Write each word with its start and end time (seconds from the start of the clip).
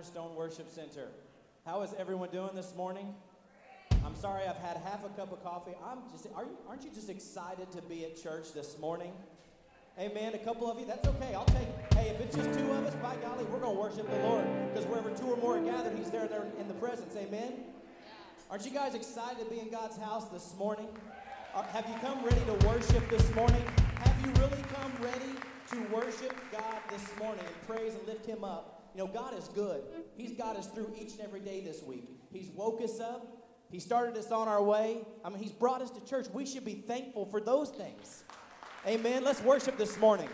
Cornerstone 0.00 0.34
Worship 0.34 0.70
Center. 0.70 1.08
How 1.66 1.82
is 1.82 1.92
everyone 1.98 2.30
doing 2.30 2.54
this 2.54 2.74
morning? 2.74 3.14
I'm 4.02 4.14
sorry 4.14 4.46
I've 4.46 4.56
had 4.56 4.78
half 4.78 5.04
a 5.04 5.10
cup 5.10 5.30
of 5.30 5.44
coffee. 5.44 5.72
I'm 5.84 5.98
just 6.10 6.26
are 6.34 6.44
you, 6.44 6.56
aren't 6.66 6.84
you 6.84 6.90
just 6.90 7.10
excited 7.10 7.70
to 7.72 7.82
be 7.82 8.06
at 8.06 8.16
church 8.16 8.54
this 8.54 8.78
morning? 8.78 9.12
Amen. 9.98 10.32
A 10.32 10.38
couple 10.38 10.70
of 10.70 10.80
you, 10.80 10.86
that's 10.86 11.06
okay. 11.06 11.34
I'll 11.34 11.44
take. 11.44 11.68
Hey, 11.92 12.08
if 12.08 12.18
it's 12.18 12.34
just 12.34 12.58
two 12.58 12.72
of 12.72 12.86
us, 12.86 12.94
by 12.94 13.14
golly, 13.16 13.44
we're 13.44 13.60
to 13.60 13.68
worship 13.68 14.10
the 14.10 14.18
Lord 14.26 14.46
because 14.72 14.86
wherever 14.86 15.10
two 15.10 15.26
or 15.26 15.36
more 15.36 15.58
are 15.58 15.62
gathered, 15.62 15.98
He's 15.98 16.10
there, 16.10 16.26
there 16.26 16.46
in 16.58 16.66
the 16.66 16.74
presence. 16.74 17.14
Amen. 17.14 17.52
Aren't 18.50 18.64
you 18.64 18.72
guys 18.72 18.94
excited 18.94 19.44
to 19.44 19.50
be 19.54 19.60
in 19.60 19.68
God's 19.68 19.98
house 19.98 20.30
this 20.30 20.54
morning? 20.56 20.88
Have 21.52 21.86
you 21.86 21.94
come 22.00 22.24
ready 22.24 22.40
to 22.46 22.66
worship 22.66 23.06
this 23.10 23.34
morning? 23.34 23.62
Have 23.96 24.16
you 24.24 24.32
really 24.40 24.64
come 24.72 24.92
ready 25.02 25.36
to 25.72 25.94
worship 25.94 26.34
God 26.50 26.80
this 26.88 27.04
morning 27.18 27.44
and 27.46 27.68
praise 27.68 27.94
and 27.94 28.06
lift 28.06 28.24
Him 28.24 28.44
up. 28.44 28.79
You 28.94 29.04
know, 29.04 29.06
God 29.06 29.36
is 29.38 29.48
good. 29.48 29.82
He's 30.16 30.32
got 30.32 30.56
us 30.56 30.66
through 30.68 30.92
each 31.00 31.12
and 31.12 31.20
every 31.20 31.40
day 31.40 31.60
this 31.60 31.82
week. 31.82 32.08
He's 32.32 32.50
woke 32.50 32.80
us 32.82 33.00
up. 33.00 33.36
He 33.70 33.78
started 33.78 34.16
us 34.16 34.32
on 34.32 34.48
our 34.48 34.62
way. 34.62 35.06
I 35.24 35.28
mean, 35.28 35.38
He's 35.38 35.52
brought 35.52 35.80
us 35.80 35.90
to 35.90 36.04
church. 36.04 36.26
We 36.32 36.44
should 36.44 36.64
be 36.64 36.74
thankful 36.74 37.26
for 37.26 37.40
those 37.40 37.70
things. 37.70 38.24
Amen. 38.86 39.22
Let's 39.22 39.42
worship 39.42 39.76
this 39.76 39.98
morning. 39.98 40.28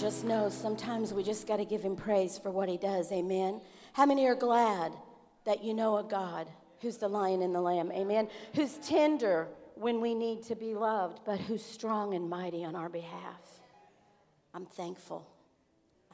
Just 0.00 0.24
know 0.24 0.48
sometimes 0.48 1.12
we 1.12 1.22
just 1.22 1.46
got 1.46 1.58
to 1.58 1.64
give 1.66 1.82
him 1.82 1.94
praise 1.94 2.38
for 2.38 2.50
what 2.50 2.70
he 2.70 2.78
does? 2.78 3.12
Amen. 3.12 3.60
How 3.92 4.06
many 4.06 4.26
are 4.26 4.34
glad 4.34 4.92
that 5.44 5.62
you 5.62 5.74
know 5.74 5.98
a 5.98 6.02
God 6.02 6.48
who's 6.80 6.96
the 6.96 7.08
lion 7.08 7.42
and 7.42 7.54
the 7.54 7.60
lamb? 7.60 7.92
Amen. 7.92 8.28
Who's 8.54 8.78
tender 8.78 9.46
when 9.74 10.00
we 10.00 10.14
need 10.14 10.42
to 10.44 10.56
be 10.56 10.74
loved, 10.74 11.20
but 11.26 11.38
who's 11.38 11.62
strong 11.62 12.14
and 12.14 12.30
mighty 12.30 12.64
on 12.64 12.74
our 12.76 12.88
behalf. 12.88 13.60
I'm 14.54 14.64
thankful. 14.64 15.26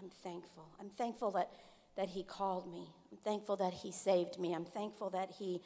I'm 0.02 0.10
thankful. 0.24 0.66
I'm 0.80 0.90
thankful 0.90 1.30
that, 1.32 1.50
that 1.96 2.08
he 2.08 2.24
called 2.24 2.70
me. 2.70 2.88
I'm 3.12 3.18
thankful 3.18 3.56
that 3.56 3.72
he 3.72 3.92
saved 3.92 4.38
me. 4.40 4.52
I'm 4.52 4.64
thankful 4.64 5.10
that 5.10 5.30
he 5.30 5.62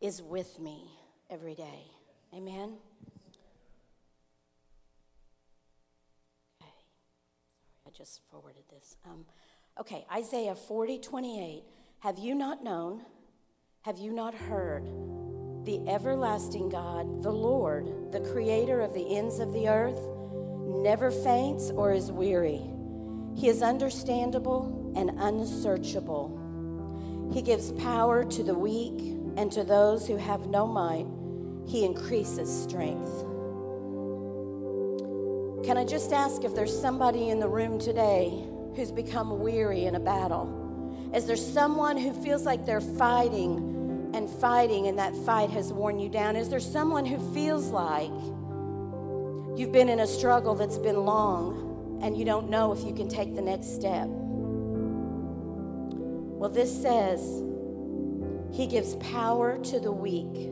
is 0.00 0.22
with 0.22 0.58
me 0.58 0.90
every 1.28 1.54
day. 1.54 1.84
Amen. 2.34 2.76
Just 7.96 8.20
forwarded 8.30 8.64
this. 8.70 8.96
Um, 9.04 9.24
okay, 9.80 10.06
Isaiah 10.12 10.54
40, 10.54 10.98
28. 10.98 11.64
Have 12.00 12.18
you 12.18 12.34
not 12.34 12.64
known? 12.64 13.02
Have 13.82 13.98
you 13.98 14.12
not 14.12 14.34
heard? 14.34 14.84
The 15.64 15.80
everlasting 15.88 16.68
God, 16.68 17.22
the 17.22 17.30
Lord, 17.30 18.10
the 18.12 18.20
creator 18.32 18.80
of 18.80 18.94
the 18.94 19.16
ends 19.16 19.38
of 19.38 19.52
the 19.52 19.68
earth, 19.68 20.00
never 20.82 21.10
faints 21.10 21.70
or 21.70 21.92
is 21.92 22.10
weary. 22.10 22.62
He 23.34 23.48
is 23.48 23.62
understandable 23.62 24.92
and 24.96 25.10
unsearchable. 25.18 26.38
He 27.32 27.42
gives 27.42 27.72
power 27.72 28.24
to 28.24 28.42
the 28.42 28.54
weak, 28.54 29.16
and 29.36 29.50
to 29.52 29.64
those 29.64 30.06
who 30.06 30.16
have 30.16 30.48
no 30.48 30.66
might, 30.66 31.06
he 31.66 31.84
increases 31.84 32.50
strength. 32.62 33.24
Can 35.64 35.78
I 35.78 35.84
just 35.84 36.12
ask 36.12 36.42
if 36.42 36.56
there's 36.56 36.76
somebody 36.76 37.28
in 37.28 37.38
the 37.38 37.46
room 37.46 37.78
today 37.78 38.32
who's 38.74 38.90
become 38.90 39.38
weary 39.38 39.84
in 39.84 39.94
a 39.94 40.00
battle? 40.00 40.58
Is 41.14 41.26
there 41.26 41.36
someone 41.36 41.96
who 41.96 42.12
feels 42.12 42.44
like 42.44 42.66
they're 42.66 42.80
fighting 42.80 44.10
and 44.12 44.28
fighting 44.28 44.88
and 44.88 44.98
that 44.98 45.14
fight 45.14 45.50
has 45.50 45.72
worn 45.72 46.00
you 46.00 46.08
down? 46.08 46.34
Is 46.34 46.48
there 46.48 46.58
someone 46.58 47.06
who 47.06 47.18
feels 47.32 47.68
like 47.68 48.10
you've 49.56 49.70
been 49.70 49.88
in 49.88 50.00
a 50.00 50.06
struggle 50.06 50.56
that's 50.56 50.78
been 50.78 51.04
long 51.04 52.00
and 52.02 52.18
you 52.18 52.24
don't 52.24 52.50
know 52.50 52.72
if 52.72 52.84
you 52.84 52.92
can 52.92 53.08
take 53.08 53.36
the 53.36 53.42
next 53.42 53.72
step? 53.72 54.08
Well, 56.42 56.50
this 56.50 56.72
says, 56.82 57.20
He 58.52 58.66
gives 58.66 58.96
power 58.96 59.58
to 59.58 59.78
the 59.78 59.92
weak, 59.92 60.50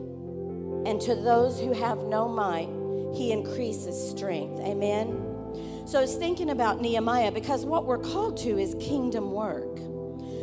and 0.85 1.01
to 1.01 1.15
those 1.15 1.59
who 1.59 1.73
have 1.73 1.97
no 2.03 2.29
might, 2.29 2.69
he 3.13 3.31
increases 3.31 4.09
strength. 4.09 4.59
Amen. 4.61 5.27
So 5.85 5.97
I 5.97 6.01
was 6.01 6.15
thinking 6.15 6.51
about 6.51 6.79
Nehemiah 6.79 7.31
because 7.31 7.65
what 7.65 7.85
we're 7.85 7.97
called 7.97 8.37
to 8.37 8.57
is 8.57 8.75
kingdom 8.79 9.31
work. 9.31 9.77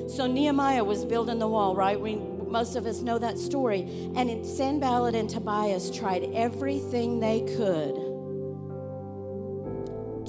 So 0.08 0.26
Nehemiah 0.26 0.84
was 0.84 1.04
building 1.04 1.38
the 1.38 1.48
wall, 1.48 1.74
right? 1.76 2.00
We, 2.00 2.16
most 2.16 2.76
of 2.76 2.86
us 2.86 3.02
know 3.02 3.18
that 3.18 3.38
story. 3.38 4.10
And 4.16 4.44
Sanballat 4.44 5.14
and 5.14 5.28
Tobias 5.28 5.90
tried 5.90 6.30
everything 6.34 7.20
they 7.20 7.40
could 7.42 7.94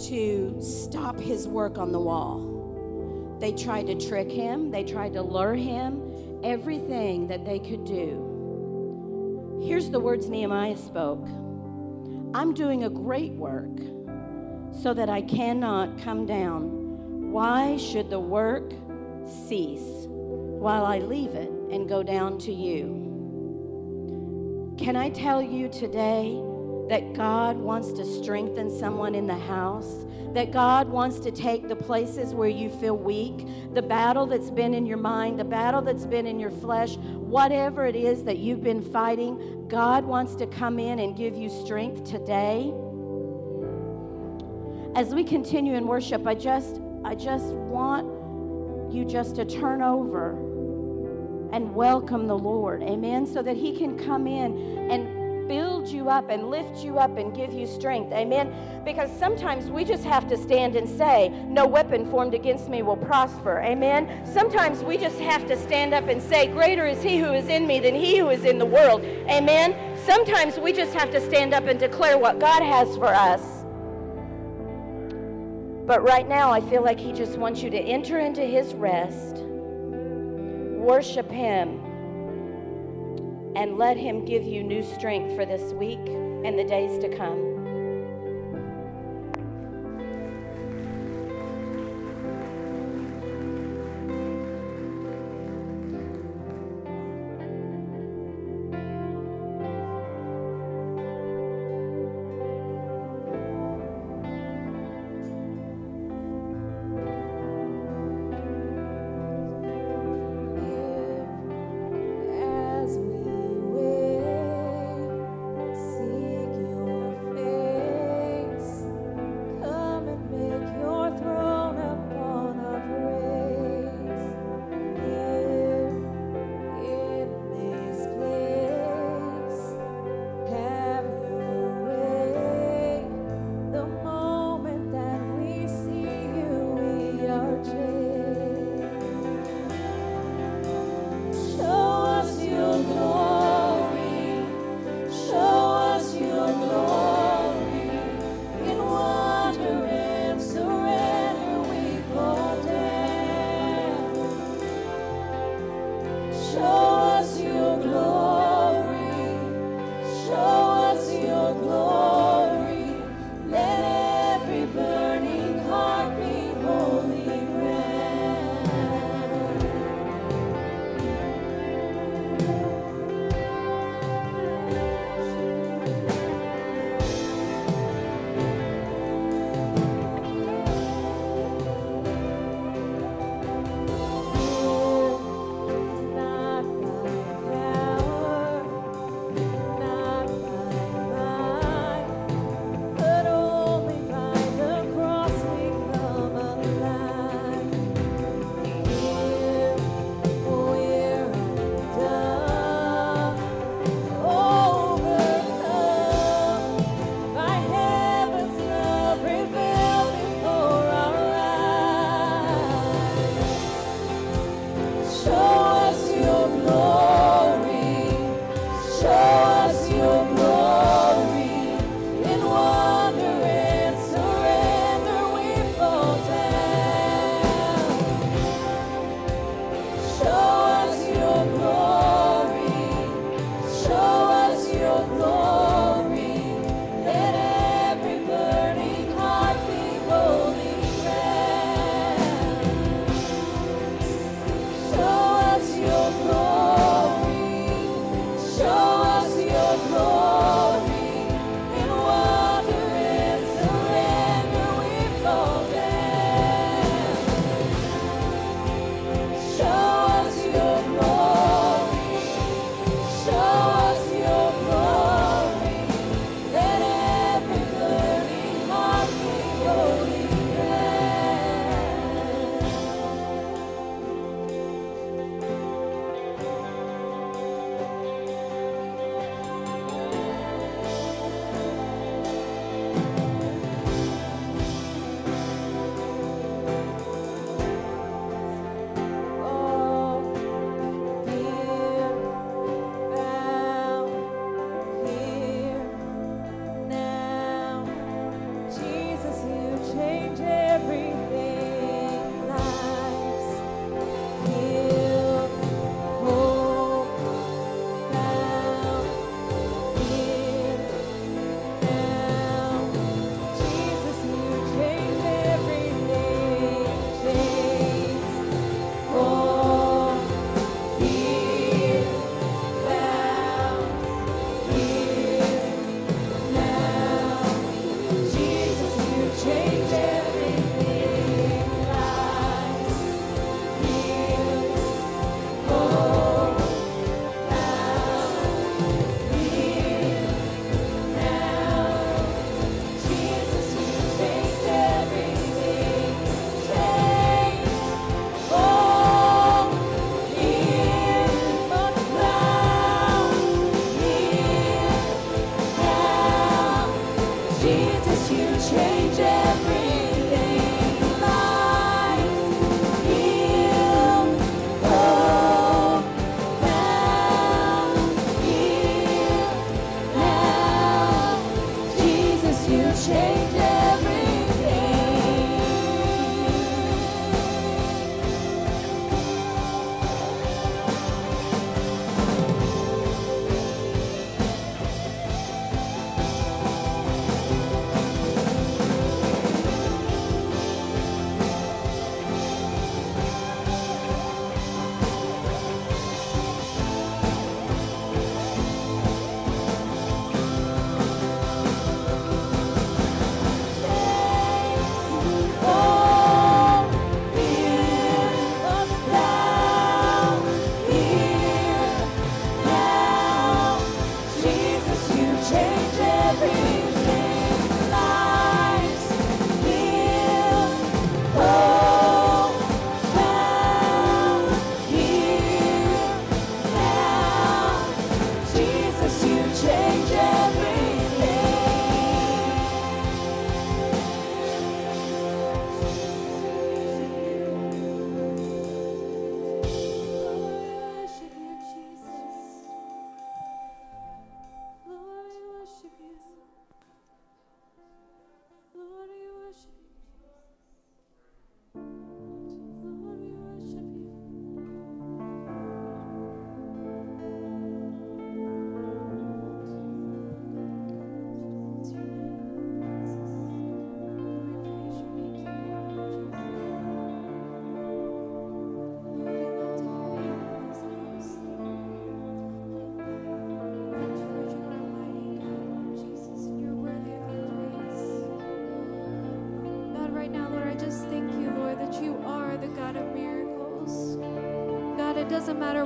to 0.08 0.56
stop 0.62 1.20
his 1.20 1.48
work 1.48 1.78
on 1.78 1.92
the 1.92 2.00
wall. 2.00 3.38
They 3.40 3.52
tried 3.54 3.88
to 3.88 3.96
trick 3.96 4.30
him, 4.30 4.70
they 4.70 4.84
tried 4.84 5.14
to 5.14 5.22
lure 5.22 5.56
him, 5.56 6.42
everything 6.44 7.28
that 7.28 7.46
they 7.46 7.60
could 7.60 7.86
do. 7.86 9.60
Here's 9.64 9.90
the 9.90 10.00
words 10.00 10.30
Nehemiah 10.30 10.78
spoke. 10.78 11.26
I'm 12.34 12.54
doing 12.54 12.84
a 12.84 12.90
great 12.90 13.32
work 13.32 13.76
so 14.72 14.94
that 14.94 15.10
I 15.10 15.22
cannot 15.22 15.98
come 15.98 16.28
down. 16.28 17.32
Why 17.32 17.76
should 17.78 18.12
the 18.12 18.20
work 18.20 18.72
cease 19.48 20.06
while 20.08 20.86
I 20.86 21.00
leave 21.00 21.32
it 21.32 21.50
and 21.72 21.90
go 21.90 22.04
down 22.04 22.38
to 22.40 22.54
you? 22.54 23.08
Can 24.78 24.96
I 24.96 25.10
tell 25.10 25.42
you 25.42 25.70
today 25.70 26.40
that 26.90 27.14
God 27.14 27.58
wants 27.58 27.92
to 27.94 28.06
strengthen 28.06 28.70
someone 28.70 29.16
in 29.16 29.28
the 29.28 29.38
house? 29.38 30.06
That 30.34 30.52
God 30.52 30.90
wants 30.90 31.20
to 31.20 31.32
take 31.32 31.68
the 31.68 31.76
places 31.76 32.34
where 32.34 32.50
you 32.50 32.70
feel 32.70 32.98
weak, 32.98 33.48
the 33.74 33.82
battle 33.82 34.26
that's 34.26 34.50
been 34.52 34.74
in 34.74 34.86
your 34.86 34.98
mind, 34.98 35.40
the 35.40 35.44
battle 35.44 35.82
that's 35.82 36.06
been 36.06 36.28
in 36.28 36.40
your 36.40 36.52
flesh, 36.52 36.98
whatever 36.98 37.86
it 37.86 37.96
is 37.96 38.24
that 38.24 38.40
you've 38.40 38.64
been 38.64 38.82
fighting, 38.82 39.68
God 39.68 40.04
wants 40.04 40.36
to 40.36 40.48
come 40.48 40.80
in 40.80 41.00
and 41.00 41.16
give 41.16 41.36
you 41.36 41.50
strength 41.50 42.10
today. 42.10 42.74
As 44.96 45.14
we 45.14 45.24
continue 45.24 45.76
in 45.76 45.86
worship, 45.88 46.26
I 46.26 46.34
just 46.34 46.82
I 47.06 47.16
just 47.16 47.54
want 47.54 48.08
you 48.92 49.06
just 49.06 49.36
to 49.36 49.46
turn 49.46 49.82
over 49.82 50.32
and 51.54 51.74
welcome 51.74 52.28
the 52.28 52.38
Lord. 52.38 52.84
Amen. 52.84 53.26
So 53.26 53.42
that 53.44 53.56
he 53.56 53.78
can 53.78 53.98
come 53.98 54.28
in 54.28 54.90
and 54.92 55.19
build 55.50 55.88
you 55.90 56.10
up 56.10 56.30
and 56.30 56.50
lift 56.50 56.78
you 56.78 57.00
up 57.00 57.18
and 57.18 57.36
give 57.36 57.52
you 57.52 57.68
strength. 57.68 58.14
Amen. 58.14 58.54
Because 58.86 59.12
sometimes 59.18 59.70
we 59.70 59.84
just 59.84 60.06
have 60.06 60.28
to 60.30 60.38
stand 60.38 60.78
and 60.78 60.88
say, 60.88 61.30
No 61.48 61.66
weapon 61.66 62.10
formed 62.10 62.36
against 62.36 62.70
me 62.70 62.84
will 62.84 62.96
prosper. 62.96 63.60
Amen. 63.60 64.26
Sometimes 64.32 64.84
we 64.84 64.96
just 64.98 65.20
have 65.20 65.48
to 65.48 65.58
stand 65.58 65.94
up 65.94 66.08
and 66.08 66.22
say, 66.22 66.48
Greater 66.48 66.86
is 66.86 67.02
he 67.02 67.18
who 67.18 67.34
is 67.34 67.50
in 67.50 67.68
me 67.68 67.80
than 67.80 67.96
he 67.96 68.20
who 68.20 68.30
is 68.30 68.46
in 68.46 68.60
the 68.60 68.66
world. 68.66 69.02
Amen. 69.04 69.76
Sometimes 70.06 70.58
we 70.58 70.72
just 70.72 70.94
have 70.94 71.12
to 71.12 71.20
stand 71.20 71.54
up 71.54 71.66
and 71.66 71.80
declare 71.80 72.18
what 72.18 72.40
God 72.40 72.62
has 72.62 72.96
for 72.96 73.08
us. 73.08 73.42
But 75.90 76.04
right 76.04 76.30
now, 76.30 76.52
I 76.52 76.62
feel 76.62 76.84
like 76.84 77.00
He 77.00 77.12
just 77.12 77.40
wants 77.40 77.64
you 77.64 77.72
to 77.72 77.80
enter 77.80 78.20
into 78.20 78.42
His 78.42 78.76
rest, 78.76 79.38
worship 80.78 81.32
Him, 81.32 81.79
and 83.56 83.78
let 83.78 83.98
Him 83.98 84.26
give 84.26 84.44
you 84.44 84.64
new 84.64 84.84
strength 84.84 85.36
for 85.36 85.46
this 85.46 85.74
week 85.74 86.06
and 86.08 86.58
the 86.58 86.64
days 86.64 87.00
to 87.00 87.10
come. 87.16 87.59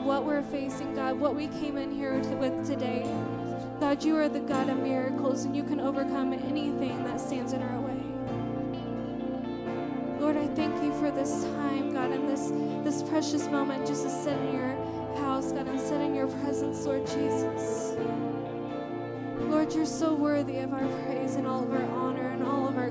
What 0.03 0.25
we're 0.25 0.43
facing, 0.43 0.95
God, 0.95 1.17
what 1.17 1.33
we 1.33 1.47
came 1.47 1.77
in 1.77 1.89
here 1.89 2.19
to, 2.19 2.35
with 2.35 2.67
today. 2.67 3.03
God, 3.79 4.03
you 4.03 4.17
are 4.17 4.27
the 4.27 4.41
God 4.41 4.67
of 4.67 4.77
miracles, 4.77 5.45
and 5.45 5.55
you 5.55 5.63
can 5.63 5.79
overcome 5.79 6.33
anything 6.33 7.05
that 7.05 7.21
stands 7.21 7.53
in 7.53 7.61
our 7.61 7.79
way. 7.79 8.03
Lord, 10.19 10.35
I 10.35 10.47
thank 10.55 10.83
you 10.83 10.91
for 10.99 11.09
this 11.09 11.43
time, 11.43 11.93
God, 11.93 12.11
and 12.11 12.27
this, 12.27 12.51
this 12.83 13.01
precious 13.09 13.47
moment 13.47 13.87
just 13.87 14.03
to 14.03 14.09
sit 14.09 14.37
in 14.37 14.53
your 14.53 14.75
house, 15.15 15.53
God, 15.53 15.67
and 15.67 15.79
sit 15.79 16.01
in 16.01 16.13
your 16.13 16.27
presence, 16.27 16.85
Lord 16.85 17.07
Jesus. 17.07 17.95
Lord, 19.39 19.73
you're 19.73 19.85
so 19.85 20.13
worthy 20.13 20.59
of 20.59 20.73
our 20.73 20.85
praise 21.05 21.35
and 21.35 21.47
all 21.47 21.63
of 21.63 21.71
our 21.71 21.85
honor 21.91 22.29
and 22.29 22.43
all 22.43 22.67
of 22.67 22.77
our 22.77 22.89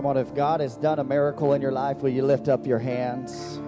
Come 0.00 0.06
on, 0.06 0.16
if 0.16 0.34
God 0.34 0.60
has 0.60 0.78
done 0.78 0.98
a 0.98 1.04
miracle 1.04 1.52
in 1.52 1.60
your 1.60 1.72
life, 1.72 1.98
will 1.98 2.08
you 2.08 2.22
lift 2.22 2.48
up 2.48 2.66
your 2.66 2.78
hands? 2.78 3.60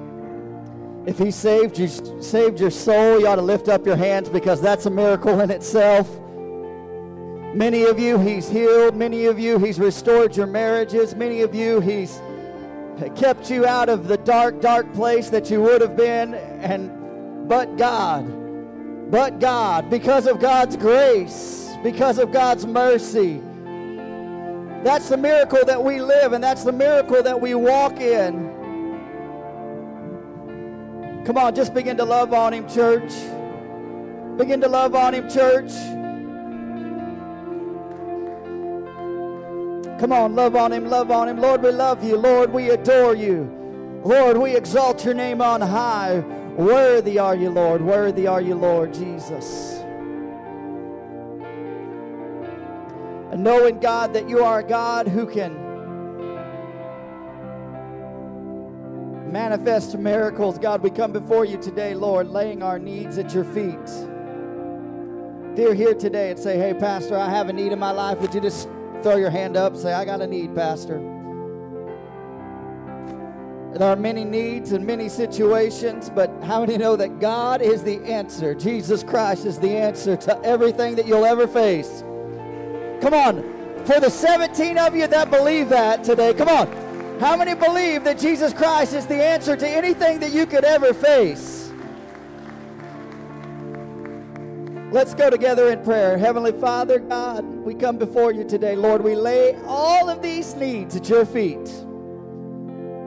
If 1.07 1.19
He 1.19 1.31
saved 1.31 1.79
you, 1.79 1.89
saved 2.23 2.59
your 2.59 2.71
soul, 2.71 3.21
you 3.21 3.27
ought 3.27 3.37
to 3.37 3.43
lift 3.43 3.69
up 3.69 3.85
your 3.85 3.97
hands 3.97 4.31
because 4.31 4.59
that's 4.59 4.87
a 4.87 4.91
miracle 4.91 5.41
in 5.41 5.51
itself. 5.51 6.09
Many 7.55 7.83
of 7.83 7.99
you, 8.01 8.19
He's 8.19 8.49
healed. 8.49 8.97
Many 8.97 9.27
of 9.27 9.39
you, 9.39 9.59
He's 9.59 9.79
restored 9.79 10.35
your 10.35 10.47
marriages. 10.47 11.15
Many 11.15 11.43
of 11.43 11.55
you, 11.55 11.81
He's 11.81 12.19
kept 13.15 13.51
you 13.51 13.67
out 13.67 13.91
of 13.91 14.09
the 14.09 14.17
dark, 14.17 14.63
dark 14.63 14.91
place 14.95 15.29
that 15.29 15.51
you 15.51 15.61
would 15.61 15.83
have 15.83 15.99
been. 15.99 16.33
And 16.33 17.47
but 17.47 17.77
God, 17.77 19.11
but 19.11 19.39
God, 19.39 19.91
because 19.91 20.27
of 20.27 20.41
God's 20.41 20.79
grace, 20.79 21.69
because 21.83 22.17
of 22.17 22.33
God's 22.33 22.65
mercy, 22.65 23.43
that's 24.83 25.09
the 25.09 25.17
miracle 25.17 25.65
that 25.67 25.83
we 25.83 26.01
live, 26.01 26.33
and 26.33 26.43
that's 26.43 26.65
the 26.65 26.73
miracle 26.73 27.23
that 27.23 27.41
we 27.41 27.55
walk 27.55 28.01
in. 28.01 28.51
Come 31.25 31.39
on, 31.39 31.55
just 31.55 31.73
begin 31.73 31.97
to 31.99 32.05
love 32.05 32.33
on 32.33 32.53
Him, 32.53 32.69
church. 32.69 33.13
Begin 34.37 34.61
to 34.61 34.69
love 34.69 34.95
on 34.95 35.15
Him, 35.15 35.31
church. 35.31 35.71
Come 40.01 40.13
on, 40.13 40.35
love 40.35 40.57
on 40.57 40.73
Him, 40.73 40.89
love 40.91 41.13
on 41.13 41.29
Him. 41.29 41.41
Lord, 41.41 41.63
we 41.63 41.71
love 41.71 42.03
you. 42.03 42.17
Lord, 42.17 42.53
we 42.53 42.71
adore 42.71 43.15
you. 43.15 43.49
Lord, 44.05 44.37
we 44.37 44.57
exalt 44.57 45.05
your 45.05 45.15
name 45.15 45.41
on 45.41 45.61
high. 45.61 46.19
Worthy 46.57 47.21
are 47.21 47.37
you, 47.37 47.51
Lord. 47.51 47.81
Worthy 47.81 48.27
are 48.27 48.41
you, 48.41 48.57
Lord 48.57 48.93
Jesus. 48.93 49.82
And 53.33 53.43
knowing, 53.43 53.81
God, 53.81 54.13
that 54.13 54.29
you 54.29 54.45
are 54.45 54.59
a 54.59 54.63
God 54.63 55.09
who 55.09 55.25
can 55.27 55.55
manifest 59.33 59.97
miracles, 59.97 60.59
God, 60.59 60.83
we 60.83 60.91
come 60.91 61.13
before 61.13 61.47
you 61.47 61.57
today, 61.57 61.95
Lord, 61.95 62.29
laying 62.29 62.63
our 62.63 62.79
needs 62.79 63.17
at 63.17 63.33
your 63.33 63.45
feet. 63.45 63.79
If 65.53 65.59
you're 65.59 65.73
here 65.73 65.95
today 65.95 66.31
and 66.31 66.39
say, 66.39 66.59
hey, 66.59 66.75
Pastor, 66.75 67.17
I 67.17 67.31
have 67.31 67.49
a 67.49 67.55
need 67.55 67.73
in 67.73 67.79
my 67.79 67.91
life, 67.91 68.21
would 68.21 68.35
you 68.35 68.41
just 68.43 68.69
throw 69.03 69.17
your 69.17 69.31
hand 69.31 69.57
up? 69.57 69.79
Say, 69.79 69.95
I 69.95 70.05
got 70.05 70.21
a 70.21 70.27
need, 70.27 70.55
Pastor. 70.55 70.99
There 73.73 73.89
are 73.89 73.97
many 73.97 74.25
needs 74.25 74.73
and 74.73 74.87
many 74.87 75.09
situations, 75.09 76.11
but 76.11 76.31
how 76.43 76.61
many 76.61 76.77
know 76.77 76.97
that 76.97 77.19
God 77.19 77.63
is 77.63 77.83
the 77.83 77.99
answer? 78.05 78.55
Jesus 78.55 79.03
Christ 79.03 79.47
is 79.47 79.59
the 79.59 79.71
answer 79.71 80.19
to 80.19 80.39
everything 80.43 80.97
that 80.97 81.07
you'll 81.07 81.25
ever 81.25 81.49
face. 81.49 82.05
Come 83.03 83.15
on. 83.15 83.85
For 83.85 83.99
the 83.99 84.09
17 84.09 84.79
of 84.79 84.95
you 84.95 85.09
that 85.09 85.29
believe 85.29 85.69
that 85.71 86.05
today, 86.05 86.33
come 86.35 86.49
on. 86.49 87.19
How 87.19 87.37
many 87.37 87.57
believe 87.57 88.05
that 88.05 88.17
Jesus 88.17 88.53
Christ 88.53 88.95
is 88.95 89.07
the 89.07 89.21
answer 89.21 89.57
to 89.57 89.69
anything 89.69 90.21
that 90.21 90.31
you 90.31 90.47
could 90.47 90.65
ever 90.65 90.95
face? 90.95 91.73
Let's 94.93 95.15
go 95.15 95.31
together 95.31 95.73
in 95.73 95.83
prayer. 95.83 96.17
Heavenly 96.17 96.53
Father, 96.53 97.01
God, 97.01 97.45
we 97.45 97.75
come 97.75 97.99
before 97.99 98.33
you 98.33 98.45
today. 98.45 98.77
Lord, 98.77 99.03
we 99.03 99.17
lay 99.17 99.57
all 99.67 100.09
of 100.09 100.23
these 100.23 100.55
needs 100.55 100.95
at 100.95 101.09
your 101.09 101.27
feet. 101.27 101.65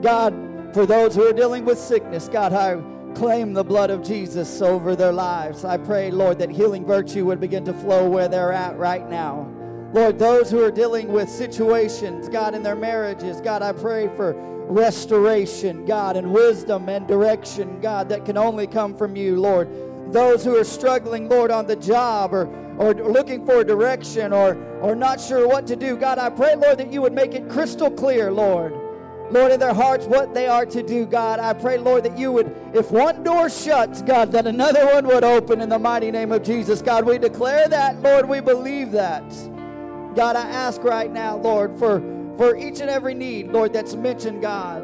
God, 0.02 0.34
for 0.74 0.84
those 0.84 1.14
who 1.14 1.26
are 1.26 1.32
dealing 1.32 1.64
with 1.64 1.78
sickness, 1.78 2.28
God, 2.28 2.52
I 2.52 2.82
claim 3.14 3.54
the 3.54 3.64
blood 3.64 3.88
of 3.88 4.02
Jesus 4.02 4.60
over 4.60 4.94
their 4.94 5.12
lives. 5.12 5.64
I 5.64 5.78
pray, 5.78 6.10
Lord, 6.10 6.38
that 6.40 6.50
healing 6.50 6.84
virtue 6.84 7.24
would 7.24 7.40
begin 7.40 7.64
to 7.64 7.72
flow 7.72 8.10
where 8.10 8.28
they're 8.28 8.52
at 8.52 8.76
right 8.76 9.08
now. 9.08 9.55
Lord, 9.96 10.18
those 10.18 10.50
who 10.50 10.62
are 10.62 10.70
dealing 10.70 11.08
with 11.08 11.26
situations, 11.26 12.28
God, 12.28 12.54
in 12.54 12.62
their 12.62 12.76
marriages, 12.76 13.40
God, 13.40 13.62
I 13.62 13.72
pray 13.72 14.08
for 14.14 14.34
restoration, 14.68 15.86
God, 15.86 16.18
and 16.18 16.34
wisdom 16.34 16.90
and 16.90 17.08
direction, 17.08 17.80
God, 17.80 18.10
that 18.10 18.26
can 18.26 18.36
only 18.36 18.66
come 18.66 18.94
from 18.94 19.16
you, 19.16 19.40
Lord. 19.40 19.70
Those 20.12 20.44
who 20.44 20.54
are 20.58 20.64
struggling, 20.64 21.30
Lord, 21.30 21.50
on 21.50 21.66
the 21.66 21.76
job 21.76 22.34
or, 22.34 22.46
or 22.76 22.92
looking 22.92 23.46
for 23.46 23.64
direction 23.64 24.34
or, 24.34 24.54
or 24.82 24.94
not 24.94 25.18
sure 25.18 25.48
what 25.48 25.66
to 25.68 25.76
do, 25.76 25.96
God, 25.96 26.18
I 26.18 26.28
pray, 26.28 26.56
Lord, 26.56 26.76
that 26.76 26.92
you 26.92 27.00
would 27.00 27.14
make 27.14 27.32
it 27.32 27.48
crystal 27.48 27.90
clear, 27.90 28.30
Lord. 28.30 28.74
Lord, 29.30 29.50
in 29.50 29.58
their 29.58 29.72
hearts, 29.72 30.04
what 30.04 30.34
they 30.34 30.46
are 30.46 30.66
to 30.66 30.82
do, 30.82 31.06
God. 31.06 31.40
I 31.40 31.54
pray, 31.54 31.78
Lord, 31.78 32.04
that 32.04 32.18
you 32.18 32.32
would, 32.32 32.54
if 32.74 32.90
one 32.90 33.22
door 33.22 33.48
shuts, 33.48 34.02
God, 34.02 34.30
that 34.32 34.46
another 34.46 34.84
one 34.84 35.06
would 35.06 35.24
open 35.24 35.62
in 35.62 35.70
the 35.70 35.78
mighty 35.78 36.10
name 36.10 36.32
of 36.32 36.42
Jesus. 36.42 36.82
God, 36.82 37.06
we 37.06 37.16
declare 37.16 37.66
that, 37.68 38.02
Lord, 38.02 38.28
we 38.28 38.40
believe 38.40 38.92
that. 38.92 39.24
God, 40.16 40.34
I 40.34 40.48
ask 40.48 40.82
right 40.82 41.12
now, 41.12 41.36
Lord, 41.36 41.78
for, 41.78 42.00
for 42.38 42.56
each 42.56 42.80
and 42.80 42.88
every 42.88 43.12
need, 43.12 43.48
Lord, 43.48 43.74
that's 43.74 43.94
mentioned, 43.94 44.40
God. 44.40 44.82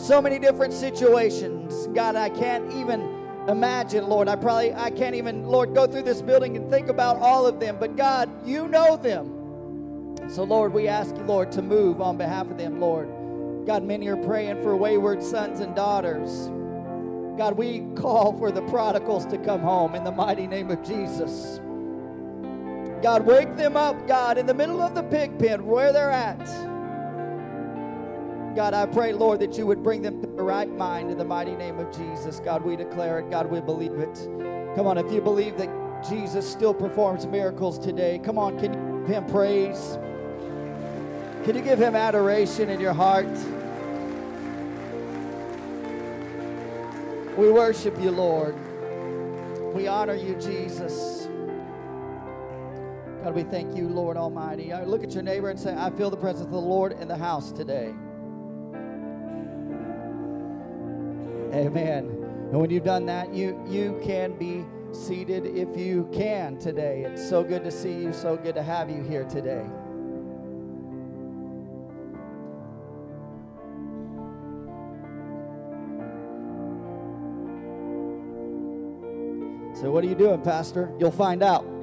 So 0.00 0.20
many 0.20 0.38
different 0.38 0.74
situations. 0.74 1.86
God, 1.94 2.16
I 2.16 2.28
can't 2.28 2.70
even 2.74 3.00
imagine, 3.48 4.06
Lord. 4.06 4.28
I 4.28 4.36
probably 4.36 4.74
I 4.74 4.90
can't 4.90 5.14
even, 5.14 5.46
Lord, 5.46 5.74
go 5.74 5.86
through 5.86 6.02
this 6.02 6.20
building 6.20 6.54
and 6.58 6.70
think 6.70 6.88
about 6.88 7.16
all 7.16 7.46
of 7.46 7.60
them. 7.60 7.78
But 7.80 7.96
God, 7.96 8.46
you 8.46 8.68
know 8.68 8.98
them. 8.98 10.18
So, 10.28 10.44
Lord, 10.44 10.74
we 10.74 10.86
ask 10.86 11.16
you, 11.16 11.22
Lord, 11.22 11.50
to 11.52 11.62
move 11.62 12.02
on 12.02 12.18
behalf 12.18 12.50
of 12.50 12.58
them, 12.58 12.78
Lord. 12.78 13.08
God, 13.66 13.84
many 13.84 14.08
are 14.08 14.16
praying 14.16 14.62
for 14.62 14.76
wayward 14.76 15.22
sons 15.22 15.60
and 15.60 15.74
daughters. 15.74 16.48
God, 17.38 17.56
we 17.56 17.86
call 17.96 18.36
for 18.36 18.50
the 18.50 18.62
prodigals 18.62 19.24
to 19.26 19.38
come 19.38 19.62
home 19.62 19.94
in 19.94 20.04
the 20.04 20.12
mighty 20.12 20.46
name 20.46 20.70
of 20.70 20.82
Jesus. 20.82 21.60
God, 23.02 23.26
wake 23.26 23.56
them 23.56 23.76
up, 23.76 24.06
God, 24.08 24.38
in 24.38 24.46
the 24.46 24.54
middle 24.54 24.80
of 24.80 24.94
the 24.94 25.02
pig 25.02 25.38
pen 25.38 25.66
where 25.66 25.92
they're 25.92 26.10
at. 26.10 26.38
God, 28.56 28.72
I 28.72 28.86
pray, 28.86 29.12
Lord, 29.12 29.40
that 29.40 29.58
you 29.58 29.66
would 29.66 29.82
bring 29.82 30.00
them 30.00 30.20
to 30.20 30.26
the 30.28 30.42
right 30.42 30.70
mind 30.70 31.10
in 31.10 31.18
the 31.18 31.24
mighty 31.24 31.56
name 31.56 31.78
of 31.80 31.94
Jesus. 31.96 32.40
God, 32.40 32.62
we 32.62 32.76
declare 32.76 33.18
it. 33.18 33.28
God, 33.30 33.50
we 33.50 33.60
believe 33.60 33.94
it. 33.94 34.14
Come 34.76 34.86
on, 34.86 34.96
if 34.96 35.10
you 35.12 35.20
believe 35.20 35.56
that 35.58 35.68
Jesus 36.08 36.48
still 36.50 36.72
performs 36.72 37.26
miracles 37.26 37.78
today, 37.78 38.20
come 38.22 38.38
on, 38.38 38.58
can 38.58 38.72
you 38.72 39.00
give 39.00 39.16
him 39.16 39.26
praise? 39.26 39.98
Can 41.44 41.56
you 41.56 41.62
give 41.62 41.80
him 41.80 41.96
adoration 41.96 42.70
in 42.70 42.80
your 42.80 42.94
heart? 42.94 43.26
We 47.36 47.50
worship 47.50 48.00
you, 48.00 48.12
Lord. 48.12 48.54
We 49.74 49.88
honor 49.88 50.14
you, 50.14 50.36
Jesus. 50.36 51.23
God, 53.24 53.34
we 53.34 53.42
thank 53.44 53.74
you, 53.74 53.88
Lord 53.88 54.18
Almighty. 54.18 54.70
I 54.70 54.84
look 54.84 55.02
at 55.02 55.14
your 55.14 55.22
neighbor 55.22 55.48
and 55.48 55.58
say, 55.58 55.74
I 55.74 55.88
feel 55.88 56.10
the 56.10 56.16
presence 56.16 56.44
of 56.44 56.50
the 56.50 56.58
Lord 56.58 56.92
in 56.92 57.08
the 57.08 57.16
house 57.16 57.52
today. 57.52 57.94
Amen. 61.54 62.04
And 62.50 62.60
when 62.60 62.68
you've 62.68 62.84
done 62.84 63.06
that, 63.06 63.32
you 63.32 63.58
you 63.66 63.98
can 64.04 64.36
be 64.36 64.66
seated 64.92 65.46
if 65.46 65.74
you 65.74 66.06
can 66.12 66.58
today. 66.58 67.04
It's 67.04 67.26
so 67.26 67.42
good 67.42 67.64
to 67.64 67.70
see 67.70 67.94
you, 67.94 68.12
so 68.12 68.36
good 68.36 68.56
to 68.56 68.62
have 68.62 68.90
you 68.90 69.02
here 69.02 69.24
today. 69.24 69.64
So, 79.80 79.90
what 79.90 80.04
are 80.04 80.08
you 80.08 80.14
doing, 80.14 80.42
Pastor? 80.42 80.94
You'll 80.98 81.10
find 81.10 81.42
out. 81.42 81.73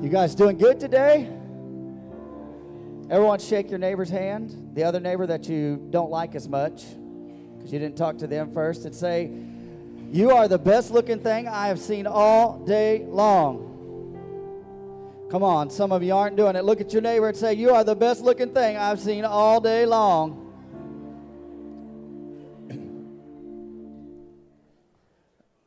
You 0.00 0.08
guys 0.08 0.34
doing 0.34 0.56
good 0.56 0.80
today? 0.80 1.28
Everyone 3.10 3.38
shake 3.38 3.68
your 3.68 3.78
neighbor's 3.78 4.08
hand, 4.08 4.70
the 4.72 4.82
other 4.82 4.98
neighbor 4.98 5.26
that 5.26 5.46
you 5.46 5.76
don't 5.90 6.10
like 6.10 6.34
as 6.34 6.48
much 6.48 6.84
because 7.58 7.70
you 7.70 7.78
didn't 7.78 7.98
talk 7.98 8.16
to 8.18 8.26
them 8.26 8.50
first, 8.54 8.86
and 8.86 8.94
say, 8.94 9.30
You 10.10 10.30
are 10.30 10.48
the 10.48 10.56
best 10.56 10.90
looking 10.90 11.20
thing 11.20 11.48
I 11.48 11.66
have 11.66 11.78
seen 11.78 12.06
all 12.06 12.64
day 12.64 13.04
long. 13.08 13.66
Come 15.30 15.42
on, 15.42 15.68
some 15.68 15.92
of 15.92 16.02
you 16.02 16.14
aren't 16.14 16.34
doing 16.34 16.56
it. 16.56 16.64
Look 16.64 16.80
at 16.80 16.94
your 16.94 17.02
neighbor 17.02 17.28
and 17.28 17.36
say, 17.36 17.52
You 17.52 17.74
are 17.74 17.84
the 17.84 17.94
best 17.94 18.22
looking 18.22 18.54
thing 18.54 18.78
I've 18.78 19.00
seen 19.00 19.26
all 19.26 19.60
day 19.60 19.84
long. 19.84 20.39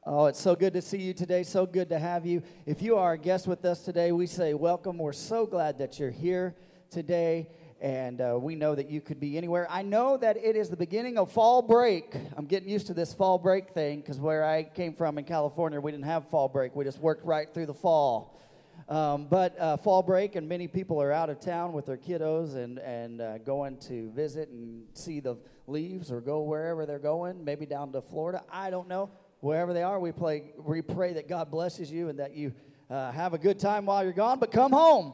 Oh, 0.05 0.25
it's 0.25 0.41
so 0.41 0.53
good 0.53 0.73
to 0.73 0.81
see 0.81 0.97
you 0.97 1.13
today. 1.13 1.43
So 1.43 1.65
good 1.65 1.87
to 1.87 1.97
have 1.97 2.25
you. 2.25 2.43
If 2.65 2.81
you 2.81 2.97
are 2.97 3.13
a 3.13 3.17
guest 3.17 3.47
with 3.47 3.63
us 3.63 3.79
today, 3.79 4.11
we 4.11 4.27
say 4.27 4.53
welcome. 4.53 4.97
We're 4.97 5.13
so 5.13 5.45
glad 5.45 5.77
that 5.77 5.97
you're 5.97 6.11
here 6.11 6.55
today. 6.89 7.47
And 7.79 8.19
uh, 8.19 8.37
we 8.37 8.55
know 8.55 8.75
that 8.75 8.89
you 8.89 8.99
could 8.99 9.21
be 9.21 9.37
anywhere. 9.37 9.65
I 9.69 9.81
know 9.81 10.17
that 10.17 10.35
it 10.35 10.57
is 10.57 10.69
the 10.69 10.75
beginning 10.75 11.17
of 11.17 11.31
fall 11.31 11.61
break. 11.61 12.17
I'm 12.35 12.47
getting 12.47 12.67
used 12.67 12.87
to 12.87 12.93
this 12.93 13.13
fall 13.13 13.37
break 13.37 13.69
thing 13.69 14.01
because 14.01 14.19
where 14.19 14.43
I 14.43 14.63
came 14.63 14.93
from 14.93 15.17
in 15.17 15.23
California, 15.23 15.79
we 15.79 15.93
didn't 15.93 16.03
have 16.03 16.27
fall 16.27 16.49
break. 16.49 16.75
We 16.75 16.83
just 16.83 16.99
worked 16.99 17.25
right 17.25 17.47
through 17.53 17.67
the 17.67 17.73
fall. 17.73 18.41
Um, 18.89 19.27
but 19.29 19.57
uh, 19.57 19.77
fall 19.77 20.03
break, 20.03 20.35
and 20.35 20.49
many 20.49 20.67
people 20.67 21.01
are 21.01 21.13
out 21.13 21.29
of 21.29 21.39
town 21.39 21.71
with 21.71 21.85
their 21.85 21.95
kiddos 21.95 22.57
and, 22.57 22.77
and 22.79 23.21
uh, 23.21 23.37
going 23.37 23.77
to 23.87 24.11
visit 24.11 24.49
and 24.49 24.83
see 24.95 25.21
the 25.21 25.37
leaves 25.65 26.11
or 26.11 26.19
go 26.19 26.41
wherever 26.41 26.85
they're 26.85 26.99
going, 26.99 27.45
maybe 27.45 27.65
down 27.65 27.93
to 27.93 28.01
Florida. 28.01 28.43
I 28.51 28.69
don't 28.69 28.89
know 28.89 29.09
wherever 29.43 29.73
they 29.73 29.83
are. 29.83 29.99
We, 29.99 30.13
play, 30.13 30.53
we 30.57 30.81
pray 30.81 31.13
that 31.13 31.27
God 31.27 31.51
blesses 31.51 31.91
you 31.91 32.07
and 32.07 32.19
that 32.19 32.33
you 32.33 32.53
uh, 32.89 33.11
have 33.11 33.33
a 33.33 33.37
good 33.37 33.59
time 33.59 33.85
while 33.85 34.01
you're 34.01 34.13
gone, 34.13 34.39
but 34.39 34.53
come 34.53 34.71
home. 34.71 35.13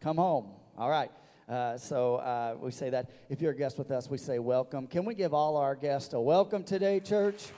Come 0.00 0.16
home. 0.16 0.46
All 0.78 0.88
right. 0.88 1.10
Uh, 1.46 1.76
so 1.76 2.16
uh, 2.16 2.56
we 2.58 2.70
say 2.70 2.88
that. 2.88 3.10
If 3.28 3.42
you're 3.42 3.52
a 3.52 3.56
guest 3.56 3.76
with 3.76 3.90
us, 3.90 4.08
we 4.08 4.16
say 4.16 4.38
welcome. 4.38 4.86
Can 4.86 5.04
we 5.04 5.14
give 5.14 5.34
all 5.34 5.58
our 5.58 5.74
guests 5.74 6.14
a 6.14 6.20
welcome 6.20 6.64
today, 6.64 6.98
church? 6.98 7.48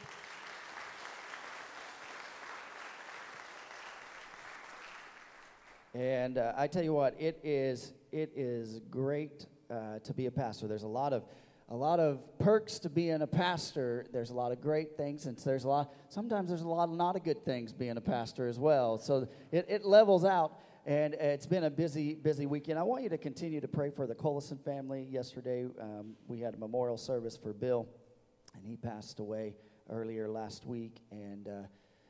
And 5.94 6.36
uh, 6.36 6.52
I 6.56 6.66
tell 6.66 6.82
you 6.82 6.92
what, 6.92 7.14
it 7.20 7.38
is, 7.44 7.92
it 8.10 8.32
is 8.34 8.80
great 8.90 9.46
uh, 9.70 10.00
to 10.00 10.12
be 10.12 10.26
a 10.26 10.30
pastor. 10.32 10.66
There's 10.66 10.82
a 10.82 10.88
lot 10.88 11.12
of 11.12 11.22
a 11.68 11.74
lot 11.74 11.98
of 11.98 12.38
perks 12.38 12.78
to 12.80 12.90
being 12.90 13.22
a 13.22 13.26
pastor. 13.26 14.06
There's 14.12 14.30
a 14.30 14.34
lot 14.34 14.52
of 14.52 14.60
great 14.60 14.96
things, 14.96 15.26
and 15.26 15.36
there's 15.38 15.64
a 15.64 15.68
lot. 15.68 15.92
Sometimes 16.08 16.48
there's 16.48 16.62
a 16.62 16.68
lot 16.68 16.88
of 16.88 16.96
not 16.96 17.16
a 17.16 17.20
good 17.20 17.44
things 17.44 17.72
being 17.72 17.96
a 17.96 18.02
pastor 18.02 18.48
as 18.48 18.58
well. 18.58 18.98
So 18.98 19.28
it, 19.50 19.66
it 19.68 19.84
levels 19.84 20.24
out, 20.24 20.58
and 20.84 21.14
it's 21.14 21.46
been 21.46 21.64
a 21.64 21.70
busy 21.70 22.14
busy 22.14 22.46
weekend. 22.46 22.78
I 22.78 22.82
want 22.82 23.02
you 23.02 23.08
to 23.10 23.18
continue 23.18 23.60
to 23.60 23.68
pray 23.68 23.90
for 23.90 24.06
the 24.06 24.14
Collison 24.14 24.62
family. 24.62 25.06
Yesterday 25.10 25.66
um, 25.80 26.14
we 26.28 26.40
had 26.40 26.54
a 26.54 26.58
memorial 26.58 26.98
service 26.98 27.36
for 27.36 27.52
Bill, 27.52 27.88
and 28.54 28.66
he 28.66 28.76
passed 28.76 29.18
away 29.18 29.54
earlier 29.88 30.28
last 30.28 30.66
week, 30.66 31.00
and 31.10 31.48
uh, 31.48 31.66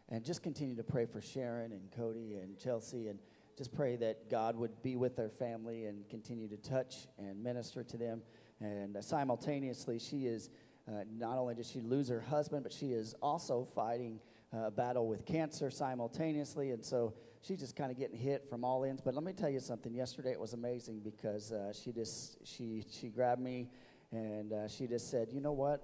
and 0.09 0.25
just 0.25 0.43
continue 0.43 0.77
to 0.77 0.85
pray 0.85 1.07
for 1.07 1.21
Sharon 1.21 1.73
and 1.73 1.91
Cody 1.97 2.35
and 2.35 2.59
Chelsea 2.59 3.09
and 3.09 3.19
just 3.57 3.73
pray 3.73 3.95
that 3.97 4.29
God 4.29 4.57
would 4.57 4.83
be 4.83 4.97
with 4.97 5.17
their 5.17 5.29
family 5.29 5.85
and 5.85 6.09
continue 6.09 6.49
to 6.49 6.57
touch 6.57 7.07
and 7.19 7.43
minister 7.43 7.85
to 7.85 7.97
them. 7.97 8.21
And 8.61 8.97
uh, 8.97 9.03
simultaneously, 9.03 9.99
she 9.99 10.27
is 10.27 10.51
uh, 10.89 11.05
not 11.11 11.39
only 11.39 11.55
did 11.55 11.67
she 11.67 11.81
lose 11.81 12.09
her 12.09 12.21
husband, 12.21 12.63
but 12.63 12.73
she 12.73 12.93
is 12.93 13.15
also 13.23 13.67
fighting 13.75 14.21
uh, 14.53 14.67
a 14.67 14.71
battle 14.71 15.07
with 15.07 15.25
cancer 15.25 15.71
simultaneously. 15.71 16.71
And 16.71 16.85
so 16.85 17.15
she's 17.41 17.61
just 17.61 17.77
kind 17.77 17.91
of 17.91 17.99
getting 17.99 18.17
hit 18.17 18.49
from 18.49 18.65
all 18.65 18.85
ends. 18.85 19.01
But 19.03 19.15
let 19.15 19.25
me 19.25 19.33
tell 19.33 19.51
you 19.51 19.61
something. 19.61 19.95
Yesterday 19.95 20.33
it 20.33 20.41
was 20.41 20.53
amazing 20.53 21.01
because 21.01 21.53
uh, 21.53 21.73
she 21.73 21.93
just 21.93 22.39
she 22.47 22.85
she 22.91 23.09
grabbed 23.09 23.41
me 23.41 23.69
and 24.13 24.53
uh, 24.53 24.69
she 24.69 24.87
just 24.87 25.11
said, 25.11 25.29
"You 25.33 25.41
know 25.41 25.53
what? 25.53 25.83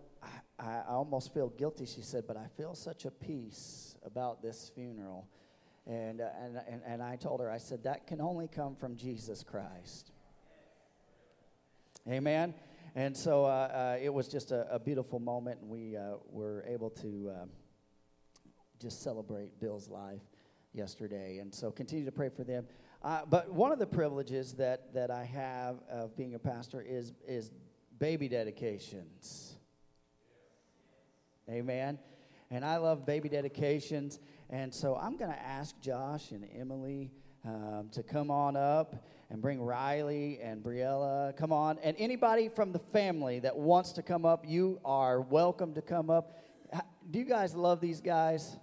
I, 0.58 0.82
I 0.88 0.92
almost 0.92 1.34
feel 1.34 1.48
guilty." 1.48 1.86
She 1.86 2.02
said, 2.02 2.24
"But 2.26 2.36
I 2.36 2.46
feel 2.56 2.74
such 2.74 3.04
a 3.04 3.10
peace 3.10 3.96
about 4.04 4.42
this 4.42 4.70
funeral." 4.74 5.26
And, 5.86 6.20
uh, 6.20 6.28
and, 6.40 6.60
and, 6.68 6.82
and 6.86 7.02
I 7.02 7.16
told 7.16 7.40
her, 7.40 7.50
I 7.50 7.58
said, 7.58 7.84
that 7.84 8.06
can 8.06 8.20
only 8.20 8.48
come 8.48 8.76
from 8.76 8.96
Jesus 8.96 9.42
Christ. 9.42 10.12
Amen. 12.08 12.54
And 12.94 13.16
so 13.16 13.44
uh, 13.44 13.48
uh, 13.48 13.98
it 14.00 14.12
was 14.12 14.26
just 14.26 14.52
a, 14.52 14.66
a, 14.72 14.78
beautiful 14.78 15.18
moment, 15.18 15.60
and 15.60 15.70
we 15.70 15.96
uh, 15.96 16.14
were 16.30 16.64
able 16.66 16.90
to 16.90 17.32
um, 17.42 17.50
just 18.80 19.02
celebrate 19.02 19.60
Bill's 19.60 19.88
life 19.88 20.22
yesterday. 20.72 21.38
And 21.38 21.54
so 21.54 21.70
continue 21.70 22.04
to 22.06 22.12
pray 22.12 22.30
for 22.30 22.42
them. 22.42 22.66
Uh, 23.02 23.20
but 23.28 23.52
one 23.52 23.70
of 23.70 23.78
the 23.78 23.86
privileges 23.86 24.54
that, 24.54 24.92
that 24.94 25.10
I 25.10 25.24
have 25.24 25.76
of 25.90 26.16
being 26.16 26.34
a 26.34 26.38
pastor 26.38 26.80
is, 26.80 27.12
is 27.28 27.52
baby 27.98 28.28
dedications. 28.28 29.54
Amen. 31.48 31.98
And 32.50 32.64
I 32.64 32.78
love 32.78 33.04
baby 33.04 33.28
dedications. 33.28 34.18
And 34.48 34.74
so 34.74 34.96
I'm 34.96 35.16
going 35.16 35.30
to 35.30 35.42
ask 35.42 35.78
Josh 35.80 36.32
and 36.32 36.46
Emily 36.58 37.12
um, 37.44 37.88
to 37.92 38.02
come 38.02 38.30
on 38.30 38.56
up 38.56 39.04
and 39.30 39.40
bring 39.40 39.62
Riley 39.62 40.40
and 40.42 40.62
Briella. 40.62 41.36
Come 41.36 41.52
on. 41.52 41.78
And 41.82 41.96
anybody 41.98 42.48
from 42.48 42.72
the 42.72 42.80
family 42.80 43.38
that 43.40 43.56
wants 43.56 43.92
to 43.92 44.02
come 44.02 44.24
up, 44.24 44.44
you 44.46 44.80
are 44.84 45.20
welcome 45.20 45.72
to 45.74 45.82
come 45.82 46.10
up. 46.10 46.36
Do 47.10 47.18
you 47.18 47.24
guys 47.24 47.54
love 47.54 47.80
these 47.80 48.00
guys? 48.00 48.56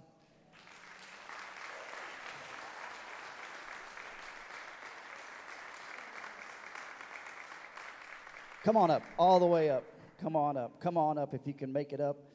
Come 8.64 8.76
on 8.76 8.90
up, 8.90 9.02
all 9.18 9.40
the 9.40 9.46
way 9.46 9.70
up. 9.70 9.84
Come 10.20 10.36
on 10.36 10.58
up. 10.58 10.78
Come 10.80 10.98
on 10.98 11.16
up 11.16 11.32
if 11.32 11.46
you 11.46 11.54
can 11.54 11.72
make 11.72 11.92
it 11.94 12.00
up. 12.00 12.27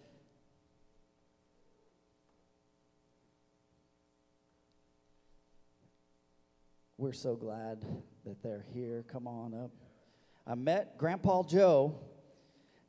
We're 7.04 7.12
so 7.12 7.36
glad 7.36 7.84
that 8.26 8.42
they're 8.42 8.64
here. 8.74 9.04
Come 9.12 9.28
on 9.28 9.54
up. 9.54 9.72
I 10.48 10.56
met 10.56 10.98
Grandpa 10.98 11.44
Joe. 11.44 12.00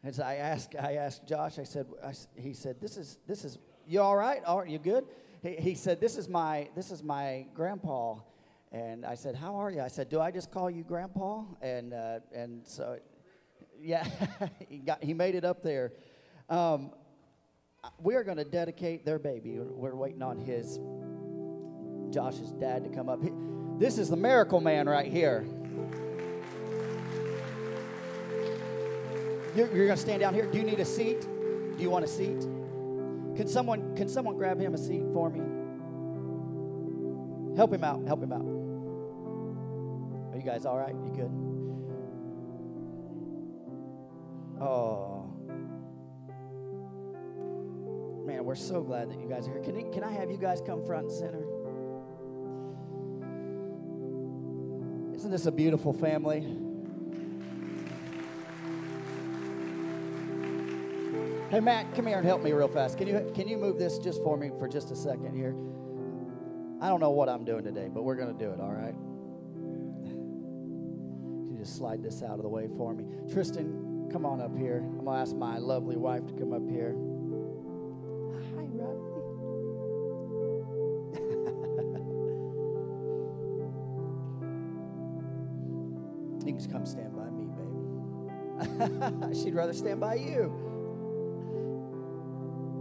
As 0.05 0.21
I 0.21 0.37
asked, 0.37 0.77
I 0.81 0.95
asked 0.95 1.27
Josh. 1.27 1.59
I 1.59 1.65
said, 1.65 1.87
I, 2.01 2.13
he 2.41 2.55
said, 2.55 2.81
"This 2.81 2.97
is 2.97 3.19
this 3.27 3.45
is 3.45 3.59
you 3.89 4.01
all 4.01 4.17
right? 4.17 4.41
Are 4.47 4.65
you 4.65 4.79
good?" 4.79 5.07
He, 5.43 5.57
he 5.57 5.75
said, 5.75 6.01
"This 6.01 6.17
is 6.17 6.29
my 6.29 6.69
this 6.77 6.93
is 6.93 7.03
my 7.03 7.47
grandpa." 7.55 8.19
And 8.71 9.05
I 9.05 9.17
said, 9.17 9.35
"How 9.35 9.57
are 9.57 9.73
you?" 9.73 9.81
I 9.81 9.89
said, 9.89 10.11
"Do 10.11 10.21
I 10.21 10.31
just 10.31 10.53
call 10.53 10.71
you 10.71 10.85
Grandpa?" 10.85 11.43
And 11.61 11.93
uh, 11.93 12.21
and 12.33 12.65
so, 12.65 13.01
yeah, 13.81 14.07
he 14.69 14.79
got 14.79 15.03
he 15.03 15.13
made 15.13 15.35
it 15.35 15.45
up 15.45 15.65
there. 15.65 15.93
Um, 16.49 16.93
we 18.01 18.15
are 18.15 18.23
going 18.23 18.39
to 18.39 18.45
dedicate 18.45 19.05
their 19.05 19.19
baby. 19.19 19.59
We're 19.59 19.97
waiting 19.97 20.23
on 20.23 20.39
his 20.39 20.79
Josh's 22.15 22.53
dad 22.53 22.85
to 22.85 22.91
come 22.91 23.09
up. 23.09 23.21
He, 23.21 23.33
this 23.79 23.99
is 23.99 24.09
the 24.09 24.17
miracle 24.17 24.61
man 24.61 24.89
right 24.89 25.11
here. 25.11 25.45
You're, 29.55 29.69
you're 29.69 29.87
going 29.87 29.97
to 29.97 30.03
stand 30.03 30.21
down 30.21 30.35
here. 30.35 30.47
Do 30.47 30.59
you 30.59 30.65
need 30.65 30.81
a 30.81 30.85
seat? 30.85 31.21
Do 31.23 31.77
you 31.79 31.91
want 31.91 32.05
a 32.05 32.09
seat? 32.09 32.41
Can 33.37 33.47
someone 33.49 33.97
can 33.97 34.09
someone 34.09 34.37
grab 34.37 34.61
him 34.61 34.75
a 34.75 34.79
seat 34.79 35.05
for 35.13 35.31
me? 35.31 35.41
Help 37.57 37.73
him 37.73 37.85
out. 37.85 38.05
Help 38.07 38.23
him 38.23 38.33
out. 38.33 38.47
Are 40.33 40.39
you 40.39 40.45
guys 40.45 40.67
all 40.67 40.77
right? 40.77 40.95
You 40.95 41.13
good? 41.15 41.31
Oh. 44.61 45.31
Man, 48.27 48.45
we're 48.45 48.55
so 48.55 48.83
glad 48.83 49.11
that 49.11 49.21
you 49.21 49.29
guys 49.29 49.47
are 49.47 49.53
here. 49.53 49.63
Can, 49.63 49.93
can 49.93 50.03
I 50.03 50.13
have 50.13 50.31
you 50.31 50.39
guys 50.39 50.61
come 50.65 50.85
front 50.85 51.07
and 51.07 51.13
center? 51.13 51.44
Isn't 55.25 55.33
this 55.33 55.47
a 55.47 55.53
beautiful 55.53 55.95
family? 55.95 56.41
Hey 61.49 61.61
Matt, 61.61 61.95
come 61.95 62.07
here 62.09 62.19
and 62.19 62.27
help 62.27 62.43
me 62.43 62.53
real 62.53 62.69
fast. 62.69 62.99
Can 62.99 63.09
you 63.09 63.33
can 63.35 63.49
you 63.49 63.57
move 63.57 63.79
this 63.79 63.97
just 63.97 64.23
for 64.23 64.37
me 64.37 64.51
for 64.59 64.69
just 64.69 64.91
a 64.91 64.95
second 64.95 65.35
here? 65.35 65.57
I 66.79 66.91
don't 66.91 67.01
know 67.01 67.13
what 67.13 67.31
I'm 67.31 67.47
doing 67.47 67.65
today, 67.65 67.89
but 67.91 68.03
we're 68.03 68.17
going 68.17 68.37
to 68.37 68.39
do 68.39 68.51
it, 68.51 68.61
all 68.61 68.75
right? 68.75 68.95
Can 70.05 71.53
you 71.53 71.59
just 71.59 71.79
slide 71.79 72.03
this 72.03 72.23
out 72.23 72.37
of 72.37 72.43
the 72.43 72.51
way 72.51 72.69
for 72.77 72.93
me. 72.93 73.07
Tristan, 73.33 74.11
come 74.13 74.27
on 74.27 74.43
up 74.43 74.55
here. 74.55 74.81
I'm 74.85 75.07
going 75.07 75.17
to 75.17 75.23
ask 75.23 75.35
my 75.35 75.57
lovely 75.57 75.97
wife 75.97 76.27
to 76.27 76.35
come 76.35 76.53
up 76.53 76.69
here. 76.69 76.95
Come 86.71 86.87
stand 86.87 87.15
by 87.17 87.31
me, 87.31 87.47
baby. 87.57 89.35
She'd 89.43 89.55
rather 89.55 89.73
stand 89.73 90.01
by 90.01 90.15
you. 90.15 90.53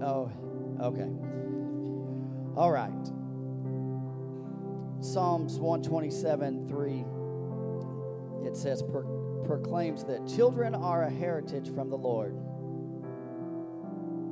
Oh, 0.02 0.32
okay. 0.82 1.10
All 2.56 2.72
right. 2.72 2.92
Psalms 5.04 5.60
127 5.60 6.68
3, 6.68 7.06
it 8.48 8.56
says, 8.56 8.84
Pro- 8.84 9.44
proclaims 9.46 10.04
that 10.06 10.28
children 10.28 10.76
are 10.76 11.04
a 11.04 11.10
heritage 11.10 11.74
from 11.74 11.90
the 11.90 11.98
Lord. 11.98 12.36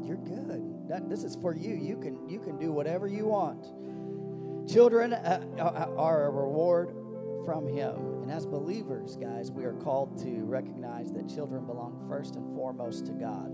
You're 0.05 0.17
good. 0.17 0.87
That, 0.87 1.09
this 1.09 1.23
is 1.23 1.35
for 1.35 1.55
you. 1.55 1.75
You 1.75 1.97
can, 1.97 2.29
you 2.29 2.39
can 2.39 2.57
do 2.57 2.71
whatever 2.71 3.07
you 3.07 3.25
want. 3.25 3.65
Children 4.69 5.13
uh, 5.13 5.43
uh 5.59 5.89
are 5.97 6.25
a 6.25 6.29
reward 6.29 6.93
from 7.45 7.67
Him. 7.67 8.21
And 8.23 8.31
as 8.31 8.45
believers, 8.45 9.17
guys, 9.17 9.51
we 9.51 9.63
are 9.65 9.73
called 9.73 10.17
to 10.23 10.43
recognize 10.45 11.11
that 11.11 11.27
children 11.27 11.65
belong 11.65 12.05
first 12.07 12.35
and 12.35 12.55
foremost 12.55 13.05
to 13.07 13.13
God. 13.13 13.51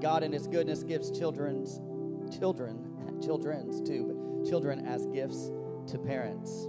God, 0.00 0.22
in 0.22 0.32
His 0.32 0.46
goodness, 0.46 0.82
gives 0.82 1.16
children's 1.16 1.80
children, 2.36 3.20
children's 3.22 3.80
too, 3.80 4.04
but 4.06 4.48
children 4.48 4.86
as 4.86 5.06
gifts 5.06 5.50
to 5.88 5.98
parents. 5.98 6.68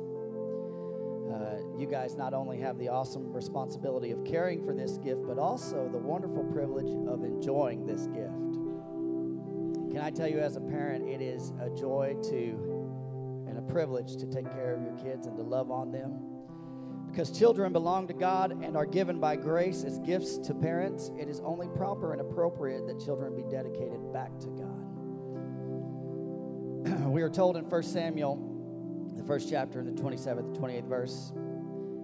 Uh, 1.31 1.57
you 1.77 1.87
guys 1.89 2.15
not 2.15 2.33
only 2.33 2.59
have 2.59 2.77
the 2.77 2.87
awesome 2.87 3.31
responsibility 3.33 4.11
of 4.11 4.23
caring 4.23 4.63
for 4.63 4.73
this 4.73 4.97
gift, 4.97 5.21
but 5.27 5.37
also 5.37 5.87
the 5.91 5.97
wonderful 5.97 6.43
privilege 6.45 6.89
of 7.07 7.23
enjoying 7.23 7.85
this 7.85 8.07
gift. 8.07 8.57
Can 9.91 9.99
I 10.01 10.11
tell 10.11 10.27
you, 10.27 10.39
as 10.39 10.55
a 10.55 10.61
parent, 10.61 11.07
it 11.07 11.21
is 11.21 11.53
a 11.59 11.69
joy 11.69 12.15
to 12.29 12.66
privilege 13.67 14.17
to 14.17 14.25
take 14.25 14.45
care 14.53 14.73
of 14.73 14.81
your 14.81 14.93
kids 14.93 15.27
and 15.27 15.37
to 15.37 15.43
love 15.43 15.71
on 15.71 15.91
them. 15.91 16.19
Because 17.09 17.31
children 17.31 17.73
belong 17.73 18.07
to 18.07 18.13
God 18.13 18.63
and 18.63 18.75
are 18.77 18.85
given 18.85 19.19
by 19.19 19.35
grace 19.35 19.83
as 19.83 19.97
gifts 19.99 20.37
to 20.39 20.53
parents, 20.53 21.11
it 21.17 21.27
is 21.27 21.39
only 21.41 21.67
proper 21.69 22.11
and 22.11 22.21
appropriate 22.21 22.85
that 22.87 23.03
children 23.03 23.35
be 23.35 23.43
dedicated 23.49 24.13
back 24.13 24.37
to 24.39 24.47
God. 24.47 24.83
we 27.11 27.21
are 27.21 27.29
told 27.29 27.57
in 27.57 27.67
1 27.69 27.83
Samuel 27.83 28.55
the 29.17 29.23
first 29.23 29.49
chapter, 29.49 29.79
in 29.79 29.85
the 29.85 30.01
27th, 30.01 30.57
28th 30.57 30.87
verse, 30.87 31.33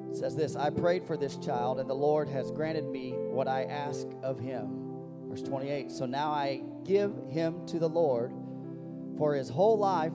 it 0.10 0.18
says 0.18 0.36
this 0.36 0.56
I 0.56 0.70
prayed 0.70 1.06
for 1.06 1.18
this 1.18 1.38
child, 1.38 1.80
and 1.80 1.90
the 1.90 1.96
Lord 1.96 2.28
has 2.30 2.52
granted 2.52 2.86
me 2.86 3.12
what 3.12 3.48
I 3.48 3.64
ask 3.64 4.08
of 4.22 4.40
him. 4.40 4.80
Verse 5.28 5.42
28 5.42 5.92
So 5.92 6.06
now 6.06 6.32
I 6.32 6.64
give 6.84 7.14
him 7.30 7.66
to 7.68 7.80
the 7.80 7.90
Lord. 7.90 8.32
For 9.18 9.36
his 9.36 9.48
whole 9.50 9.78
life 9.78 10.12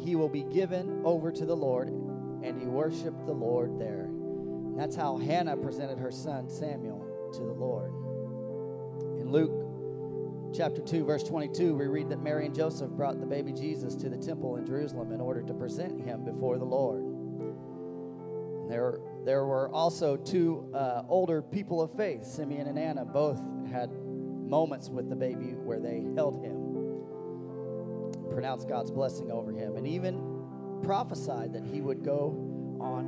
he 0.00 0.16
will 0.16 0.28
be 0.28 0.42
given 0.44 1.02
over 1.04 1.30
to 1.30 1.44
the 1.44 1.56
Lord, 1.56 1.88
and 1.88 2.60
he 2.60 2.66
worshiped 2.66 3.26
the 3.26 3.32
Lord 3.32 3.78
there. 3.78 4.08
That's 4.76 4.96
how 4.96 5.18
Hannah 5.18 5.56
presented 5.56 5.98
her 5.98 6.10
son 6.10 6.48
Samuel 6.48 7.06
to 7.34 7.40
the 7.40 7.52
Lord. 7.52 7.92
In 9.20 9.30
Luke 9.30 9.70
chapter 10.54 10.80
2, 10.80 11.04
verse 11.04 11.22
22, 11.22 11.76
we 11.76 11.86
read 11.86 12.08
that 12.08 12.22
Mary 12.22 12.46
and 12.46 12.54
Joseph 12.54 12.90
brought 12.90 13.20
the 13.20 13.26
baby 13.26 13.52
Jesus 13.52 13.94
to 13.96 14.08
the 14.08 14.16
temple 14.16 14.56
in 14.56 14.66
Jerusalem 14.66 15.12
in 15.12 15.20
order 15.20 15.42
to 15.42 15.54
present 15.54 16.00
him 16.00 16.24
before 16.24 16.58
the 16.58 16.64
Lord. 16.64 17.02
And 17.02 18.70
there, 18.70 19.00
there 19.24 19.44
were 19.44 19.68
also 19.70 20.16
two 20.16 20.70
uh, 20.74 21.02
older 21.08 21.42
people 21.42 21.80
of 21.82 21.92
faith, 21.94 22.24
Simeon 22.24 22.66
and 22.66 22.78
Anna. 22.78 23.04
Both 23.04 23.40
had 23.70 23.90
moments 23.92 24.88
with 24.88 25.08
the 25.08 25.16
baby 25.16 25.54
where 25.54 25.78
they 25.78 26.04
held 26.16 26.44
him, 26.44 26.59
pronounced 28.30 28.68
God's 28.68 28.90
blessing 28.90 29.30
over 29.30 29.52
him, 29.52 29.76
and 29.76 29.86
even 29.86 30.80
prophesied 30.82 31.52
that 31.52 31.64
he 31.64 31.80
would 31.80 32.04
go 32.04 32.78
on 32.80 33.06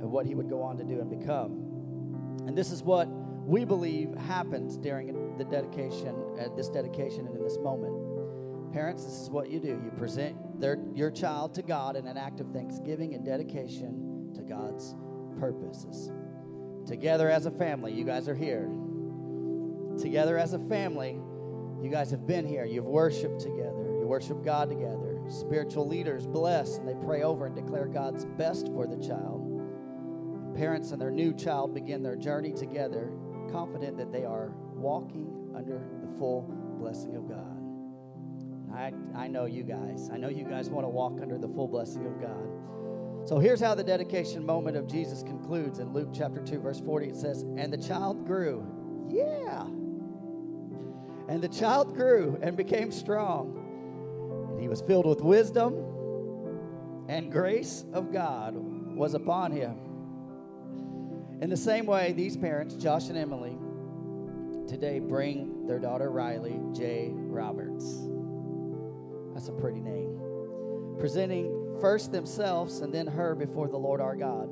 and 0.00 0.10
what 0.10 0.26
he 0.26 0.34
would 0.34 0.48
go 0.48 0.62
on 0.62 0.76
to 0.78 0.84
do 0.84 1.00
and 1.00 1.10
become. 1.10 2.44
And 2.46 2.56
this 2.56 2.70
is 2.70 2.82
what 2.82 3.08
we 3.08 3.64
believe 3.64 4.14
happens 4.14 4.76
during 4.76 5.36
the 5.36 5.44
dedication, 5.44 6.14
at 6.38 6.56
this 6.56 6.68
dedication 6.68 7.26
and 7.26 7.36
in 7.36 7.42
this 7.42 7.58
moment. 7.58 8.72
Parents, 8.72 9.04
this 9.04 9.14
is 9.14 9.30
what 9.30 9.50
you 9.50 9.58
do. 9.58 9.68
You 9.68 9.92
present 9.96 10.60
their, 10.60 10.78
your 10.94 11.10
child 11.10 11.54
to 11.54 11.62
God 11.62 11.96
in 11.96 12.06
an 12.06 12.16
act 12.16 12.40
of 12.40 12.50
thanksgiving 12.52 13.14
and 13.14 13.24
dedication 13.24 14.30
to 14.34 14.42
God's 14.42 14.94
purposes. 15.38 16.12
Together 16.86 17.28
as 17.28 17.46
a 17.46 17.50
family, 17.50 17.92
you 17.92 18.04
guys 18.04 18.28
are 18.28 18.34
here. 18.34 18.70
Together 19.98 20.38
as 20.38 20.52
a 20.52 20.58
family, 20.58 21.20
you 21.82 21.90
guys 21.90 22.10
have 22.10 22.26
been 22.26 22.46
here. 22.46 22.64
You've 22.64 22.86
worshiped 22.86 23.40
together. 23.40 23.79
Worship 24.10 24.44
God 24.44 24.68
together. 24.70 25.20
Spiritual 25.28 25.86
leaders 25.86 26.26
bless 26.26 26.78
and 26.78 26.88
they 26.88 26.96
pray 27.06 27.22
over 27.22 27.46
and 27.46 27.54
declare 27.54 27.86
God's 27.86 28.24
best 28.24 28.66
for 28.66 28.88
the 28.88 28.96
child. 28.96 30.52
Parents 30.56 30.90
and 30.90 31.00
their 31.00 31.12
new 31.12 31.32
child 31.32 31.72
begin 31.72 32.02
their 32.02 32.16
journey 32.16 32.52
together, 32.52 33.12
confident 33.52 33.96
that 33.98 34.10
they 34.10 34.24
are 34.24 34.50
walking 34.74 35.52
under 35.54 35.86
the 36.02 36.18
full 36.18 36.42
blessing 36.80 37.14
of 37.14 37.28
God. 37.28 37.56
I, 38.74 38.92
I 39.16 39.28
know 39.28 39.44
you 39.44 39.62
guys. 39.62 40.10
I 40.12 40.16
know 40.16 40.28
you 40.28 40.42
guys 40.42 40.70
want 40.70 40.84
to 40.86 40.90
walk 40.90 41.20
under 41.22 41.38
the 41.38 41.48
full 41.48 41.68
blessing 41.68 42.04
of 42.04 42.20
God. 42.20 43.28
So 43.28 43.38
here's 43.38 43.60
how 43.60 43.76
the 43.76 43.84
dedication 43.84 44.44
moment 44.44 44.76
of 44.76 44.88
Jesus 44.88 45.22
concludes 45.22 45.78
in 45.78 45.92
Luke 45.92 46.08
chapter 46.12 46.40
2, 46.40 46.58
verse 46.58 46.80
40. 46.80 47.10
It 47.10 47.16
says, 47.16 47.42
And 47.56 47.72
the 47.72 47.78
child 47.78 48.26
grew. 48.26 48.66
Yeah. 49.08 49.66
And 51.28 51.40
the 51.40 51.48
child 51.48 51.94
grew 51.94 52.40
and 52.42 52.56
became 52.56 52.90
strong. 52.90 53.59
He 54.60 54.68
was 54.68 54.82
filled 54.82 55.06
with 55.06 55.22
wisdom, 55.22 55.74
and 57.08 57.32
grace 57.32 57.84
of 57.92 58.12
God 58.12 58.54
was 58.54 59.14
upon 59.14 59.52
him. 59.52 59.76
In 61.40 61.48
the 61.48 61.56
same 61.56 61.86
way, 61.86 62.12
these 62.12 62.36
parents, 62.36 62.74
Josh 62.74 63.08
and 63.08 63.16
Emily, 63.16 63.56
today 64.68 65.00
bring 65.00 65.66
their 65.66 65.78
daughter 65.78 66.10
Riley 66.10 66.60
J. 66.72 67.10
Roberts. 67.12 68.06
That's 69.32 69.48
a 69.48 69.52
pretty 69.52 69.80
name. 69.80 70.18
Presenting 70.98 71.78
first 71.80 72.12
themselves 72.12 72.80
and 72.80 72.92
then 72.92 73.06
her 73.06 73.34
before 73.34 73.68
the 73.68 73.78
Lord 73.78 74.02
our 74.02 74.14
God. 74.14 74.50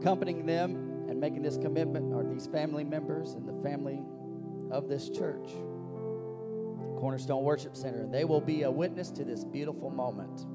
Accompanying 0.00 0.44
them 0.44 1.06
and 1.08 1.20
making 1.20 1.42
this 1.42 1.56
commitment 1.56 2.12
are 2.12 2.24
these 2.24 2.48
family 2.48 2.82
members 2.82 3.34
and 3.34 3.48
the 3.48 3.62
family 3.62 4.02
of 4.72 4.88
this 4.88 5.08
church, 5.08 5.52
Cornerstone 7.04 7.44
Worship 7.44 7.76
Center. 7.76 8.06
They 8.06 8.24
will 8.24 8.40
be 8.40 8.62
a 8.62 8.70
witness 8.70 9.10
to 9.10 9.24
this 9.24 9.44
beautiful 9.44 9.90
moment. 9.90 10.46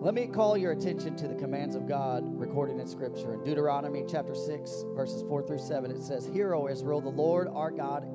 Let 0.00 0.14
me 0.14 0.28
call 0.28 0.56
your 0.56 0.70
attention 0.70 1.16
to 1.16 1.26
the 1.26 1.34
commands 1.34 1.74
of 1.74 1.88
God 1.88 2.22
recorded 2.24 2.78
in 2.78 2.86
Scripture. 2.86 3.34
In 3.34 3.42
Deuteronomy 3.42 4.04
chapter 4.08 4.36
6, 4.36 4.84
verses 4.94 5.22
4 5.22 5.48
through 5.48 5.58
7, 5.58 5.90
it 5.90 6.00
says, 6.00 6.30
Hear, 6.32 6.54
O 6.54 6.68
Israel, 6.68 7.00
the 7.00 7.08
Lord 7.08 7.48
our 7.52 7.72
God 7.72 8.06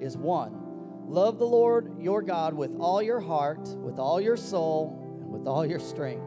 is 0.00 0.16
one. 0.16 0.58
Love 1.06 1.38
the 1.38 1.44
Lord 1.44 2.00
your 2.00 2.22
God 2.22 2.54
with 2.54 2.74
all 2.80 3.02
your 3.02 3.20
heart, 3.20 3.68
with 3.82 3.98
all 3.98 4.18
your 4.18 4.38
soul, 4.38 5.20
and 5.20 5.30
with 5.30 5.46
all 5.46 5.66
your 5.66 5.80
strength. 5.80 6.24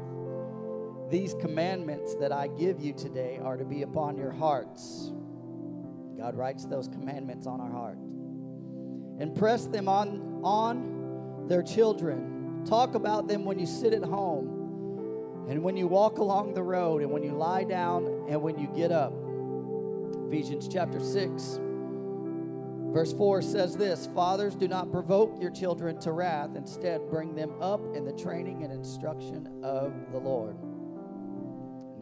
These 1.10 1.34
commandments 1.42 2.14
that 2.20 2.32
I 2.32 2.46
give 2.46 2.80
you 2.80 2.94
today 2.94 3.40
are 3.42 3.58
to 3.58 3.66
be 3.66 3.82
upon 3.82 4.18
your 4.18 4.32
hearts. 4.32 5.14
God 6.16 6.36
writes 6.36 6.66
those 6.66 6.88
commandments 6.88 7.48
on 7.48 7.60
our 7.60 7.72
heart. 7.72 7.98
Impress 9.20 9.66
them 9.66 9.88
on, 9.88 10.42
on 10.44 11.48
their 11.48 11.62
children. 11.62 12.64
Talk 12.66 12.96
about 12.96 13.28
them 13.28 13.46
when 13.46 13.60
you 13.60 13.66
sit 13.66 13.94
at 13.94 14.04
home 14.04 14.62
and 15.50 15.64
when 15.64 15.76
you 15.76 15.88
walk 15.88 16.20
along 16.20 16.54
the 16.54 16.64
road, 16.64 17.02
and 17.02 17.12
when 17.12 17.24
you 17.24 17.32
lie 17.32 17.64
down, 17.64 18.06
and 18.30 18.42
when 18.42 18.58
you 18.58 18.68
get 18.76 18.92
up. 18.92 19.14
Ephesians 20.28 20.70
chapter 20.72 21.00
6, 21.00 21.60
verse 22.94 23.12
4 23.12 23.42
says 23.42 23.76
this 23.76 24.08
Fathers, 24.14 24.56
do 24.56 24.68
not 24.68 24.92
provoke 24.92 25.42
your 25.42 25.52
children 25.52 26.00
to 26.02 26.12
wrath. 26.12 26.52
Instead, 26.56 27.10
bring 27.10 27.36
them 27.36 27.52
up 27.60 27.82
in 27.96 28.06
the 28.06 28.14
training 28.14 28.64
and 28.64 28.72
instruction 28.72 29.62
of 29.64 29.94
the 30.12 30.20
Lord. 30.20 30.56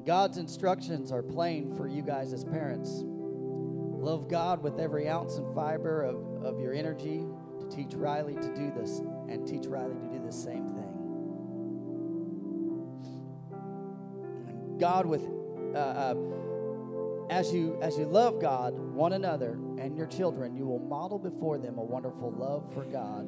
God's 0.06 0.38
instructions 0.38 1.12
are 1.12 1.24
plain 1.24 1.76
for 1.76 1.88
you 1.88 2.02
guys 2.02 2.34
as 2.34 2.44
parents. 2.44 3.02
Love 3.04 4.28
God 4.28 4.62
with 4.62 4.80
every 4.80 5.08
ounce 5.10 5.38
and 5.38 5.56
fiber 5.56 6.04
of, 6.04 6.16
of 6.44 6.60
your 6.60 6.74
energy 6.74 7.26
to 7.60 7.68
teach 7.70 7.94
Riley 7.94 8.36
to 8.36 8.56
do 8.56 8.72
this 8.76 9.00
and 9.28 9.48
teach 9.48 9.66
Riley 9.66 9.96
to 9.96 10.08
do 10.08 10.26
the 10.26 10.32
same 10.32 10.68
thing. 10.70 10.96
God 14.80 15.06
with 15.06 15.24
uh, 15.76 15.78
uh, 15.78 16.16
as 17.30 17.54
you 17.54 17.78
as 17.82 17.98
you 17.98 18.06
love 18.06 18.42
God, 18.42 18.74
one 18.74 19.14
another, 19.14 19.60
and 19.78 19.96
your 19.96 20.08
children, 20.08 20.56
you 20.56 20.66
will 20.66 20.80
model 20.80 21.20
before 21.20 21.58
them 21.58 21.78
a 21.78 21.84
wonderful 21.84 22.32
love 22.32 22.74
for 22.74 22.86
God 22.86 23.28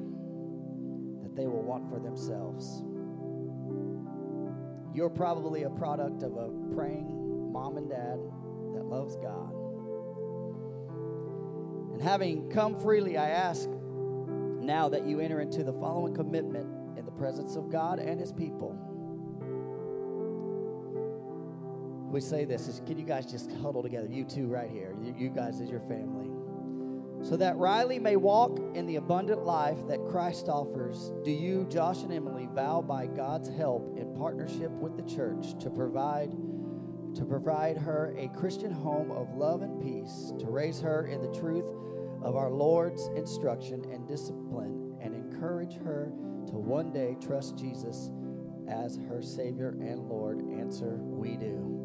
that 1.23 1.35
they 1.35 1.47
will 1.47 1.61
want 1.61 1.89
for 1.89 1.99
themselves. 1.99 2.83
You're 4.93 5.09
probably 5.09 5.63
a 5.63 5.69
product 5.69 6.23
of 6.23 6.35
a 6.35 6.49
praying 6.73 7.51
mom 7.51 7.77
and 7.77 7.89
dad 7.89 8.19
that 8.73 8.85
loves 8.85 9.15
God. 9.17 9.60
And 12.01 12.09
having 12.09 12.49
come 12.49 12.79
freely, 12.79 13.15
I 13.15 13.29
ask 13.29 13.69
now 13.69 14.89
that 14.89 15.05
you 15.05 15.19
enter 15.19 15.39
into 15.39 15.63
the 15.63 15.73
following 15.73 16.15
commitment 16.15 16.65
in 16.97 17.05
the 17.05 17.11
presence 17.11 17.55
of 17.55 17.69
God 17.69 17.99
and 17.99 18.19
His 18.19 18.31
people. 18.31 18.75
We 22.11 22.19
say 22.19 22.43
this 22.43 22.67
is 22.67 22.81
can 22.87 22.97
you 22.97 23.05
guys 23.05 23.31
just 23.31 23.51
huddle 23.61 23.83
together? 23.83 24.07
You 24.09 24.23
two 24.23 24.47
right 24.47 24.67
here. 24.67 24.95
You, 24.99 25.13
you 25.15 25.29
guys 25.29 25.61
as 25.61 25.69
your 25.69 25.81
family. 25.81 26.31
So 27.21 27.37
that 27.37 27.55
Riley 27.57 27.99
may 27.99 28.15
walk 28.15 28.59
in 28.73 28.87
the 28.87 28.95
abundant 28.95 29.45
life 29.45 29.77
that 29.87 30.03
Christ 30.09 30.49
offers, 30.49 31.11
do 31.23 31.29
you, 31.29 31.67
Josh 31.69 32.01
and 32.01 32.11
Emily, 32.11 32.49
vow 32.51 32.81
by 32.81 33.05
God's 33.05 33.49
help 33.49 33.95
in 33.95 34.15
partnership 34.15 34.71
with 34.71 34.97
the 34.97 35.03
church 35.03 35.55
to 35.59 35.69
provide 35.69 36.31
to 37.15 37.25
provide 37.25 37.77
her 37.77 38.15
a 38.17 38.27
Christian 38.29 38.71
home 38.71 39.11
of 39.11 39.35
love 39.35 39.61
and 39.61 39.81
peace, 39.81 40.33
to 40.39 40.45
raise 40.47 40.79
her 40.79 41.07
in 41.07 41.21
the 41.21 41.31
truth 41.39 41.65
of 42.23 42.35
our 42.35 42.49
Lord's 42.49 43.07
instruction 43.15 43.83
and 43.91 44.07
discipline, 44.07 44.95
and 45.01 45.15
encourage 45.15 45.75
her 45.77 46.11
to 46.47 46.53
one 46.53 46.91
day 46.91 47.17
trust 47.19 47.57
Jesus 47.57 48.11
as 48.67 48.97
her 49.09 49.21
Savior 49.21 49.69
and 49.81 50.07
Lord? 50.07 50.41
Answer, 50.51 50.97
we 51.01 51.35
do. 51.37 51.77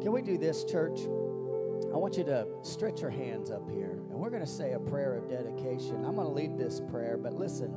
Can 0.00 0.12
we 0.12 0.22
do 0.22 0.38
this, 0.38 0.64
church? 0.64 1.00
I 1.92 1.96
want 1.96 2.16
you 2.16 2.24
to 2.24 2.46
stretch 2.62 3.00
your 3.00 3.10
hands 3.10 3.50
up 3.50 3.68
here, 3.70 4.00
and 4.10 4.18
we're 4.18 4.30
going 4.30 4.44
to 4.44 4.50
say 4.50 4.72
a 4.72 4.78
prayer 4.78 5.14
of 5.14 5.28
dedication. 5.28 6.04
I'm 6.04 6.16
going 6.16 6.26
to 6.26 6.32
lead 6.32 6.56
this 6.56 6.80
prayer, 6.80 7.16
but 7.16 7.34
listen, 7.34 7.70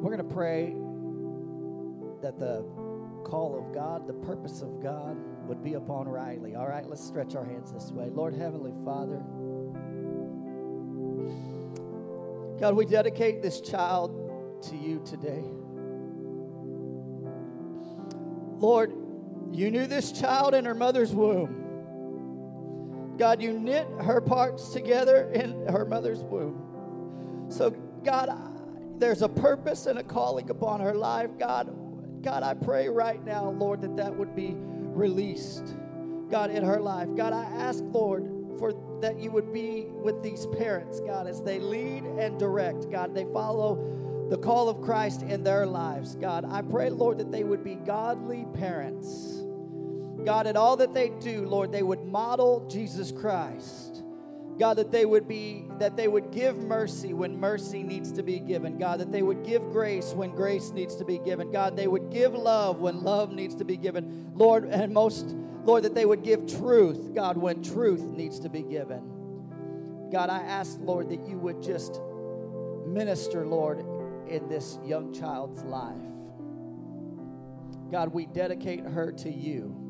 we're 0.00 0.14
going 0.14 0.26
to 0.26 0.34
pray 0.34 0.74
that 2.24 2.38
the 2.38 2.64
call 3.22 3.54
of 3.58 3.74
God, 3.74 4.06
the 4.06 4.14
purpose 4.14 4.62
of 4.62 4.82
God, 4.82 5.18
would 5.46 5.62
be 5.62 5.74
upon 5.74 6.08
Riley. 6.08 6.54
All 6.54 6.66
right, 6.66 6.88
let's 6.88 7.04
stretch 7.04 7.34
our 7.34 7.44
hands 7.44 7.70
this 7.70 7.92
way. 7.92 8.08
Lord 8.08 8.34
Heavenly 8.34 8.72
Father, 8.82 9.22
God, 12.58 12.76
we 12.76 12.86
dedicate 12.86 13.42
this 13.42 13.60
child 13.60 14.62
to 14.70 14.74
you 14.74 15.02
today. 15.04 15.44
Lord, 18.58 18.94
you 19.52 19.70
knew 19.70 19.86
this 19.86 20.10
child 20.10 20.54
in 20.54 20.64
her 20.64 20.74
mother's 20.74 21.12
womb. 21.12 21.60
God, 23.18 23.42
you 23.42 23.52
knit 23.52 23.86
her 24.00 24.22
parts 24.22 24.70
together 24.70 25.30
in 25.32 25.66
her 25.66 25.84
mother's 25.84 26.20
womb. 26.20 27.50
So, 27.50 27.68
God, 28.02 28.30
there's 28.98 29.20
a 29.20 29.28
purpose 29.28 29.84
and 29.84 29.98
a 29.98 30.02
calling 30.02 30.48
upon 30.48 30.80
her 30.80 30.94
life, 30.94 31.36
God, 31.38 31.83
God, 32.24 32.42
I 32.42 32.54
pray 32.54 32.88
right 32.88 33.22
now, 33.22 33.50
Lord, 33.50 33.82
that 33.82 33.96
that 33.96 34.16
would 34.16 34.34
be 34.34 34.54
released, 34.56 35.76
God, 36.30 36.50
in 36.50 36.64
her 36.64 36.80
life. 36.80 37.08
God, 37.14 37.34
I 37.34 37.44
ask, 37.44 37.84
Lord, 37.88 38.24
for 38.58 38.72
that 39.02 39.18
you 39.18 39.30
would 39.30 39.52
be 39.52 39.84
with 39.90 40.22
these 40.22 40.46
parents, 40.46 41.00
God, 41.00 41.26
as 41.26 41.42
they 41.42 41.58
lead 41.58 42.04
and 42.04 42.38
direct, 42.38 42.90
God, 42.90 43.14
they 43.14 43.26
follow 43.26 44.26
the 44.30 44.38
call 44.38 44.70
of 44.70 44.80
Christ 44.80 45.20
in 45.20 45.44
their 45.44 45.66
lives, 45.66 46.14
God. 46.14 46.46
I 46.48 46.62
pray, 46.62 46.88
Lord, 46.88 47.18
that 47.18 47.30
they 47.30 47.44
would 47.44 47.62
be 47.62 47.74
godly 47.74 48.46
parents. 48.54 49.42
God, 50.24 50.46
in 50.46 50.56
all 50.56 50.78
that 50.78 50.94
they 50.94 51.10
do, 51.10 51.44
Lord, 51.44 51.72
they 51.72 51.82
would 51.82 52.04
model 52.04 52.66
Jesus 52.70 53.12
Christ. 53.12 54.03
God, 54.58 54.74
that 54.74 54.92
they 54.92 55.04
would 55.04 55.26
be, 55.26 55.66
that 55.78 55.96
they 55.96 56.06
would 56.06 56.30
give 56.30 56.56
mercy 56.56 57.12
when 57.12 57.40
mercy 57.40 57.82
needs 57.82 58.12
to 58.12 58.22
be 58.22 58.38
given. 58.38 58.78
God, 58.78 59.00
that 59.00 59.10
they 59.10 59.22
would 59.22 59.44
give 59.44 59.62
grace 59.72 60.12
when 60.12 60.30
grace 60.30 60.70
needs 60.70 60.94
to 60.96 61.04
be 61.04 61.18
given. 61.18 61.50
God, 61.50 61.76
they 61.76 61.88
would 61.88 62.10
give 62.10 62.34
love 62.34 62.80
when 62.80 63.02
love 63.02 63.32
needs 63.32 63.56
to 63.56 63.64
be 63.64 63.76
given. 63.76 64.32
Lord, 64.34 64.64
and 64.64 64.94
most, 64.94 65.34
Lord, 65.64 65.82
that 65.82 65.94
they 65.94 66.06
would 66.06 66.22
give 66.22 66.46
truth, 66.46 67.12
God, 67.14 67.36
when 67.36 67.62
truth 67.62 68.04
needs 68.04 68.38
to 68.40 68.48
be 68.48 68.62
given. 68.62 69.10
God, 70.12 70.30
I 70.30 70.38
ask, 70.40 70.78
Lord, 70.80 71.08
that 71.08 71.26
you 71.26 71.36
would 71.38 71.60
just 71.60 72.00
minister, 72.86 73.44
Lord, 73.44 73.80
in 74.28 74.48
this 74.48 74.78
young 74.84 75.12
child's 75.12 75.64
life. 75.64 75.96
God, 77.90 78.12
we 78.12 78.26
dedicate 78.26 78.80
her 78.80 79.10
to 79.12 79.30
you. 79.30 79.80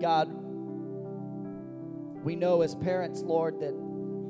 God, 0.00 0.39
we 2.22 2.36
know 2.36 2.62
as 2.62 2.74
parents, 2.74 3.22
Lord, 3.22 3.60
that 3.60 3.74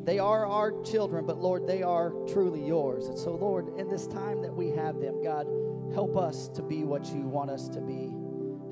they 0.05 0.19
are 0.19 0.47
our 0.47 0.81
children, 0.83 1.27
but 1.27 1.39
Lord, 1.39 1.67
they 1.67 1.83
are 1.83 2.11
truly 2.29 2.65
yours. 2.65 3.07
And 3.07 3.19
so, 3.19 3.35
Lord, 3.35 3.79
in 3.79 3.89
this 3.89 4.07
time 4.07 4.43
that 4.43 4.55
we 4.55 4.69
have 4.71 5.01
them, 5.01 5.23
God, 5.23 5.47
help 5.93 6.17
us 6.17 6.49
to 6.51 6.63
be 6.63 6.85
what 6.85 7.07
you 7.13 7.23
want 7.23 7.51
us 7.51 7.69
to 7.71 7.81
be. 7.81 8.13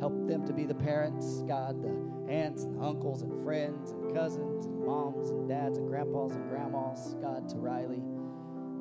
Help 0.01 0.29
them 0.29 0.47
to 0.47 0.53
be 0.53 0.65
the 0.65 0.75
parents, 0.75 1.43
God, 1.43 1.83
the 1.83 2.33
aunts 2.33 2.65
and 2.65 2.81
uncles 2.81 3.23
and 3.23 3.43
friends 3.43 3.91
and 3.91 4.15
cousins 4.15 4.67
and 4.67 4.85
moms 4.85 5.31
and 5.31 5.49
dads 5.49 5.79
and 5.79 5.89
grandpas 5.89 6.33
and 6.33 6.49
grandmas, 6.49 7.17
God, 7.21 7.49
to 7.49 7.57
Riley, 7.57 8.03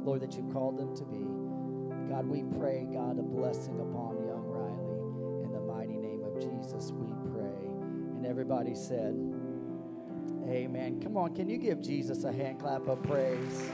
Lord, 0.03 0.21
that 0.21 0.37
you 0.37 0.47
called 0.53 0.77
them 0.77 0.95
to 0.95 1.05
be. 1.05 1.25
God, 2.13 2.27
we 2.27 2.43
pray, 2.57 2.87
God, 2.91 3.19
a 3.19 3.23
blessing 3.23 3.79
upon 3.79 4.23
young 4.23 4.45
Riley. 4.45 5.43
In 5.43 5.51
the 5.51 5.59
mighty 5.59 5.97
name 5.97 6.23
of 6.23 6.35
Jesus, 6.35 6.91
we 6.91 7.11
pray. 7.31 7.67
And 8.15 8.25
everybody 8.25 8.75
said, 8.75 9.15
Amen. 10.47 11.01
Come 11.01 11.17
on, 11.17 11.35
can 11.35 11.49
you 11.49 11.57
give 11.57 11.81
Jesus 11.81 12.23
a 12.23 12.31
hand 12.31 12.59
clap 12.59 12.87
of 12.87 13.03
praise? 13.03 13.69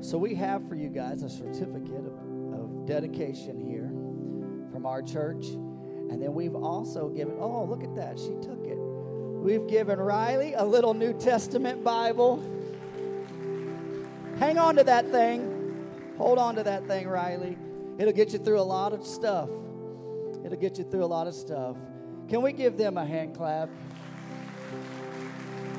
So, 0.00 0.16
we 0.16 0.34
have 0.36 0.66
for 0.66 0.76
you 0.76 0.88
guys 0.88 1.22
a 1.22 1.28
certificate 1.28 2.06
of, 2.06 2.54
of 2.54 2.86
dedication 2.86 3.60
here 3.60 3.88
from 4.72 4.86
our 4.86 5.02
church. 5.02 5.46
And 5.46 6.22
then 6.22 6.32
we've 6.32 6.54
also 6.54 7.08
given, 7.08 7.34
oh, 7.38 7.64
look 7.64 7.82
at 7.82 7.94
that. 7.96 8.18
She 8.18 8.34
took 8.40 8.64
it. 8.64 8.78
We've 8.78 9.66
given 9.66 9.98
Riley 9.98 10.54
a 10.54 10.64
little 10.64 10.94
New 10.94 11.12
Testament 11.12 11.84
Bible. 11.84 12.42
Hang 14.38 14.58
on 14.58 14.76
to 14.76 14.84
that 14.84 15.10
thing. 15.10 15.55
Hold 16.18 16.38
on 16.38 16.54
to 16.56 16.62
that 16.62 16.86
thing, 16.86 17.06
Riley. 17.06 17.58
It'll 17.98 18.12
get 18.12 18.32
you 18.32 18.38
through 18.38 18.60
a 18.60 18.62
lot 18.62 18.92
of 18.92 19.06
stuff. 19.06 19.50
It'll 20.44 20.58
get 20.58 20.78
you 20.78 20.84
through 20.84 21.04
a 21.04 21.06
lot 21.06 21.26
of 21.26 21.34
stuff. 21.34 21.76
Can 22.28 22.42
we 22.42 22.52
give 22.52 22.76
them 22.76 22.96
a 22.96 23.04
hand 23.04 23.34
clap? 23.34 23.68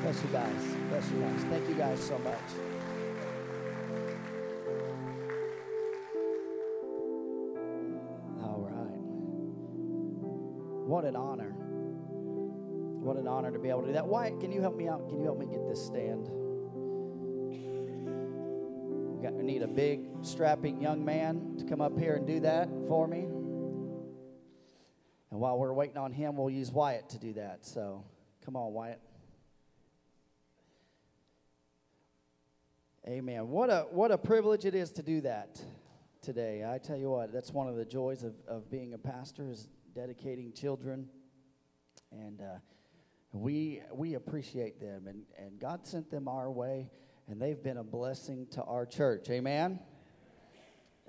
Bless 0.02 0.22
you 0.22 0.28
guys. 0.30 0.76
Bless 0.88 1.10
you 1.10 1.20
guys. 1.20 1.40
Thank 1.44 1.68
you 1.68 1.74
guys 1.74 2.00
so 2.00 2.18
much. 2.18 2.34
All 8.42 8.60
right. 8.70 9.00
What 10.86 11.04
an 11.04 11.16
honor. 11.16 11.54
What 13.00 13.16
an 13.16 13.26
honor 13.26 13.50
to 13.50 13.58
be 13.58 13.70
able 13.70 13.82
to 13.82 13.86
do 13.88 13.92
that. 13.94 14.06
Wyatt, 14.06 14.40
can 14.40 14.52
you 14.52 14.60
help 14.60 14.76
me 14.76 14.88
out? 14.88 15.08
Can 15.08 15.18
you 15.18 15.24
help 15.24 15.38
me 15.38 15.46
get 15.46 15.66
this 15.68 15.84
stand? 15.84 16.28
Got, 19.22 19.32
need 19.34 19.62
a 19.62 19.68
big, 19.68 20.00
strapping 20.22 20.80
young 20.80 21.04
man 21.04 21.56
to 21.58 21.64
come 21.64 21.80
up 21.80 21.98
here 21.98 22.14
and 22.14 22.26
do 22.26 22.38
that 22.40 22.68
for 22.86 23.08
me. 23.08 23.26
And 25.30 25.40
while 25.40 25.58
we're 25.58 25.72
waiting 25.72 25.96
on 25.96 26.12
him, 26.12 26.36
we'll 26.36 26.50
use 26.50 26.70
Wyatt 26.70 27.08
to 27.10 27.18
do 27.18 27.32
that. 27.32 27.66
So 27.66 28.04
come 28.44 28.54
on, 28.54 28.72
Wyatt. 28.72 29.00
Amen. 33.08 33.48
What 33.48 33.70
a 33.70 33.86
what 33.90 34.12
a 34.12 34.18
privilege 34.18 34.64
it 34.64 34.74
is 34.74 34.92
to 34.92 35.02
do 35.02 35.20
that 35.22 35.60
today. 36.22 36.64
I 36.64 36.78
tell 36.78 36.96
you 36.96 37.10
what, 37.10 37.32
that's 37.32 37.50
one 37.50 37.66
of 37.66 37.74
the 37.74 37.84
joys 37.84 38.22
of, 38.22 38.34
of 38.46 38.70
being 38.70 38.94
a 38.94 38.98
pastor 38.98 39.50
is 39.50 39.66
dedicating 39.94 40.52
children. 40.52 41.08
And 42.12 42.40
uh, 42.40 42.58
we 43.32 43.82
we 43.92 44.14
appreciate 44.14 44.80
them 44.80 45.08
and, 45.08 45.22
and 45.38 45.58
God 45.58 45.86
sent 45.86 46.10
them 46.10 46.28
our 46.28 46.50
way 46.50 46.90
and 47.28 47.40
they've 47.40 47.62
been 47.62 47.76
a 47.76 47.84
blessing 47.84 48.46
to 48.52 48.62
our 48.62 48.86
church. 48.86 49.28
Amen. 49.30 49.78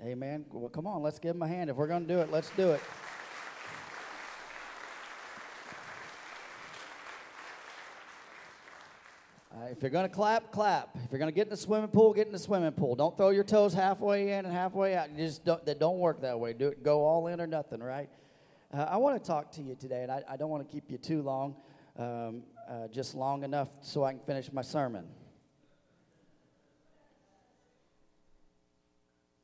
Amen. 0.02 0.44
Well, 0.50 0.68
come 0.68 0.86
on, 0.86 1.02
let's 1.02 1.18
give 1.18 1.34
them 1.34 1.42
a 1.42 1.48
hand. 1.48 1.70
If 1.70 1.76
we're 1.76 1.86
going 1.86 2.06
to 2.06 2.08
do 2.08 2.20
it, 2.20 2.30
let's 2.30 2.50
do 2.50 2.70
it. 2.70 2.80
Uh, 9.54 9.64
if 9.70 9.82
you're 9.82 9.90
going 9.90 10.08
to 10.08 10.14
clap, 10.14 10.52
clap. 10.52 10.90
If 11.04 11.10
you're 11.10 11.18
going 11.18 11.30
to 11.30 11.34
get 11.34 11.46
in 11.46 11.50
the 11.50 11.56
swimming 11.56 11.88
pool, 11.88 12.14
get 12.14 12.26
in 12.26 12.32
the 12.32 12.38
swimming 12.38 12.72
pool. 12.72 12.94
Don't 12.94 13.16
throw 13.16 13.30
your 13.30 13.44
toes 13.44 13.74
halfway 13.74 14.32
in 14.32 14.44
and 14.44 14.54
halfway 14.54 14.94
out. 14.94 15.10
You 15.10 15.26
just 15.26 15.44
don't, 15.44 15.64
that 15.66 15.78
don't 15.78 15.98
work 15.98 16.22
that 16.22 16.38
way. 16.38 16.52
Do 16.52 16.68
it. 16.68 16.82
Go 16.82 17.04
all 17.04 17.26
in 17.26 17.40
or 17.40 17.46
nothing, 17.46 17.82
right? 17.82 18.08
Uh, 18.72 18.86
I 18.88 18.96
want 18.98 19.22
to 19.22 19.26
talk 19.26 19.50
to 19.52 19.62
you 19.62 19.74
today, 19.74 20.02
and 20.02 20.12
I, 20.12 20.22
I 20.28 20.36
don't 20.36 20.48
want 20.48 20.66
to 20.66 20.72
keep 20.72 20.90
you 20.90 20.96
too 20.96 21.22
long, 21.22 21.56
um, 21.98 22.42
uh, 22.70 22.88
just 22.88 23.14
long 23.14 23.42
enough 23.42 23.68
so 23.80 24.04
I 24.04 24.12
can 24.12 24.20
finish 24.20 24.52
my 24.52 24.62
sermon. 24.62 25.06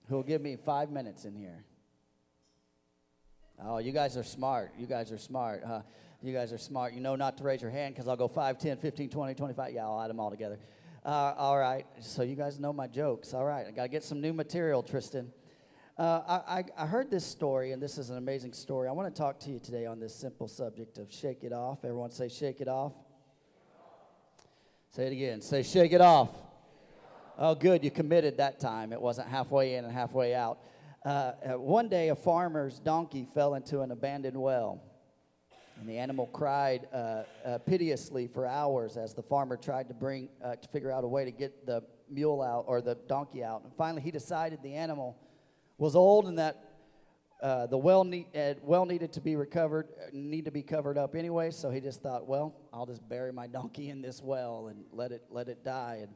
Who'll 0.08 0.22
give 0.22 0.40
me 0.40 0.56
five 0.56 0.90
minutes 0.90 1.24
in 1.24 1.34
here? 1.34 1.64
Oh, 3.62 3.78
you 3.78 3.92
guys 3.92 4.16
are 4.16 4.22
smart. 4.22 4.72
You 4.78 4.86
guys 4.86 5.10
are 5.10 5.18
smart. 5.18 5.62
Huh? 5.66 5.82
You 6.22 6.32
guys 6.32 6.52
are 6.52 6.58
smart. 6.58 6.92
You 6.92 7.00
know 7.00 7.16
not 7.16 7.38
to 7.38 7.44
raise 7.44 7.62
your 7.62 7.70
hand 7.70 7.94
because 7.94 8.06
I'll 8.06 8.16
go 8.16 8.28
5, 8.28 8.58
10, 8.58 8.76
15, 8.78 9.08
20, 9.08 9.34
25. 9.34 9.72
Yeah, 9.72 9.84
I'll 9.84 10.00
add 10.00 10.10
them 10.10 10.20
all 10.20 10.30
together. 10.30 10.58
Uh, 11.04 11.34
all 11.36 11.58
right. 11.58 11.86
So 12.00 12.22
you 12.22 12.36
guys 12.36 12.58
know 12.58 12.72
my 12.72 12.86
jokes. 12.86 13.34
All 13.34 13.44
right. 13.44 13.66
I 13.66 13.70
got 13.70 13.82
to 13.84 13.88
get 13.88 14.04
some 14.04 14.20
new 14.20 14.32
material, 14.32 14.82
Tristan. 14.82 15.32
Uh, 15.98 16.20
I, 16.28 16.58
I, 16.58 16.64
I 16.84 16.86
heard 16.86 17.10
this 17.10 17.24
story, 17.24 17.72
and 17.72 17.82
this 17.82 17.96
is 17.96 18.10
an 18.10 18.18
amazing 18.18 18.52
story. 18.52 18.86
I 18.86 18.92
want 18.92 19.12
to 19.12 19.18
talk 19.18 19.40
to 19.40 19.50
you 19.50 19.58
today 19.58 19.86
on 19.86 19.98
this 19.98 20.14
simple 20.14 20.46
subject 20.46 20.98
of 20.98 21.10
shake 21.10 21.42
it 21.42 21.52
off. 21.52 21.84
Everyone 21.84 22.10
say, 22.10 22.28
shake 22.28 22.60
it 22.60 22.68
off. 22.68 22.92
Say 24.90 25.06
it 25.06 25.12
again. 25.12 25.40
Say, 25.40 25.62
shake 25.62 25.92
it 25.92 26.00
off. 26.00 26.30
Oh, 27.38 27.54
good. 27.54 27.84
You 27.84 27.90
committed 27.90 28.38
that 28.38 28.58
time. 28.58 28.94
It 28.94 29.00
wasn't 29.00 29.28
halfway 29.28 29.74
in 29.74 29.84
and 29.84 29.92
halfway 29.92 30.34
out. 30.34 30.58
Uh, 31.04 31.08
uh, 31.08 31.58
one 31.58 31.86
day, 31.86 32.08
a 32.08 32.16
farmer's 32.16 32.78
donkey 32.78 33.26
fell 33.34 33.56
into 33.56 33.82
an 33.82 33.90
abandoned 33.90 34.40
well. 34.40 34.80
And 35.78 35.86
the 35.86 35.98
animal 35.98 36.28
cried 36.28 36.88
uh, 36.94 37.24
uh, 37.44 37.58
piteously 37.58 38.26
for 38.26 38.46
hours 38.46 38.96
as 38.96 39.12
the 39.12 39.22
farmer 39.22 39.58
tried 39.58 39.88
to 39.88 39.94
bring 39.94 40.30
uh, 40.42 40.56
to 40.56 40.68
figure 40.68 40.90
out 40.90 41.04
a 41.04 41.06
way 41.06 41.26
to 41.26 41.30
get 41.30 41.66
the 41.66 41.82
mule 42.08 42.40
out 42.40 42.64
or 42.66 42.80
the 42.80 42.94
donkey 43.06 43.44
out. 43.44 43.64
And 43.64 43.72
finally, 43.74 44.00
he 44.00 44.10
decided 44.10 44.62
the 44.62 44.74
animal 44.74 45.14
was 45.76 45.94
old 45.94 46.28
and 46.28 46.38
that 46.38 46.64
uh, 47.42 47.66
the 47.66 47.76
well, 47.76 48.02
need, 48.02 48.28
well 48.62 48.86
needed 48.86 49.12
to 49.12 49.20
be 49.20 49.36
recovered, 49.36 49.88
need 50.10 50.46
to 50.46 50.50
be 50.50 50.62
covered 50.62 50.96
up 50.96 51.14
anyway. 51.14 51.50
So 51.50 51.70
he 51.70 51.82
just 51.82 52.02
thought, 52.02 52.26
well, 52.26 52.54
I'll 52.72 52.86
just 52.86 53.06
bury 53.06 53.30
my 53.30 53.46
donkey 53.46 53.90
in 53.90 54.00
this 54.00 54.22
well 54.22 54.68
and 54.68 54.84
let 54.90 55.12
it 55.12 55.24
let 55.28 55.48
it 55.48 55.62
die. 55.62 55.98
And 56.00 56.14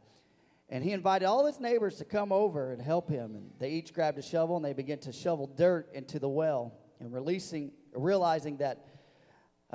and 0.72 0.84
he 0.84 0.92
invited 0.92 1.26
all 1.26 1.44
his 1.46 1.58
neighbors 1.58 1.96
to 1.96 2.04
come 2.04 2.30
over 2.30 2.72
and 2.72 2.80
help 2.80 3.10
him. 3.10 3.34
And 3.34 3.50
they 3.58 3.70
each 3.70 3.92
grabbed 3.92 4.18
a 4.18 4.22
shovel 4.22 4.56
and 4.56 4.64
they 4.64 4.72
began 4.72 4.98
to 5.00 5.12
shovel 5.12 5.48
dirt 5.48 5.90
into 5.92 6.20
the 6.20 6.28
well. 6.28 6.72
And 7.00 7.12
releasing, 7.12 7.72
realizing 7.92 8.58
that 8.58 8.86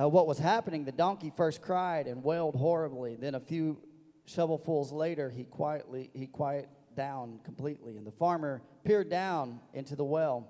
uh, 0.02 0.08
what 0.08 0.26
was 0.26 0.40
happening, 0.40 0.86
the 0.86 0.94
donkey 0.94 1.34
first 1.36 1.62
cried 1.62 2.08
and 2.08 2.24
wailed 2.24 2.56
horribly. 2.56 3.18
Then 3.18 3.36
a 3.36 3.42
few 3.42 3.82
shovelfuls 4.26 4.94
later, 4.94 5.30
he 5.30 5.44
quietly 5.44 6.12
he 6.14 6.28
quieted 6.28 6.70
down 6.96 7.40
completely. 7.44 7.98
And 7.98 8.08
the 8.08 8.12
farmer 8.12 8.62
peered 8.86 9.10
down 9.10 9.60
into 9.74 9.98
the 9.98 10.06
well 10.06 10.50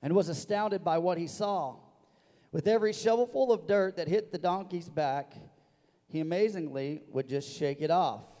and 0.00 0.12
was 0.12 0.28
astounded 0.28 0.84
by 0.84 0.98
what 0.98 1.18
he 1.18 1.26
saw. 1.26 1.76
With 2.52 2.68
every 2.68 2.92
shovelful 2.92 3.50
of 3.50 3.66
dirt 3.66 3.96
that 3.96 4.06
hit 4.06 4.30
the 4.30 4.38
donkey's 4.38 4.88
back, 4.88 5.34
he 6.06 6.20
amazingly 6.20 7.02
would 7.08 7.28
just 7.28 7.52
shake 7.52 7.80
it 7.80 7.90
off 7.90 8.33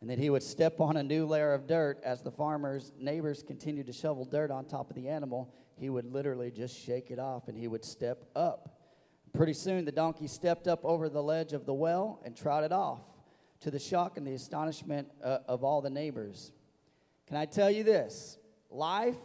and 0.00 0.08
then 0.08 0.18
he 0.18 0.30
would 0.30 0.42
step 0.42 0.80
on 0.80 0.96
a 0.96 1.02
new 1.02 1.26
layer 1.26 1.52
of 1.52 1.66
dirt 1.66 2.00
as 2.02 2.22
the 2.22 2.30
farmer's 2.30 2.92
neighbors 2.98 3.42
continued 3.42 3.86
to 3.86 3.92
shovel 3.92 4.24
dirt 4.24 4.50
on 4.50 4.64
top 4.64 4.88
of 4.90 4.96
the 4.96 5.08
animal. 5.08 5.54
he 5.76 5.90
would 5.90 6.04
literally 6.04 6.50
just 6.50 6.78
shake 6.78 7.10
it 7.10 7.18
off 7.18 7.48
and 7.48 7.56
he 7.56 7.68
would 7.68 7.84
step 7.84 8.24
up. 8.34 8.78
Pretty 9.32 9.52
soon, 9.52 9.84
the 9.84 9.92
donkey 9.92 10.26
stepped 10.26 10.66
up 10.66 10.84
over 10.84 11.08
the 11.08 11.22
ledge 11.22 11.52
of 11.52 11.64
the 11.64 11.74
well 11.74 12.20
and 12.24 12.36
trotted 12.36 12.72
off 12.72 13.00
to 13.60 13.70
the 13.70 13.78
shock 13.78 14.16
and 14.16 14.26
the 14.26 14.32
astonishment 14.32 15.08
uh, 15.22 15.38
of 15.46 15.62
all 15.64 15.80
the 15.80 15.90
neighbors. 15.90 16.52
Can 17.26 17.36
I 17.36 17.44
tell 17.44 17.70
you 17.70 17.84
this? 17.84 18.38
Life 18.70 19.16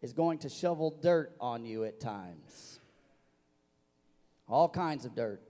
is 0.00 0.12
going 0.12 0.38
to 0.38 0.48
shovel 0.48 0.98
dirt 1.02 1.34
on 1.40 1.64
you 1.64 1.84
at 1.84 2.00
times. 2.00 2.80
All 4.48 4.68
kinds 4.68 5.04
of 5.04 5.14
dirt. 5.14 5.42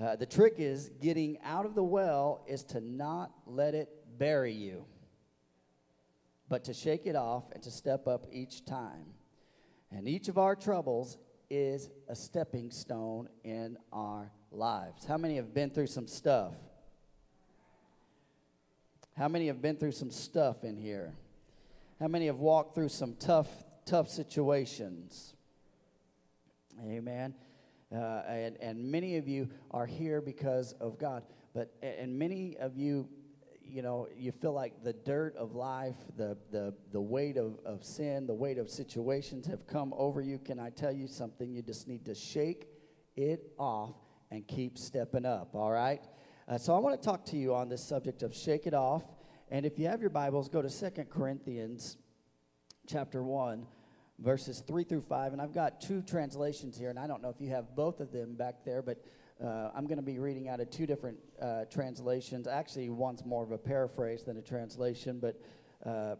Uh, 0.00 0.16
the 0.16 0.24
trick 0.24 0.54
is 0.56 0.90
getting 1.02 1.38
out 1.44 1.66
of 1.66 1.74
the 1.74 1.84
well 1.84 2.42
is 2.46 2.64
to 2.64 2.80
not 2.80 3.32
let 3.46 3.74
it 3.74 3.90
bury 4.18 4.52
you, 4.52 4.84
but 6.48 6.64
to 6.64 6.72
shake 6.72 7.04
it 7.04 7.14
off 7.14 7.44
and 7.52 7.62
to 7.62 7.70
step 7.70 8.08
up 8.08 8.26
each 8.32 8.64
time. 8.64 9.04
And 9.90 10.08
each 10.08 10.28
of 10.28 10.38
our 10.38 10.56
troubles 10.56 11.18
is 11.50 11.90
a 12.08 12.14
stepping 12.14 12.70
stone 12.70 13.28
in 13.44 13.76
our 13.92 14.32
lives. 14.50 15.04
How 15.04 15.18
many 15.18 15.36
have 15.36 15.52
been 15.52 15.68
through 15.68 15.88
some 15.88 16.06
stuff? 16.06 16.54
How 19.18 19.28
many 19.28 19.48
have 19.48 19.60
been 19.60 19.76
through 19.76 19.92
some 19.92 20.10
stuff 20.10 20.64
in 20.64 20.78
here? 20.78 21.12
How 21.98 22.08
many 22.08 22.26
have 22.26 22.38
walked 22.38 22.74
through 22.74 22.88
some 22.88 23.16
tough, 23.16 23.48
tough 23.84 24.08
situations? 24.08 25.34
Amen. 26.82 27.34
Uh, 27.94 28.22
and, 28.28 28.56
and 28.60 28.90
many 28.90 29.16
of 29.16 29.26
you 29.26 29.48
are 29.72 29.86
here 29.86 30.20
because 30.20 30.72
of 30.80 30.98
God. 30.98 31.24
But 31.54 31.74
and 31.82 32.16
many 32.16 32.56
of 32.58 32.76
you, 32.76 33.08
you 33.62 33.82
know, 33.82 34.06
you 34.16 34.30
feel 34.30 34.52
like 34.52 34.84
the 34.84 34.92
dirt 34.92 35.34
of 35.36 35.54
life, 35.54 35.96
the 36.16 36.36
the 36.52 36.72
the 36.92 37.00
weight 37.00 37.36
of, 37.36 37.58
of 37.64 37.84
sin, 37.84 38.26
the 38.26 38.34
weight 38.34 38.58
of 38.58 38.70
situations 38.70 39.46
have 39.48 39.66
come 39.66 39.92
over 39.96 40.20
you. 40.20 40.38
Can 40.38 40.60
I 40.60 40.70
tell 40.70 40.92
you 40.92 41.08
something? 41.08 41.52
You 41.52 41.62
just 41.62 41.88
need 41.88 42.04
to 42.06 42.14
shake 42.14 42.68
it 43.16 43.52
off 43.58 43.96
and 44.30 44.46
keep 44.46 44.78
stepping 44.78 45.26
up. 45.26 45.56
All 45.56 45.72
right. 45.72 46.02
Uh, 46.46 46.58
so 46.58 46.74
I 46.74 46.78
want 46.78 47.00
to 47.00 47.04
talk 47.04 47.24
to 47.26 47.36
you 47.36 47.54
on 47.54 47.68
this 47.68 47.82
subject 47.82 48.22
of 48.22 48.34
shake 48.34 48.66
it 48.66 48.74
off. 48.74 49.02
And 49.50 49.66
if 49.66 49.78
you 49.80 49.88
have 49.88 50.00
your 50.00 50.10
Bibles, 50.10 50.48
go 50.48 50.62
to 50.62 50.70
Second 50.70 51.10
Corinthians 51.10 51.96
chapter 52.86 53.22
1 53.22 53.66
verses 54.20 54.62
3 54.66 54.84
through 54.84 55.02
5. 55.02 55.32
And 55.32 55.40
I've 55.40 55.54
got 55.54 55.80
two 55.80 56.02
translations 56.02 56.78
here, 56.78 56.90
and 56.90 56.98
I 56.98 57.06
don't 57.06 57.22
know 57.22 57.30
if 57.30 57.40
you 57.40 57.50
have 57.50 57.74
both 57.74 58.00
of 58.00 58.12
them 58.12 58.34
back 58.34 58.64
there, 58.64 58.82
but 58.82 59.02
uh, 59.42 59.70
I'm 59.74 59.86
going 59.86 59.96
to 59.98 60.04
be 60.04 60.18
reading 60.18 60.48
out 60.48 60.60
of 60.60 60.70
two 60.70 60.86
different 60.86 61.18
uh, 61.40 61.64
translations. 61.70 62.46
Actually, 62.46 62.90
one's 62.90 63.24
more 63.24 63.42
of 63.42 63.52
a 63.52 63.58
paraphrase 63.58 64.24
than 64.24 64.36
a 64.36 64.42
translation, 64.42 65.18
but 65.18 65.40
uh, 65.84 66.16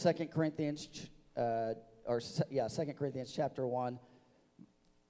2 0.00 0.26
Corinthians, 0.26 1.08
uh, 1.36 1.74
or 2.04 2.20
yeah, 2.50 2.66
2 2.66 2.92
Corinthians 2.98 3.32
chapter 3.34 3.66
1, 3.66 3.98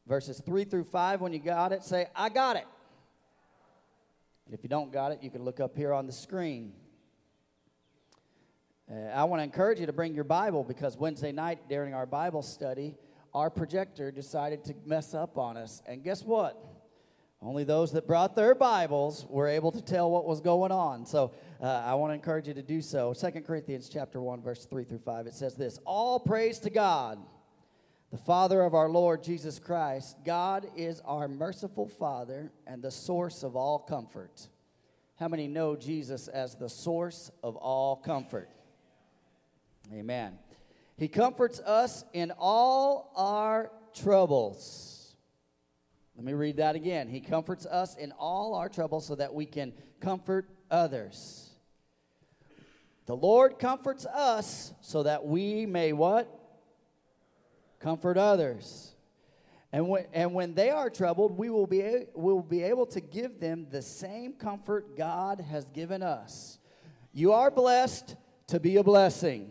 verses 0.06 0.42
3 0.44 0.64
through 0.64 0.84
5. 0.84 1.20
When 1.22 1.32
you 1.32 1.38
got 1.38 1.72
it, 1.72 1.82
say, 1.82 2.08
I 2.14 2.28
got 2.28 2.56
it. 2.56 2.66
If 4.50 4.62
you 4.62 4.68
don't 4.68 4.92
got 4.92 5.12
it, 5.12 5.22
you 5.22 5.30
can 5.30 5.42
look 5.44 5.60
up 5.60 5.74
here 5.74 5.94
on 5.94 6.06
the 6.06 6.12
screen. 6.12 6.74
Uh, 8.92 9.06
I 9.14 9.24
want 9.24 9.40
to 9.40 9.44
encourage 9.44 9.80
you 9.80 9.86
to 9.86 9.92
bring 9.92 10.14
your 10.14 10.24
Bible 10.24 10.64
because 10.64 10.98
Wednesday 10.98 11.32
night 11.32 11.60
during 11.66 11.94
our 11.94 12.04
Bible 12.04 12.42
study, 12.42 12.94
our 13.32 13.48
projector 13.48 14.10
decided 14.10 14.64
to 14.66 14.74
mess 14.84 15.14
up 15.14 15.38
on 15.38 15.56
us. 15.56 15.80
And 15.86 16.04
guess 16.04 16.22
what? 16.22 16.62
Only 17.40 17.64
those 17.64 17.92
that 17.92 18.06
brought 18.06 18.36
their 18.36 18.54
Bibles 18.54 19.24
were 19.30 19.48
able 19.48 19.72
to 19.72 19.80
tell 19.80 20.10
what 20.10 20.26
was 20.26 20.42
going 20.42 20.72
on. 20.72 21.06
So 21.06 21.32
uh, 21.62 21.66
I 21.66 21.94
want 21.94 22.10
to 22.10 22.14
encourage 22.14 22.48
you 22.48 22.54
to 22.54 22.62
do 22.62 22.82
so. 22.82 23.14
Second 23.14 23.46
Corinthians 23.46 23.88
chapter 23.88 24.20
1, 24.20 24.42
verse 24.42 24.66
3 24.66 24.84
through 24.84 24.98
5, 24.98 25.26
it 25.26 25.34
says 25.34 25.54
this 25.54 25.78
All 25.86 26.20
praise 26.20 26.58
to 26.58 26.70
God, 26.70 27.18
the 28.10 28.18
Father 28.18 28.60
of 28.60 28.74
our 28.74 28.90
Lord 28.90 29.24
Jesus 29.24 29.58
Christ. 29.58 30.18
God 30.22 30.66
is 30.76 31.00
our 31.06 31.28
merciful 31.28 31.88
Father 31.88 32.52
and 32.66 32.82
the 32.82 32.90
source 32.90 33.42
of 33.42 33.56
all 33.56 33.78
comfort. 33.78 34.48
How 35.18 35.28
many 35.28 35.48
know 35.48 35.76
Jesus 35.76 36.28
as 36.28 36.56
the 36.56 36.68
source 36.68 37.30
of 37.42 37.56
all 37.56 37.96
comfort? 37.96 38.50
Amen. 39.90 40.38
He 40.96 41.08
comforts 41.08 41.60
us 41.60 42.04
in 42.12 42.32
all 42.38 43.12
our 43.16 43.72
troubles. 43.94 45.16
Let 46.16 46.24
me 46.24 46.34
read 46.34 46.58
that 46.58 46.76
again. 46.76 47.08
He 47.08 47.20
comforts 47.20 47.66
us 47.66 47.96
in 47.96 48.12
all 48.12 48.54
our 48.54 48.68
troubles 48.68 49.06
so 49.06 49.14
that 49.14 49.34
we 49.34 49.46
can 49.46 49.72
comfort 50.00 50.48
others. 50.70 51.50
The 53.06 53.16
Lord 53.16 53.58
comforts 53.58 54.06
us 54.06 54.72
so 54.80 55.02
that 55.02 55.24
we 55.24 55.66
may 55.66 55.92
what? 55.92 56.28
Comfort 57.80 58.16
others. 58.16 58.94
And 59.72 59.88
when, 59.88 60.04
and 60.12 60.34
when 60.34 60.54
they 60.54 60.70
are 60.70 60.90
troubled, 60.90 61.36
we 61.36 61.48
will 61.48 61.66
be, 61.66 62.04
will 62.14 62.42
be 62.42 62.62
able 62.62 62.86
to 62.86 63.00
give 63.00 63.40
them 63.40 63.66
the 63.70 63.82
same 63.82 64.34
comfort 64.34 64.96
God 64.96 65.40
has 65.40 65.68
given 65.70 66.02
us. 66.02 66.58
You 67.12 67.32
are 67.32 67.50
blessed 67.50 68.16
to 68.48 68.60
be 68.60 68.76
a 68.76 68.84
blessing. 68.84 69.50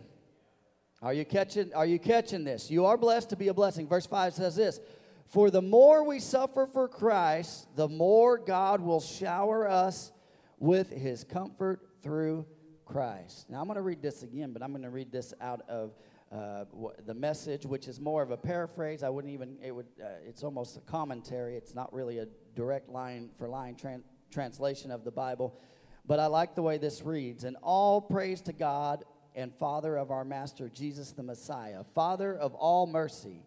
Are 1.02 1.14
you 1.14 1.26
catching 1.26 1.74
are 1.74 1.86
you 1.86 1.97
catching 1.97 2.43
this? 2.43 2.70
You 2.70 2.86
are 2.86 2.97
blessed 2.97 3.30
to 3.32 3.36
be 3.36 3.47
a 3.47 3.54
blessing. 3.54 3.88
Verse 3.88 4.06
5 4.06 4.36
says 4.36 4.56
this, 4.56 4.80
"For 5.26 5.49
the 5.49 5.62
more 5.62 6.04
we 6.04 6.20
suffer 6.20 6.68
for 6.68 6.88
Christ, 6.88 7.68
the 7.76 7.88
more 7.89 8.38
God 8.38 8.82
will 8.82 8.99
shower 8.99 9.68
us 9.68 10.12
with 10.60 10.91
his 10.91 11.24
comfort 11.24 11.88
through 12.04 12.45
Christ." 12.86 13.49
Now 13.49 13.62
I'm 13.62 13.68
going 13.68 13.78
to 13.78 13.82
read 13.82 14.02
this 14.02 14.22
again, 14.22 14.54
but 14.54 14.62
I'm 14.62 14.72
going 14.72 14.84
to 14.84 14.91
read 14.91 15.12
this 15.12 15.34
out 15.41 15.62
of 15.68 15.95
uh, 16.32 16.66
the 17.06 17.14
message, 17.14 17.66
which 17.66 17.88
is 17.88 17.99
more 17.99 18.22
of 18.22 18.32
a 18.32 18.38
paraphrase. 18.38 19.04
I 19.04 19.10
wouldn't 19.10 19.34
even, 19.34 19.58
it 19.62 19.72
would, 19.72 19.88
uh, 20.02 20.08
it's 20.26 20.43
almost 20.43 20.78
a 20.78 20.82
commentary. 20.82 21.58
It's 21.58 21.76
not 21.76 21.91
really 21.91 22.20
a 22.20 22.28
direct 22.56 22.89
line 22.89 23.32
for 23.38 23.49
line 23.49 23.76
tran- 23.76 24.04
translation 24.32 24.91
of 24.91 25.04
the 25.04 25.12
Bible. 25.12 25.60
But 26.06 26.20
I 26.20 26.28
like 26.28 26.56
the 26.56 26.62
way 26.62 26.78
this 26.78 27.02
reads. 27.02 27.43
And 27.43 27.58
all 27.62 27.99
praise 27.99 28.39
to 28.43 28.54
God 28.54 29.04
and 29.36 29.53
Father 29.53 29.97
of 29.97 30.11
our 30.11 30.25
Master 30.25 30.69
Jesus 30.69 31.11
the 31.11 31.23
Messiah, 31.23 31.84
Father 31.95 32.36
of 32.36 32.53
all 32.55 32.88
mercy, 32.88 33.43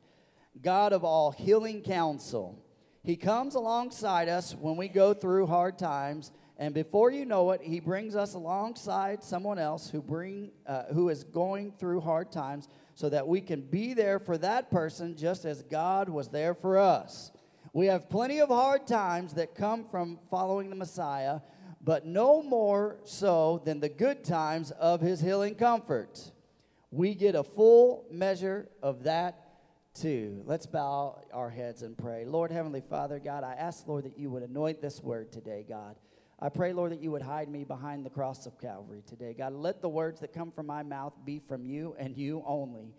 God 0.63 0.93
of 0.93 1.05
all 1.05 1.31
healing 1.31 1.83
counsel. 1.83 2.59
He 3.03 3.17
comes 3.17 3.55
alongside 3.55 4.29
us 4.29 4.55
when 4.55 4.77
we 4.77 4.89
go 4.89 5.13
through 5.13 5.47
hard 5.47 5.79
times, 5.79 6.33
and 6.59 6.73
before 6.73 7.11
you 7.11 7.27
know 7.27 7.51
it, 7.51 7.61
He 7.61 7.81
brings 7.81 8.17
us 8.17 8.35
alongside 8.35 9.23
someone 9.23 9.59
else 9.59 9.91
who 9.91 10.01
bring 10.01 10.51
uh, 10.67 10.85
who 10.93 11.11
is 11.11 11.25
going 11.25 11.73
through 11.73 12.01
hard 12.01 12.33
times, 12.33 12.69
so 12.95 13.09
that 13.11 13.27
we 13.27 13.41
can 13.41 13.61
be 13.61 13.93
there 13.93 14.19
for 14.19 14.39
that 14.39 14.71
person 14.71 15.17
just 15.17 15.45
as 15.45 15.63
God 15.63 16.09
was 16.09 16.29
there 16.29 16.55
for 16.55 16.79
us. 16.79 17.31
We 17.75 17.87
have 17.87 18.09
plenty 18.09 18.41
of 18.41 18.51
hard 18.51 18.87
times 18.87 19.35
that 19.35 19.57
come 19.57 19.85
from 19.85 20.21
following 20.31 20.71
the 20.71 20.77
Messiah, 20.77 21.41
but 21.85 22.07
no 22.07 22.43
more 22.43 22.99
so 23.05 23.61
than 23.65 23.81
the 23.81 23.89
good 23.89 24.25
times 24.25 24.71
of 24.73 25.03
his 25.03 25.21
healing 25.21 25.55
comfort. 25.55 26.33
We 26.91 27.15
get 27.15 27.35
a 27.35 27.45
full 27.45 28.07
measure 28.11 28.69
of 28.83 29.05
that 29.05 29.45
too. 29.95 30.43
Let's 30.47 30.67
bow 30.67 31.21
our 31.33 31.51
heads 31.51 31.83
and 31.83 31.97
pray. 31.97 32.25
Lord, 32.25 32.51
Heavenly 32.51 32.81
Father, 32.81 33.19
God, 33.19 33.45
I 33.45 33.53
ask, 33.55 33.87
Lord, 33.87 34.05
that 34.05 34.19
you 34.19 34.31
would 34.31 34.43
anoint 34.43 34.81
this 34.81 35.03
word 35.03 35.31
today, 35.31 35.65
God. 35.69 35.97
I 36.41 36.49
pray, 36.49 36.73
Lord, 36.73 36.93
that 36.93 37.01
you 37.01 37.11
would 37.11 37.23
hide 37.23 37.49
me 37.49 37.65
behind 37.65 38.05
the 38.05 38.11
cross 38.11 38.47
of 38.47 38.59
Calvary 38.59 39.03
today. 39.07 39.35
God, 39.37 39.53
let 39.53 39.83
the 39.83 39.89
words 39.89 40.21
that 40.21 40.33
come 40.33 40.51
from 40.51 40.67
my 40.67 40.83
mouth 40.83 41.13
be 41.25 41.39
from 41.39 41.65
you 41.65 41.95
and 41.99 42.17
you 42.17 42.43
only. 42.47 42.95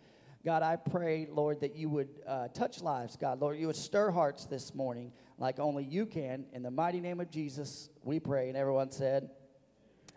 God, 0.45 0.61
I 0.61 0.75
pray, 0.75 1.27
Lord, 1.29 1.61
that 1.61 1.75
you 1.75 1.89
would 1.89 2.09
uh, 2.27 2.49
touch 2.49 2.81
lives, 2.81 3.17
God. 3.17 3.41
Lord, 3.41 3.57
you 3.57 3.67
would 3.67 3.75
stir 3.75 4.11
hearts 4.11 4.45
this 4.45 4.75
morning 4.75 5.11
like 5.37 5.59
only 5.59 5.83
you 5.83 6.05
can. 6.05 6.45
In 6.53 6.63
the 6.63 6.71
mighty 6.71 6.99
name 6.99 7.19
of 7.19 7.29
Jesus, 7.29 7.89
we 8.03 8.19
pray. 8.19 8.47
And 8.47 8.57
everyone 8.57 8.91
said, 8.91 9.29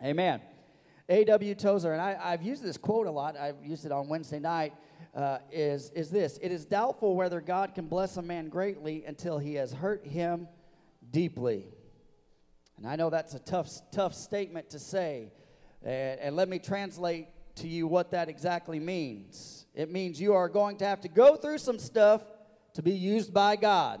Amen. 0.03 0.41
A.W. 1.09 1.55
Tozer, 1.55 1.91
and 1.91 2.01
I, 2.01 2.31
have 2.31 2.43
used 2.43 2.63
this 2.63 2.77
quote 2.77 3.07
a 3.07 3.11
lot, 3.11 3.35
I've 3.35 3.63
used 3.63 3.83
it 3.85 3.91
on 3.91 4.07
Wednesday 4.07 4.39
night, 4.39 4.73
uh, 5.15 5.39
is, 5.51 5.89
is 5.91 6.11
this 6.11 6.37
It 6.41 6.51
is 6.51 6.65
doubtful 6.65 7.15
whether 7.15 7.41
God 7.41 7.73
can 7.73 7.87
bless 7.87 8.17
a 8.17 8.21
man 8.21 8.49
greatly 8.49 9.03
until 9.05 9.39
he 9.39 9.55
has 9.55 9.73
hurt 9.73 10.05
him 10.05 10.47
deeply. 11.09 11.65
And 12.77 12.87
I 12.87 12.95
know 12.95 13.09
that's 13.09 13.33
a 13.33 13.39
tough, 13.39 13.69
tough 13.91 14.13
statement 14.13 14.69
to 14.69 14.79
say. 14.79 15.33
And, 15.83 16.19
and 16.19 16.35
let 16.35 16.47
me 16.47 16.59
translate 16.59 17.27
to 17.55 17.67
you 17.67 17.87
what 17.87 18.11
that 18.11 18.29
exactly 18.29 18.79
means. 18.79 19.65
It 19.73 19.91
means 19.91 20.21
you 20.21 20.33
are 20.33 20.47
going 20.47 20.77
to 20.77 20.85
have 20.85 21.01
to 21.01 21.09
go 21.09 21.35
through 21.35 21.57
some 21.57 21.79
stuff 21.79 22.21
to 22.75 22.81
be 22.81 22.93
used 22.93 23.33
by 23.33 23.55
God. 23.55 23.99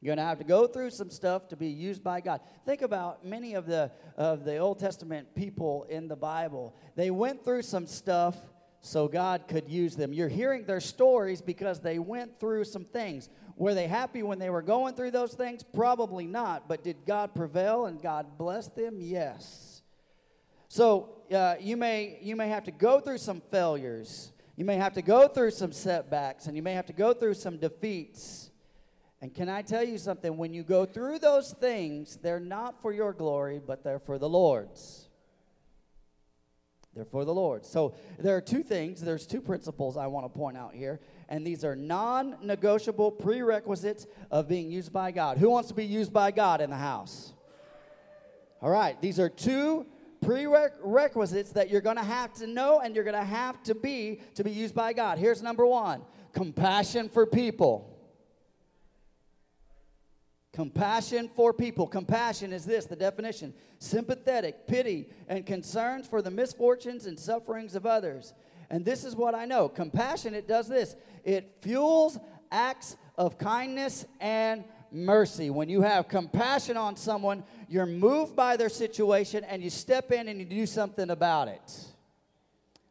You're 0.00 0.14
going 0.14 0.24
to 0.24 0.28
have 0.28 0.38
to 0.38 0.44
go 0.44 0.66
through 0.66 0.90
some 0.90 1.10
stuff 1.10 1.48
to 1.48 1.56
be 1.56 1.68
used 1.68 2.04
by 2.04 2.20
God. 2.20 2.40
Think 2.64 2.82
about 2.82 3.24
many 3.24 3.54
of 3.54 3.66
the 3.66 3.90
of 4.16 4.44
the 4.44 4.58
Old 4.58 4.78
Testament 4.78 5.34
people 5.34 5.86
in 5.88 6.06
the 6.08 6.16
Bible. 6.16 6.76
They 6.94 7.10
went 7.10 7.44
through 7.44 7.62
some 7.62 7.86
stuff 7.86 8.36
so 8.80 9.08
God 9.08 9.48
could 9.48 9.68
use 9.68 9.96
them. 9.96 10.12
You're 10.12 10.28
hearing 10.28 10.64
their 10.64 10.80
stories 10.80 11.40
because 11.40 11.80
they 11.80 11.98
went 11.98 12.38
through 12.38 12.64
some 12.64 12.84
things. 12.84 13.28
Were 13.56 13.74
they 13.74 13.88
happy 13.88 14.22
when 14.22 14.38
they 14.38 14.50
were 14.50 14.62
going 14.62 14.94
through 14.94 15.10
those 15.12 15.34
things? 15.34 15.62
Probably 15.62 16.26
not. 16.26 16.68
But 16.68 16.84
did 16.84 17.06
God 17.06 17.34
prevail 17.34 17.86
and 17.86 18.00
God 18.00 18.38
bless 18.38 18.68
them? 18.68 18.96
Yes. 18.98 19.82
So 20.68 21.22
uh, 21.32 21.56
you, 21.58 21.76
may, 21.76 22.18
you 22.22 22.36
may 22.36 22.48
have 22.48 22.64
to 22.64 22.70
go 22.70 23.00
through 23.00 23.18
some 23.18 23.40
failures. 23.50 24.32
You 24.56 24.64
may 24.64 24.76
have 24.76 24.92
to 24.94 25.02
go 25.02 25.26
through 25.26 25.50
some 25.52 25.72
setbacks, 25.72 26.46
and 26.46 26.56
you 26.56 26.62
may 26.62 26.74
have 26.74 26.86
to 26.86 26.92
go 26.92 27.12
through 27.12 27.34
some 27.34 27.58
defeats. 27.58 28.50
And 29.20 29.34
can 29.34 29.48
I 29.48 29.62
tell 29.62 29.82
you 29.82 29.98
something? 29.98 30.36
When 30.36 30.52
you 30.52 30.62
go 30.62 30.84
through 30.84 31.20
those 31.20 31.52
things, 31.52 32.18
they're 32.22 32.40
not 32.40 32.82
for 32.82 32.92
your 32.92 33.12
glory, 33.12 33.60
but 33.64 33.82
they're 33.82 33.98
for 33.98 34.18
the 34.18 34.28
Lord's. 34.28 35.08
They're 36.94 37.04
for 37.04 37.26
the 37.26 37.34
Lord. 37.34 37.66
So 37.66 37.94
there 38.18 38.36
are 38.36 38.40
two 38.40 38.62
things, 38.62 39.02
there's 39.02 39.26
two 39.26 39.42
principles 39.42 39.98
I 39.98 40.06
want 40.06 40.24
to 40.24 40.38
point 40.38 40.56
out 40.56 40.74
here. 40.74 41.00
And 41.28 41.46
these 41.46 41.62
are 41.62 41.76
non 41.76 42.36
negotiable 42.42 43.10
prerequisites 43.10 44.06
of 44.30 44.48
being 44.48 44.70
used 44.70 44.92
by 44.92 45.10
God. 45.10 45.36
Who 45.36 45.50
wants 45.50 45.68
to 45.68 45.74
be 45.74 45.84
used 45.84 46.12
by 46.12 46.30
God 46.30 46.62
in 46.62 46.70
the 46.70 46.76
house? 46.76 47.34
All 48.62 48.70
right, 48.70 49.00
these 49.02 49.20
are 49.20 49.28
two 49.28 49.86
prerequisites 50.22 51.52
that 51.52 51.68
you're 51.68 51.82
going 51.82 51.96
to 51.96 52.02
have 52.02 52.32
to 52.34 52.46
know 52.46 52.80
and 52.80 52.94
you're 52.94 53.04
going 53.04 53.14
to 53.14 53.24
have 53.24 53.62
to 53.64 53.74
be 53.74 54.20
to 54.34 54.42
be 54.42 54.50
used 54.50 54.74
by 54.74 54.94
God. 54.94 55.18
Here's 55.18 55.42
number 55.42 55.66
one 55.66 56.02
compassion 56.32 57.08
for 57.08 57.26
people. 57.26 57.95
Compassion 60.56 61.28
for 61.34 61.52
people. 61.52 61.86
Compassion 61.86 62.50
is 62.50 62.64
this 62.64 62.86
the 62.86 62.96
definition 62.96 63.52
sympathetic, 63.78 64.66
pity, 64.66 65.06
and 65.28 65.44
concerns 65.44 66.08
for 66.08 66.22
the 66.22 66.30
misfortunes 66.30 67.04
and 67.04 67.20
sufferings 67.20 67.74
of 67.74 67.84
others. 67.84 68.32
And 68.70 68.82
this 68.82 69.04
is 69.04 69.14
what 69.14 69.34
I 69.34 69.44
know 69.44 69.68
compassion, 69.68 70.34
it 70.34 70.48
does 70.48 70.66
this 70.66 70.96
it 71.24 71.58
fuels 71.60 72.18
acts 72.50 72.96
of 73.18 73.36
kindness 73.36 74.06
and 74.18 74.64
mercy. 74.90 75.50
When 75.50 75.68
you 75.68 75.82
have 75.82 76.08
compassion 76.08 76.78
on 76.78 76.96
someone, 76.96 77.44
you're 77.68 77.84
moved 77.84 78.34
by 78.34 78.56
their 78.56 78.70
situation 78.70 79.44
and 79.44 79.62
you 79.62 79.68
step 79.68 80.10
in 80.10 80.26
and 80.26 80.38
you 80.38 80.46
do 80.46 80.64
something 80.64 81.10
about 81.10 81.48
it. 81.48 81.84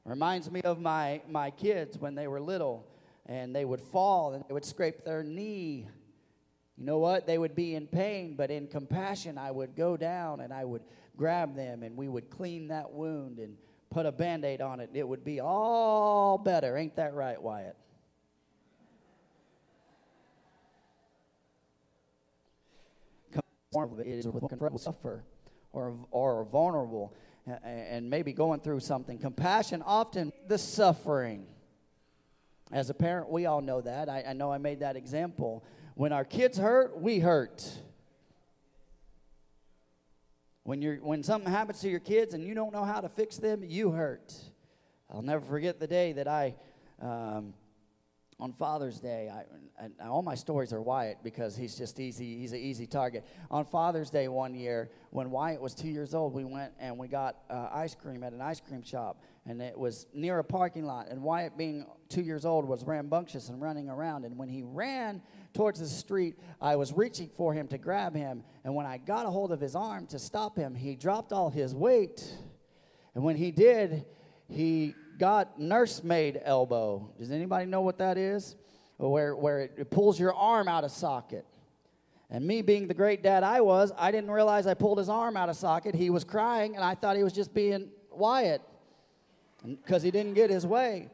Reminds 0.04 0.52
me 0.52 0.62
of 0.62 0.80
my, 0.80 1.20
my 1.28 1.50
kids 1.50 1.98
when 1.98 2.14
they 2.14 2.28
were 2.28 2.40
little 2.40 2.86
and 3.26 3.56
they 3.56 3.66
would 3.66 3.82
fall 3.82 4.34
and 4.34 4.46
they 4.48 4.54
would 4.54 4.66
scrape 4.66 5.04
their 5.04 5.24
knee 5.24 5.88
you 6.78 6.86
know 6.86 6.98
what? 6.98 7.26
They 7.26 7.38
would 7.38 7.56
be 7.56 7.76
in 7.76 7.88
pain, 7.88 8.36
but 8.36 8.52
in 8.52 8.68
compassion, 8.68 9.38
I 9.38 9.52
would 9.52 9.76
go 9.76 9.96
down 9.96 10.42
and 10.42 10.52
I 10.54 10.66
would 10.66 10.84
grab 11.16 11.56
them 11.56 11.84
and 11.84 11.96
we 11.96 12.10
would 12.10 12.30
clean 12.30 12.68
that 12.68 12.92
wound 12.92 13.40
and 13.40 13.56
put 13.90 14.06
a 14.06 14.12
band 14.12 14.44
aid 14.44 14.60
on 14.60 14.82
it. 14.82 14.90
It 14.94 15.08
would 15.08 15.24
be 15.24 15.40
all 15.40 16.38
better. 16.38 16.76
Ain't 16.76 16.98
that 16.98 17.14
right, 17.14 17.42
Wyatt? 17.42 17.78
It 24.00 24.08
is 24.08 24.28
with 24.28 24.80
suffer, 24.80 25.26
or, 25.74 25.98
or 26.12 26.46
vulnerable, 26.46 27.14
and 27.64 28.10
maybe 28.10 28.32
going 28.32 28.62
through 28.62 28.80
something. 28.80 29.18
Compassion 29.18 29.82
often 29.86 30.32
the 30.48 30.58
suffering. 30.58 31.46
As 32.72 32.90
a 32.90 32.94
parent, 32.94 33.30
we 33.30 33.46
all 33.46 33.62
know 33.62 33.82
that. 33.82 34.08
I, 34.08 34.24
I 34.30 34.34
know 34.34 34.52
I 34.52 34.60
made 34.60 34.80
that 34.80 34.96
example 34.96 35.66
when 35.96 36.12
our 36.12 36.26
kids 36.26 36.58
hurt, 36.58 37.00
we 37.00 37.20
hurt. 37.20 37.68
When, 40.64 40.82
you're, 40.82 40.98
when 40.98 41.24
something 41.24 41.50
happens 41.52 41.80
to 41.82 41.90
your 41.90 42.00
kids 42.00 42.34
and 42.34 42.44
you 42.44 42.54
don't 42.54 42.74
know 42.74 42.84
how 42.84 43.02
to 43.02 43.10
fix 43.10 43.38
them, 43.38 43.64
you 43.64 43.92
hurt. 43.92 44.34
I'll 45.10 45.22
never 45.22 45.46
forget 45.46 45.80
the 45.80 45.88
day 45.88 46.14
that 46.14 46.28
I, 46.28 46.56
um, 47.02 47.54
on 48.40 48.54
Father's 48.54 49.00
Day, 49.00 49.32
I, 49.32 50.06
all 50.06 50.22
my 50.22 50.36
stories 50.36 50.74
are 50.74 50.82
Wyatt 50.82 51.18
because 51.24 51.56
he's 51.56 51.78
just 51.78 52.00
easy. 52.00 52.38
He's 52.38 52.52
an 52.52 52.60
easy 52.60 52.86
target. 52.86 53.26
On 53.50 53.66
Father's 53.66 54.10
Day 54.10 54.28
one 54.28 54.54
year, 54.54 54.90
when 55.12 55.32
Wyatt 55.32 55.62
was 55.62 55.74
two 55.74 55.88
years 55.88 56.14
old, 56.14 56.34
we 56.34 56.44
went 56.44 56.74
and 56.80 56.98
we 56.98 57.08
got 57.08 57.38
uh, 57.50 57.70
ice 57.72 57.96
cream 57.96 58.24
at 58.24 58.34
an 58.34 58.42
ice 58.42 58.60
cream 58.60 58.84
shop, 58.84 59.22
and 59.46 59.62
it 59.62 59.78
was 59.78 60.08
near 60.14 60.40
a 60.40 60.44
parking 60.44 60.86
lot. 60.86 61.08
And 61.10 61.22
Wyatt, 61.22 61.58
being 61.58 61.86
two 62.10 62.22
years 62.22 62.46
old, 62.46 62.66
was 62.66 62.84
rambunctious 62.84 63.50
and 63.50 63.62
running 63.62 63.90
around. 63.90 64.26
And 64.26 64.38
when 64.38 64.50
he 64.50 64.64
ran 64.64 65.22
towards 65.56 65.80
the 65.80 65.88
street. 65.88 66.36
I 66.62 66.76
was 66.76 66.94
reaching 66.94 67.30
for 67.30 67.54
him 67.54 67.68
to 67.70 67.80
grab 67.80 68.16
him, 68.16 68.44
and 68.64 68.76
when 68.76 68.86
I 68.86 68.98
got 68.98 69.26
a 69.26 69.32
hold 69.32 69.52
of 69.52 69.60
his 69.60 69.76
arm 69.76 70.06
to 70.08 70.20
stop 70.20 70.56
him, 70.58 70.76
he 70.76 70.96
dropped 70.96 71.32
all 71.32 71.50
his 71.50 71.74
weight. 71.74 72.30
And 73.16 73.24
when 73.24 73.38
he 73.38 73.50
did, 73.50 74.06
he 74.48 74.94
got 75.18 75.60
nursemaid 75.60 76.40
elbow. 76.44 77.12
Does 77.20 77.32
anybody 77.32 77.66
know 77.66 77.82
what 77.82 77.98
that 78.00 78.18
is? 78.18 78.56
Where, 78.98 79.36
where 79.36 79.62
it, 79.62 79.74
it 79.78 79.92
pulls 79.92 80.20
your 80.20 80.34
arm 80.34 80.68
out 80.68 80.84
of 80.84 80.92
socket. 80.92 81.46
And 82.30 82.46
me 82.46 82.62
being 82.62 82.88
the 82.88 82.94
great 82.94 83.22
dad 83.22 83.44
I 83.44 83.62
was, 83.62 83.92
I 83.98 84.12
didn't 84.12 84.32
realize 84.32 84.68
I 84.68 84.74
pulled 84.74 84.98
his 84.98 85.10
arm 85.10 85.38
out 85.38 85.50
of 85.50 85.56
socket. 85.56 85.96
He 85.96 86.10
was 86.10 86.24
crying, 86.24 86.76
and 86.76 86.84
I 86.84 86.96
thought 86.96 87.16
he 87.18 87.24
was 87.24 87.34
just 87.34 87.54
being 87.54 87.90
Wyatt 88.12 88.62
because 89.64 90.02
he 90.02 90.12
didn't 90.12 90.34
get 90.34 90.50
his 90.50 90.66
way. 90.66 91.10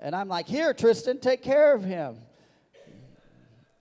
And 0.00 0.14
I'm 0.14 0.28
like, 0.28 0.46
Here, 0.46 0.72
Tristan, 0.72 1.18
take 1.18 1.42
care 1.42 1.74
of 1.74 1.84
him. 1.84 2.18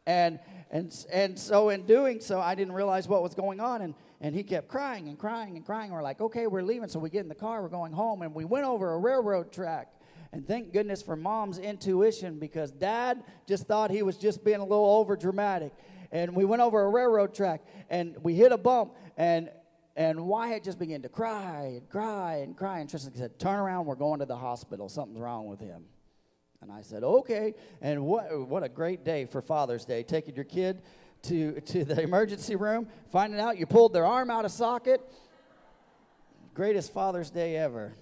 And, 0.05 0.39
and, 0.71 1.05
and 1.11 1.37
so 1.37 1.69
in 1.69 1.85
doing 1.85 2.19
so, 2.19 2.39
I 2.39 2.55
didn't 2.55 2.73
realize 2.73 3.07
what 3.07 3.21
was 3.21 3.35
going 3.35 3.59
on. 3.59 3.81
And, 3.81 3.93
and 4.21 4.35
he 4.35 4.43
kept 4.43 4.67
crying 4.67 5.07
and 5.07 5.17
crying 5.17 5.55
and 5.55 5.65
crying. 5.65 5.91
We're 5.91 6.01
like, 6.01 6.19
okay, 6.19 6.47
we're 6.47 6.63
leaving. 6.63 6.89
So 6.89 6.99
we 6.99 7.09
get 7.09 7.21
in 7.21 7.29
the 7.29 7.35
car, 7.35 7.61
we're 7.61 7.69
going 7.69 7.93
home. 7.93 8.21
And 8.21 8.35
we 8.35 8.45
went 8.45 8.65
over 8.65 8.93
a 8.93 8.97
railroad 8.97 9.51
track. 9.51 9.93
And 10.31 10.45
thank 10.47 10.73
goodness 10.73 11.01
for 11.01 11.15
mom's 11.15 11.57
intuition 11.57 12.37
because 12.37 12.71
dad 12.71 13.23
just 13.47 13.65
thought 13.65 13.91
he 13.91 14.03
was 14.03 14.17
just 14.17 14.43
being 14.43 14.59
a 14.59 14.65
little 14.65 14.85
over 14.85 15.15
dramatic. 15.15 15.73
And 16.11 16.35
we 16.35 16.43
went 16.45 16.61
over 16.61 16.83
a 16.83 16.89
railroad 16.89 17.33
track 17.33 17.61
and 17.89 18.15
we 18.21 18.35
hit 18.35 18.51
a 18.51 18.57
bump. 18.57 18.93
And, 19.17 19.49
and 19.95 20.27
Wyatt 20.27 20.63
just 20.63 20.79
began 20.79 21.01
to 21.03 21.09
cry 21.09 21.77
and 21.77 21.89
cry 21.89 22.41
and 22.43 22.57
cry. 22.57 22.79
And 22.79 22.89
Tristan 22.89 23.15
said, 23.15 23.39
Turn 23.39 23.57
around, 23.57 23.85
we're 23.85 23.95
going 23.95 24.19
to 24.19 24.25
the 24.25 24.37
hospital. 24.37 24.89
Something's 24.89 25.19
wrong 25.19 25.47
with 25.47 25.59
him. 25.59 25.85
And 26.61 26.71
I 26.71 26.81
said, 26.81 27.03
okay. 27.03 27.53
And 27.81 28.05
what, 28.05 28.47
what 28.47 28.63
a 28.63 28.69
great 28.69 29.05
day 29.05 29.25
for 29.25 29.41
Father's 29.41 29.85
Day, 29.85 30.03
taking 30.03 30.35
your 30.35 30.43
kid 30.43 30.81
to, 31.23 31.59
to 31.61 31.83
the 31.83 32.01
emergency 32.01 32.55
room, 32.55 32.87
finding 33.11 33.39
out 33.39 33.57
you 33.57 33.65
pulled 33.65 33.93
their 33.93 34.05
arm 34.05 34.29
out 34.29 34.45
of 34.45 34.51
socket. 34.51 35.01
Greatest 36.53 36.93
Father's 36.93 37.29
Day 37.29 37.55
ever. 37.55 37.93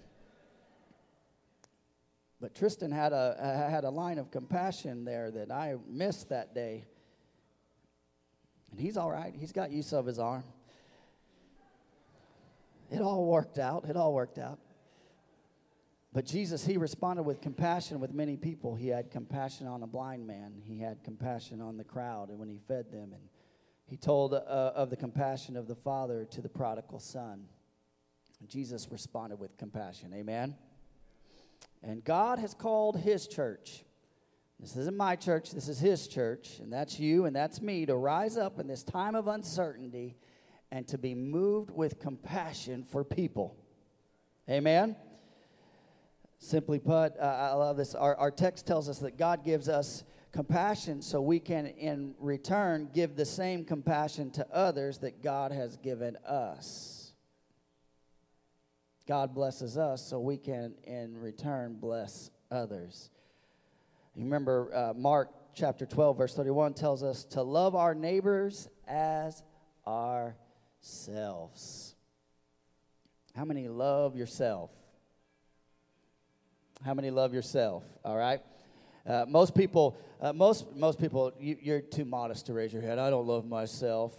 But 2.40 2.54
Tristan 2.54 2.92
had 2.92 3.14
a, 3.14 3.68
had 3.70 3.84
a 3.84 3.90
line 3.90 4.20
of 4.20 4.30
compassion 4.30 5.06
there 5.06 5.32
that 5.32 5.52
I 5.52 5.76
missed 5.88 6.30
that 6.30 6.54
day. 6.54 6.86
And 8.72 8.80
he's 8.80 8.98
all 8.98 9.12
right. 9.12 9.34
He's 9.36 9.52
got 9.52 9.72
use 9.72 9.92
of 9.94 10.06
his 10.06 10.20
arm. 10.20 10.44
It 12.92 13.02
all 13.02 13.26
worked 13.26 13.58
out. 13.58 13.86
It 13.90 13.96
all 13.96 14.14
worked 14.14 14.38
out. 14.38 14.60
But 16.14 16.26
Jesus, 16.26 16.66
he 16.66 16.78
responded 16.78 17.24
with 17.24 17.42
compassion 17.42 18.00
with 18.00 18.14
many 18.14 18.38
people. 18.38 18.76
He 18.76 18.88
had 18.88 19.12
compassion 19.12 19.68
on 19.68 19.84
a 19.84 19.88
blind 19.88 20.26
man, 20.26 20.54
he 20.64 20.80
had 20.80 21.04
compassion 21.04 21.62
on 21.62 21.78
the 21.78 21.84
crowd, 21.84 22.30
and 22.30 22.40
when 22.40 22.50
he 22.50 22.60
fed 22.68 22.92
them, 22.92 23.14
and 23.14 23.22
he 23.86 23.98
told 23.98 24.34
uh, 24.34 24.38
of 24.38 24.90
the 24.90 24.98
compassion 24.98 25.56
of 25.56 25.68
the 25.68 25.76
Father 25.76 26.26
to 26.32 26.42
the 26.42 26.50
prodigal 26.50 27.00
son. 27.00 27.46
Jesus 28.48 28.88
responded 28.92 29.40
with 29.40 29.58
compassion. 29.58 30.14
Amen. 30.14 30.56
And 31.82 32.04
God 32.04 32.40
has 32.40 32.54
called 32.54 32.98
his 32.98 33.28
church. 33.28 33.84
This 34.60 34.76
isn't 34.76 34.98
my 34.98 35.16
church, 35.16 35.52
this 35.52 35.68
is 35.68 35.80
his 35.80 36.08
church, 36.08 36.60
and 36.60 36.74
that's 36.74 37.00
you 37.00 37.26
and 37.26 37.36
that's 37.36 37.62
me 37.62 37.86
to 37.86 37.96
rise 37.96 38.38
up 38.38 38.60
in 38.60 38.68
this 38.68 38.84
time 38.84 39.16
of 39.16 39.28
uncertainty 39.28 40.18
and 40.72 40.88
to 40.88 40.98
be 40.98 41.14
moved 41.14 41.70
with 41.70 42.00
compassion 42.00 42.84
for 42.84 43.04
people. 43.04 43.56
Amen. 44.50 44.96
Simply 46.40 46.80
put, 46.80 47.18
uh, 47.18 47.50
I 47.52 47.54
love 47.54 47.78
this. 47.78 47.96
Our, 47.96 48.16
our 48.16 48.32
text 48.32 48.68
tells 48.68 48.90
us 48.90 49.00
that 49.00 49.18
God 49.18 49.44
gives 49.44 49.68
us 49.68 50.04
compassion 50.32 51.02
so 51.02 51.20
we 51.22 51.40
can, 51.40 51.66
in 51.66 52.14
return, 52.20 52.90
give 52.94 53.16
the 53.16 53.26
same 53.26 53.66
compassion 53.66 54.30
to 54.32 54.48
others 54.54 55.00
that 55.00 55.24
God 55.24 55.52
has 55.52 55.78
given 55.78 56.16
us. 56.28 57.14
God 59.08 59.34
blesses 59.34 59.78
us 59.78 60.06
so 60.06 60.20
we 60.20 60.38
can, 60.38 60.76
in 60.84 61.18
return, 61.18 61.78
bless 61.80 62.30
others. 62.52 63.10
You 64.16 64.24
remember 64.26 64.70
uh, 64.76 64.94
Mark 64.96 65.30
chapter 65.56 65.86
12, 65.86 66.18
verse 66.18 66.36
31 66.36 66.74
tells 66.76 67.04
us 67.04 67.24
to 67.26 67.42
love 67.42 67.74
our 67.74 67.96
neighbors 67.96 68.68
as 68.88 69.44
ourselves. 69.88 70.36
How 73.36 73.46
many 73.46 73.68
love 73.68 74.16
yourself? 74.16 74.72
How 76.84 76.94
many 76.94 77.10
love 77.10 77.34
yourself? 77.34 77.84
All 78.06 78.18
right. 78.18 78.42
Uh, 79.06 79.26
most 79.28 79.56
people, 79.56 79.98
uh, 80.22 80.34
most 80.34 80.76
most 80.76 81.00
people, 81.00 81.32
you, 81.40 81.58
you're 81.62 81.82
too 81.82 82.06
modest 82.06 82.46
to 82.48 82.54
raise 82.54 82.74
your 82.74 82.82
hand. 82.82 83.00
I 83.00 83.10
don't 83.10 83.26
love 83.26 83.46
myself. 83.46 84.14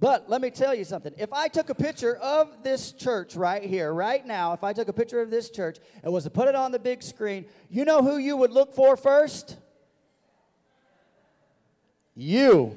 But 0.00 0.28
let 0.28 0.40
me 0.40 0.50
tell 0.50 0.74
you 0.74 0.84
something. 0.84 1.14
If 1.16 1.32
I 1.32 1.48
took 1.48 1.70
a 1.70 1.74
picture 1.74 2.16
of 2.16 2.62
this 2.62 2.92
church 2.92 3.36
right 3.36 3.62
here, 3.62 3.92
right 3.92 4.26
now, 4.26 4.52
if 4.52 4.64
I 4.64 4.72
took 4.72 4.88
a 4.88 4.92
picture 4.92 5.20
of 5.20 5.30
this 5.30 5.50
church 5.50 5.78
and 6.02 6.12
was 6.12 6.24
to 6.24 6.30
put 6.30 6.48
it 6.48 6.54
on 6.54 6.72
the 6.72 6.78
big 6.78 7.02
screen, 7.02 7.46
you 7.70 7.84
know 7.84 8.02
who 8.02 8.18
you 8.18 8.36
would 8.36 8.50
look 8.50 8.74
for 8.74 8.96
first? 8.96 9.56
You. 12.14 12.76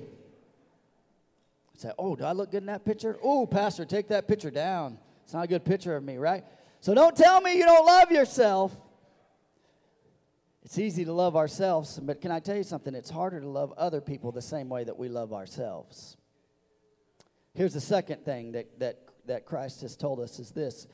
Say, 1.76 1.92
oh, 2.00 2.16
do 2.16 2.24
I 2.24 2.32
look 2.32 2.52
good 2.52 2.64
in 2.64 2.68
that 2.68 2.86
picture? 2.86 3.18
Oh, 3.22 3.46
Pastor, 3.46 3.84
take 3.84 4.08
that 4.08 4.28
picture 4.28 4.50
down. 4.50 4.98
It's 5.24 5.34
not 5.34 5.44
a 5.44 5.48
good 5.48 5.66
picture 5.66 5.96
of 5.96 6.04
me, 6.04 6.18
right? 6.18 6.44
So 6.80 6.94
don't 6.94 7.16
tell 7.16 7.42
me 7.42 7.58
you 7.58 7.66
don't 7.66 7.86
love 7.86 8.12
yourself. 8.12 8.76
It's 10.68 10.78
easy 10.78 11.06
to 11.06 11.14
love 11.14 11.38
ourselves, 11.38 11.98
but 11.98 12.20
can 12.20 12.30
I 12.30 12.42
tell 12.42 12.58
you 12.58 12.64
something? 12.64 12.94
It's 12.94 13.10
harder 13.10 13.40
to 13.40 13.48
love 13.48 13.72
other 13.78 14.02
people 14.02 14.34
the 14.34 14.42
same 14.42 14.68
way 14.68 14.84
that 14.84 14.98
we 14.98 15.08
love 15.08 15.32
ourselves. 15.32 16.18
Here's 17.54 17.74
the 17.74 17.80
second 17.80 18.26
thing 18.26 18.52
that, 18.52 18.78
that, 18.82 19.00
that 19.28 19.46
Christ 19.46 19.80
has 19.84 19.96
told 19.96 20.20
us 20.20 20.40
is 20.40 20.52
this. 20.52 20.86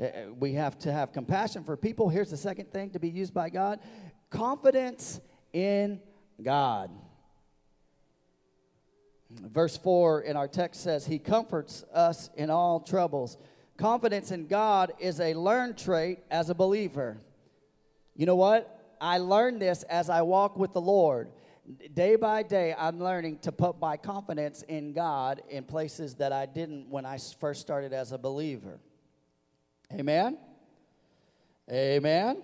Uh, 0.00 0.04
uh, 0.04 0.08
we 0.36 0.54
have 0.54 0.76
to 0.80 0.92
have 0.92 1.12
compassion 1.12 1.62
for 1.62 1.76
people. 1.76 2.08
Here's 2.08 2.32
the 2.32 2.36
second 2.36 2.72
thing 2.72 2.90
to 2.90 2.98
be 2.98 3.08
used 3.08 3.32
by 3.32 3.50
God 3.50 3.78
confidence 4.30 5.20
in 5.52 6.00
God. 6.42 6.90
Verse 9.30 9.76
4 9.76 10.22
in 10.22 10.36
our 10.36 10.48
text 10.48 10.82
says, 10.82 11.06
He 11.06 11.20
comforts 11.20 11.84
us 11.94 12.30
in 12.36 12.50
all 12.50 12.80
troubles. 12.80 13.38
Confidence 13.76 14.32
in 14.32 14.48
God 14.48 14.92
is 14.98 15.20
a 15.20 15.34
learned 15.34 15.78
trait 15.78 16.18
as 16.32 16.50
a 16.50 16.54
believer. 16.54 17.18
You 18.16 18.26
know 18.26 18.34
what? 18.34 18.78
I 19.00 19.18
learned 19.18 19.62
this 19.62 19.82
as 19.84 20.10
I 20.10 20.22
walk 20.22 20.58
with 20.58 20.72
the 20.72 20.80
Lord. 20.80 21.30
Day 21.94 22.16
by 22.16 22.42
day, 22.42 22.74
I'm 22.76 22.98
learning 22.98 23.38
to 23.40 23.52
put 23.52 23.80
my 23.80 23.96
confidence 23.96 24.62
in 24.62 24.92
God 24.92 25.42
in 25.48 25.64
places 25.64 26.14
that 26.16 26.32
I 26.32 26.46
didn't 26.46 26.88
when 26.88 27.06
I 27.06 27.18
first 27.38 27.60
started 27.60 27.92
as 27.92 28.12
a 28.12 28.18
believer. 28.18 28.80
Amen? 29.92 30.38
Amen? 31.70 32.42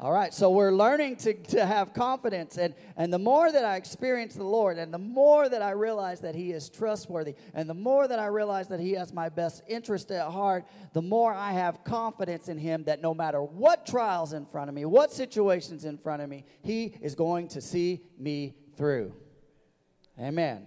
All 0.00 0.12
right, 0.12 0.32
so 0.32 0.50
we're 0.50 0.70
learning 0.70 1.16
to, 1.16 1.34
to 1.34 1.66
have 1.66 1.92
confidence. 1.92 2.56
And, 2.56 2.72
and 2.96 3.12
the 3.12 3.18
more 3.18 3.50
that 3.50 3.64
I 3.64 3.74
experience 3.74 4.36
the 4.36 4.44
Lord, 4.44 4.78
and 4.78 4.94
the 4.94 4.98
more 4.98 5.48
that 5.48 5.60
I 5.60 5.72
realize 5.72 6.20
that 6.20 6.36
He 6.36 6.52
is 6.52 6.68
trustworthy, 6.68 7.34
and 7.52 7.68
the 7.68 7.74
more 7.74 8.06
that 8.06 8.20
I 8.20 8.26
realize 8.26 8.68
that 8.68 8.78
He 8.78 8.92
has 8.92 9.12
my 9.12 9.28
best 9.28 9.64
interest 9.66 10.12
at 10.12 10.30
heart, 10.30 10.66
the 10.92 11.02
more 11.02 11.34
I 11.34 11.50
have 11.50 11.82
confidence 11.82 12.48
in 12.48 12.58
Him 12.58 12.84
that 12.84 13.02
no 13.02 13.12
matter 13.12 13.42
what 13.42 13.86
trials 13.86 14.34
in 14.34 14.46
front 14.46 14.68
of 14.68 14.76
me, 14.76 14.84
what 14.84 15.12
situations 15.12 15.84
in 15.84 15.98
front 15.98 16.22
of 16.22 16.28
me, 16.28 16.44
He 16.62 16.94
is 17.00 17.16
going 17.16 17.48
to 17.48 17.60
see 17.60 18.02
me 18.16 18.54
through. 18.76 19.12
Amen. 20.20 20.66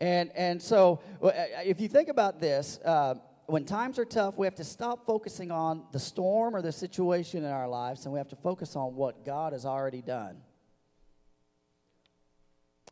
And, 0.00 0.30
and 0.36 0.60
so, 0.60 1.00
if 1.22 1.80
you 1.80 1.88
think 1.88 2.10
about 2.10 2.40
this, 2.40 2.78
uh, 2.84 3.14
when 3.46 3.64
times 3.64 3.98
are 3.98 4.04
tough, 4.04 4.38
we 4.38 4.46
have 4.46 4.54
to 4.56 4.64
stop 4.64 5.06
focusing 5.06 5.50
on 5.50 5.84
the 5.92 5.98
storm 5.98 6.54
or 6.54 6.62
the 6.62 6.72
situation 6.72 7.44
in 7.44 7.50
our 7.50 7.68
lives 7.68 8.04
and 8.04 8.12
we 8.12 8.18
have 8.18 8.28
to 8.28 8.36
focus 8.36 8.76
on 8.76 8.94
what 8.94 9.24
God 9.24 9.52
has 9.52 9.66
already 9.66 10.02
done. 10.02 10.36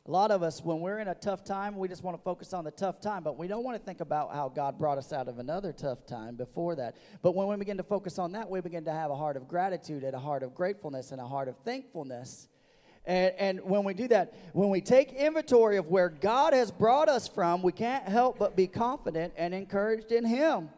A 0.05 0.11
lot 0.11 0.33
of 0.33 0.43
us, 0.43 0.61
when 0.65 0.81
we're 0.81 0.99
in 0.99 1.07
a 1.07 1.15
tough 1.15 1.45
time, 1.45 1.77
we 1.77 1.87
just 1.87 2.03
want 2.03 2.17
to 2.17 2.23
focus 2.25 2.53
on 2.53 2.65
the 2.65 2.73
tough 2.73 3.01
time, 3.01 3.23
but 3.23 3.39
we 3.39 3.47
don't 3.47 3.63
want 3.63 3.79
to 3.79 3.85
think 3.85 4.01
about 4.01 4.35
how 4.35 4.49
God 4.49 4.77
brought 4.77 4.99
us 4.99 5.13
out 5.13 5.29
of 5.29 5.39
another 5.39 5.73
tough 5.73 6.07
time 6.07 6.35
before 6.35 6.75
that. 6.75 6.97
But 7.23 7.37
when 7.37 7.47
we 7.47 7.55
begin 7.55 7.77
to 7.77 7.85
focus 7.85 8.19
on 8.19 8.33
that, 8.33 8.51
we 8.51 8.61
begin 8.61 8.85
to 8.87 8.93
have 8.93 9.13
a 9.13 9.17
heart 9.17 9.37
of 9.37 9.47
gratitude 9.47 10.03
and 10.03 10.15
a 10.15 10.19
heart 10.19 10.43
of 10.43 10.57
gratefulness 10.57 11.13
and 11.13 11.21
a 11.21 11.27
heart 11.27 11.47
of 11.47 11.57
thankfulness 11.65 12.49
and, 13.05 13.35
and 13.37 13.61
when 13.63 13.83
we 13.85 13.95
do 13.95 14.07
that, 14.09 14.33
when 14.53 14.71
we 14.71 14.81
take 14.81 15.13
inventory 15.13 15.77
of 15.77 15.89
where 15.89 16.09
God 16.09 16.53
has 16.53 16.71
brought 16.71 17.09
us 17.09 17.27
from, 17.27 17.63
we 17.63 17.73
can't 17.73 18.09
help 18.09 18.39
but 18.39 18.57
be 18.57 18.69
confident 18.69 19.33
and 19.37 19.53
encouraged 19.53 20.13
in 20.13 20.25
Him. 20.25 20.71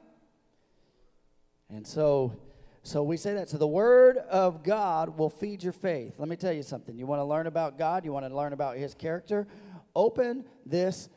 And 1.69 1.87
so, 1.87 2.35
so 2.83 3.03
we 3.03 3.19
say 3.19 3.35
that. 3.35 3.51
So 3.51 3.59
the 3.59 3.67
Word 3.67 4.17
of 4.17 4.63
God 4.63 5.19
will 5.19 5.29
feed 5.29 5.63
your 5.63 5.73
faith. 5.73 6.15
Let 6.19 6.29
me 6.29 6.37
tell 6.37 6.53
you 6.53 6.63
something. 6.63 6.97
You 6.97 7.07
want 7.07 7.21
to 7.21 7.25
learn 7.25 7.47
about 7.47 7.77
God, 7.77 8.05
you 8.05 8.13
want 8.13 8.27
to 8.27 8.35
learn 8.35 8.55
about 8.55 8.77
His 8.79 8.95
character? 8.95 9.47
Open 9.95 10.45
this 10.65 11.11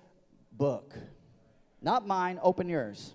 book. 0.52 0.94
Not 1.82 2.06
mine, 2.06 2.40
open 2.42 2.68
yours. 2.68 3.14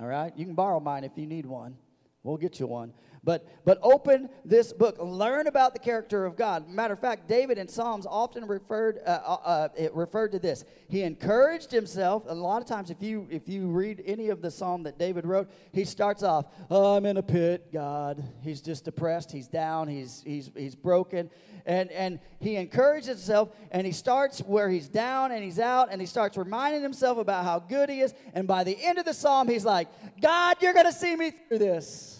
All 0.00 0.06
right? 0.06 0.32
You 0.36 0.46
can 0.46 0.54
borrow 0.54 0.80
mine 0.80 1.04
if 1.04 1.12
you 1.16 1.26
need 1.26 1.46
one. 1.46 1.76
We'll 2.22 2.38
get 2.38 2.58
you 2.58 2.66
one. 2.66 2.92
But, 3.22 3.46
but 3.66 3.78
open 3.82 4.30
this 4.46 4.72
book. 4.72 4.96
Learn 4.98 5.46
about 5.46 5.74
the 5.74 5.78
character 5.78 6.24
of 6.24 6.36
God. 6.36 6.68
Matter 6.70 6.94
of 6.94 7.00
fact, 7.00 7.28
David 7.28 7.58
in 7.58 7.68
Psalms 7.68 8.06
often 8.06 8.46
referred, 8.46 8.98
uh, 9.04 9.10
uh, 9.10 9.36
uh, 9.44 9.68
it 9.76 9.94
referred 9.94 10.32
to 10.32 10.38
this. 10.38 10.64
He 10.88 11.02
encouraged 11.02 11.70
himself. 11.70 12.22
A 12.28 12.34
lot 12.34 12.62
of 12.62 12.68
times, 12.68 12.90
if 12.90 13.02
you, 13.02 13.26
if 13.30 13.46
you 13.46 13.66
read 13.66 14.02
any 14.06 14.28
of 14.30 14.40
the 14.40 14.50
psalm 14.50 14.84
that 14.84 14.98
David 14.98 15.26
wrote, 15.26 15.50
he 15.72 15.84
starts 15.84 16.22
off, 16.22 16.46
oh, 16.70 16.96
I'm 16.96 17.04
in 17.04 17.18
a 17.18 17.22
pit, 17.22 17.70
God. 17.70 18.24
He's 18.42 18.62
just 18.62 18.86
depressed. 18.86 19.30
He's 19.30 19.48
down. 19.48 19.88
He's, 19.88 20.22
he's, 20.24 20.50
he's 20.56 20.74
broken. 20.74 21.28
And, 21.66 21.90
and 21.90 22.20
he 22.40 22.56
encourages 22.56 23.08
himself, 23.08 23.50
and 23.70 23.86
he 23.86 23.92
starts 23.92 24.40
where 24.40 24.70
he's 24.70 24.88
down 24.88 25.30
and 25.30 25.44
he's 25.44 25.58
out, 25.58 25.88
and 25.92 26.00
he 26.00 26.06
starts 26.06 26.38
reminding 26.38 26.82
himself 26.82 27.18
about 27.18 27.44
how 27.44 27.58
good 27.58 27.90
he 27.90 28.00
is. 28.00 28.14
And 28.32 28.48
by 28.48 28.64
the 28.64 28.78
end 28.82 28.98
of 28.98 29.04
the 29.04 29.12
psalm, 29.12 29.46
he's 29.46 29.66
like, 29.66 29.88
God, 30.22 30.56
you're 30.62 30.72
going 30.72 30.86
to 30.86 30.92
see 30.92 31.14
me 31.16 31.32
through 31.48 31.58
this 31.58 32.19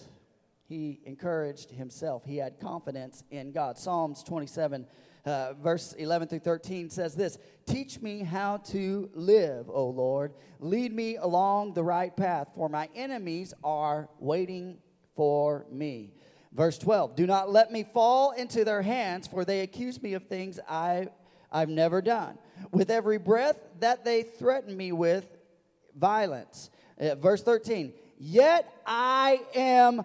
he 0.71 0.99
encouraged 1.05 1.71
himself. 1.71 2.23
He 2.25 2.37
had 2.37 2.59
confidence 2.59 3.23
in 3.29 3.51
God. 3.51 3.77
Psalms 3.77 4.23
27, 4.23 4.87
uh, 5.25 5.53
verse 5.53 5.93
11 5.93 6.29
through 6.29 6.39
13 6.39 6.89
says 6.89 7.15
this 7.15 7.37
Teach 7.65 8.01
me 8.01 8.23
how 8.23 8.57
to 8.57 9.09
live, 9.13 9.69
O 9.69 9.87
Lord. 9.87 10.33
Lead 10.59 10.93
me 10.93 11.17
along 11.17 11.73
the 11.73 11.83
right 11.83 12.15
path, 12.15 12.49
for 12.55 12.69
my 12.69 12.89
enemies 12.95 13.53
are 13.63 14.09
waiting 14.19 14.77
for 15.15 15.65
me. 15.71 16.13
Verse 16.53 16.77
12 16.77 17.15
Do 17.15 17.27
not 17.27 17.51
let 17.51 17.71
me 17.71 17.83
fall 17.83 18.31
into 18.31 18.63
their 18.63 18.81
hands, 18.81 19.27
for 19.27 19.45
they 19.45 19.61
accuse 19.61 20.01
me 20.01 20.13
of 20.13 20.27
things 20.27 20.59
I, 20.67 21.07
I've 21.51 21.69
never 21.69 22.01
done. 22.01 22.37
With 22.71 22.89
every 22.89 23.17
breath 23.17 23.57
that 23.79 24.05
they 24.05 24.23
threaten 24.23 24.75
me 24.77 24.91
with 24.91 25.25
violence. 25.95 26.69
Uh, 26.99 27.15
verse 27.15 27.43
13 27.43 27.93
Yet 28.17 28.71
I 28.85 29.41
am 29.55 30.03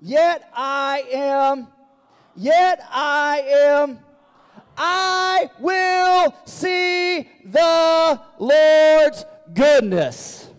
Yet 0.00 0.48
I 0.54 1.04
am, 1.12 1.66
yet 2.36 2.80
I 2.90 3.42
am, 3.74 3.98
I 4.76 5.50
will 5.58 6.34
see 6.44 7.28
the 7.44 8.20
Lord's 8.38 9.24
goodness. 9.52 10.50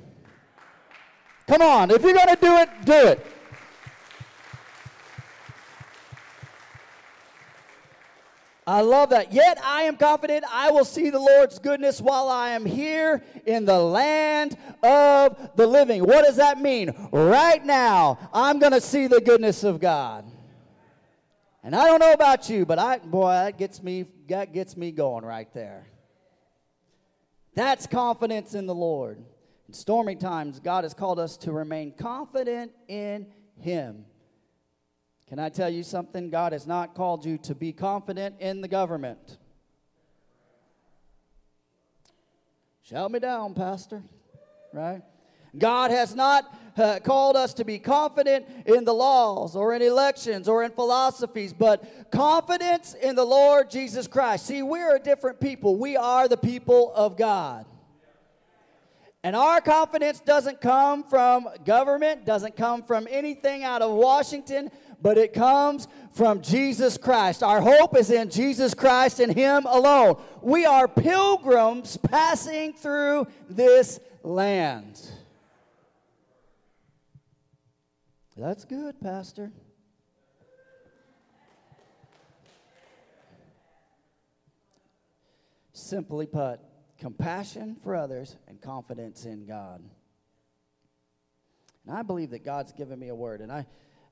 Come 1.47 1.61
on, 1.61 1.89
if 1.89 2.03
you're 2.03 2.13
going 2.13 2.27
to 2.27 2.35
do 2.35 2.55
it, 2.57 2.69
do 2.83 2.93
it. 2.93 3.25
I 8.69 8.81
love 8.81 9.09
that. 9.09 9.33
Yet 9.33 9.59
I 9.63 9.83
am 9.83 9.97
confident 9.97 10.45
I 10.47 10.69
will 10.69 10.85
see 10.85 11.09
the 11.09 11.17
Lord's 11.17 11.57
goodness 11.57 11.99
while 11.99 12.29
I 12.29 12.51
am 12.51 12.67
here 12.67 13.23
in 13.47 13.65
the 13.65 13.79
land 13.79 14.55
of 14.83 15.55
the 15.55 15.65
living. 15.65 16.03
What 16.03 16.23
does 16.23 16.35
that 16.35 16.61
mean? 16.61 16.93
Right 17.11 17.65
now, 17.65 18.19
I'm 18.31 18.59
going 18.59 18.73
to 18.73 18.79
see 18.79 19.07
the 19.07 19.21
goodness 19.21 19.63
of 19.63 19.79
God. 19.79 20.23
And 21.63 21.75
I 21.75 21.87
don't 21.87 21.99
know 21.99 22.13
about 22.13 22.47
you, 22.47 22.63
but 22.63 22.77
I 22.77 22.99
boy, 22.99 23.31
that 23.31 23.57
gets 23.57 23.81
me 23.81 24.05
that 24.27 24.53
gets 24.53 24.77
me 24.77 24.91
going 24.91 25.25
right 25.25 25.51
there. 25.55 25.87
That's 27.55 27.87
confidence 27.87 28.53
in 28.53 28.67
the 28.67 28.75
Lord. 28.75 29.17
In 29.67 29.73
stormy 29.73 30.15
times, 30.15 30.59
God 30.59 30.83
has 30.83 30.93
called 30.93 31.17
us 31.17 31.37
to 31.37 31.51
remain 31.51 31.91
confident 31.91 32.71
in 32.87 33.25
him. 33.57 34.05
Can 35.29 35.37
I 35.37 35.49
tell 35.49 35.69
you 35.69 35.83
something? 35.83 36.31
God 36.31 36.53
has 36.53 36.65
not 36.65 36.95
called 36.95 37.23
you 37.23 37.37
to 37.39 37.53
be 37.53 37.71
confident 37.71 38.35
in 38.39 38.61
the 38.61 38.67
government. 38.67 39.37
Shout 42.81 43.11
me 43.11 43.19
down, 43.19 43.53
Pastor. 43.53 44.01
Right? 44.73 45.03
God 45.55 45.91
has 45.91 46.15
not 46.15 46.51
uh, 46.75 46.99
called 47.03 47.35
us 47.35 47.53
to 47.55 47.63
be 47.63 47.77
confident 47.77 48.47
in 48.65 48.85
the 48.85 48.93
laws 48.93 49.55
or 49.55 49.75
in 49.75 49.83
elections 49.83 50.47
or 50.47 50.63
in 50.63 50.71
philosophies, 50.71 51.53
but 51.53 52.11
confidence 52.11 52.95
in 52.95 53.15
the 53.15 53.25
Lord 53.25 53.69
Jesus 53.69 54.07
Christ. 54.07 54.47
See, 54.47 54.63
we're 54.63 54.95
a 54.95 54.99
different 54.99 55.39
people. 55.39 55.75
We 55.75 55.95
are 55.95 56.27
the 56.27 56.37
people 56.37 56.91
of 56.95 57.17
God. 57.17 57.67
And 59.23 59.35
our 59.35 59.59
confidence 59.59 60.21
doesn't 60.21 60.61
come 60.61 61.03
from 61.03 61.49
government, 61.65 62.25
doesn't 62.25 62.55
come 62.55 62.83
from 62.83 63.05
anything 63.09 63.63
out 63.63 63.81
of 63.81 63.91
Washington, 63.91 64.71
but 65.01 65.17
it 65.17 65.33
comes 65.33 65.87
from 66.11 66.41
Jesus 66.41 66.97
Christ. 66.97 67.43
Our 67.43 67.61
hope 67.61 67.95
is 67.95 68.11
in 68.11 68.29
Jesus 68.29 68.73
Christ 68.73 69.19
and 69.19 69.33
Him 69.33 69.65
alone. 69.65 70.21
We 70.41 70.65
are 70.65 70.87
pilgrims 70.87 71.97
passing 71.97 72.73
through 72.73 73.27
this 73.49 73.99
land. 74.23 75.01
That's 78.35 78.63
good, 78.63 78.99
Pastor. 79.01 79.51
Simply 85.73 86.25
put, 86.25 86.59
compassion 86.97 87.75
for 87.83 87.95
others 87.95 88.35
and 88.47 88.61
confidence 88.61 89.25
in 89.25 89.45
God. 89.45 89.83
And 91.85 91.97
I 91.97 92.01
believe 92.01 92.29
that 92.31 92.45
God's 92.45 92.71
given 92.71 92.99
me 92.99 93.07
a 93.07 93.15
word, 93.15 93.41
and 93.41 93.51
I 93.51 93.65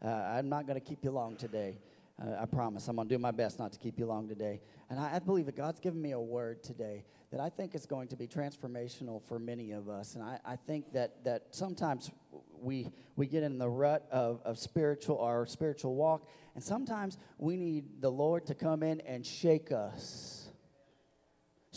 uh, 0.03 0.07
I'm 0.07 0.49
not 0.49 0.67
going 0.67 0.79
to 0.79 0.85
keep 0.85 1.03
you 1.03 1.11
long 1.11 1.35
today. 1.35 1.79
Uh, 2.21 2.41
I 2.41 2.45
promise. 2.45 2.87
I'm 2.87 2.95
going 2.95 3.07
to 3.07 3.15
do 3.15 3.19
my 3.19 3.31
best 3.31 3.59
not 3.59 3.71
to 3.73 3.79
keep 3.79 3.99
you 3.99 4.07
long 4.07 4.27
today. 4.27 4.59
And 4.89 4.99
I, 4.99 5.15
I, 5.15 5.19
believe 5.19 5.45
that 5.45 5.55
God's 5.55 5.79
given 5.79 6.01
me 6.01 6.13
a 6.13 6.19
word 6.19 6.63
today 6.63 7.05
that 7.31 7.39
I 7.39 7.49
think 7.49 7.75
is 7.75 7.85
going 7.85 8.07
to 8.07 8.15
be 8.15 8.25
transformational 8.25 9.21
for 9.21 9.37
many 9.37 9.71
of 9.71 9.87
us. 9.87 10.15
And 10.15 10.23
I, 10.23 10.39
I 10.43 10.55
think 10.55 10.93
that, 10.93 11.23
that 11.25 11.43
sometimes 11.51 12.09
we, 12.59 12.89
we 13.15 13.27
get 13.27 13.43
in 13.43 13.59
the 13.59 13.69
rut 13.69 14.07
of, 14.11 14.41
of 14.45 14.57
spiritual, 14.57 15.19
our 15.19 15.45
spiritual 15.45 15.93
walk, 15.93 16.27
and 16.55 16.63
sometimes 16.63 17.19
we 17.37 17.55
need 17.55 18.01
the 18.01 18.09
Lord 18.09 18.47
to 18.47 18.55
come 18.55 18.81
in 18.81 19.01
and 19.01 19.23
shake 19.23 19.71
us 19.71 20.47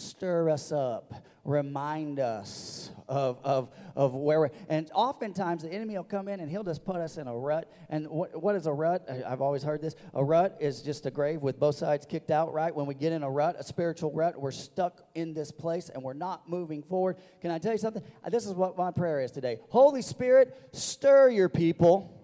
stir 0.00 0.50
us 0.50 0.72
up, 0.72 1.14
remind 1.44 2.18
us 2.18 2.90
of, 3.08 3.38
of, 3.44 3.70
of 3.96 4.14
where 4.14 4.40
we're. 4.40 4.50
And 4.68 4.90
oftentimes 4.94 5.62
the 5.62 5.72
enemy 5.72 5.96
will 5.96 6.04
come 6.04 6.28
in 6.28 6.40
and 6.40 6.50
he'll 6.50 6.64
just 6.64 6.84
put 6.84 6.96
us 6.96 7.16
in 7.16 7.26
a 7.26 7.36
rut. 7.36 7.70
And 7.88 8.08
what, 8.08 8.40
what 8.40 8.56
is 8.56 8.66
a 8.66 8.72
rut? 8.72 9.08
I've 9.26 9.40
always 9.40 9.62
heard 9.62 9.80
this. 9.80 9.94
A 10.14 10.24
rut 10.24 10.56
is 10.60 10.82
just 10.82 11.06
a 11.06 11.10
grave 11.10 11.42
with 11.42 11.58
both 11.58 11.76
sides 11.76 12.06
kicked 12.06 12.30
out, 12.30 12.52
right? 12.52 12.74
When 12.74 12.86
we 12.86 12.94
get 12.94 13.12
in 13.12 13.22
a 13.22 13.30
rut, 13.30 13.56
a 13.58 13.64
spiritual 13.64 14.12
rut, 14.12 14.40
we're 14.40 14.50
stuck 14.50 15.02
in 15.14 15.34
this 15.34 15.50
place 15.50 15.88
and 15.88 16.02
we're 16.02 16.12
not 16.12 16.48
moving 16.48 16.82
forward. 16.82 17.16
Can 17.40 17.50
I 17.50 17.58
tell 17.58 17.72
you 17.72 17.78
something? 17.78 18.02
This 18.30 18.46
is 18.46 18.52
what 18.52 18.76
my 18.76 18.90
prayer 18.90 19.20
is 19.20 19.30
today 19.30 19.58
Holy 19.70 20.02
Spirit, 20.02 20.56
stir 20.72 21.30
your 21.30 21.48
people 21.48 22.19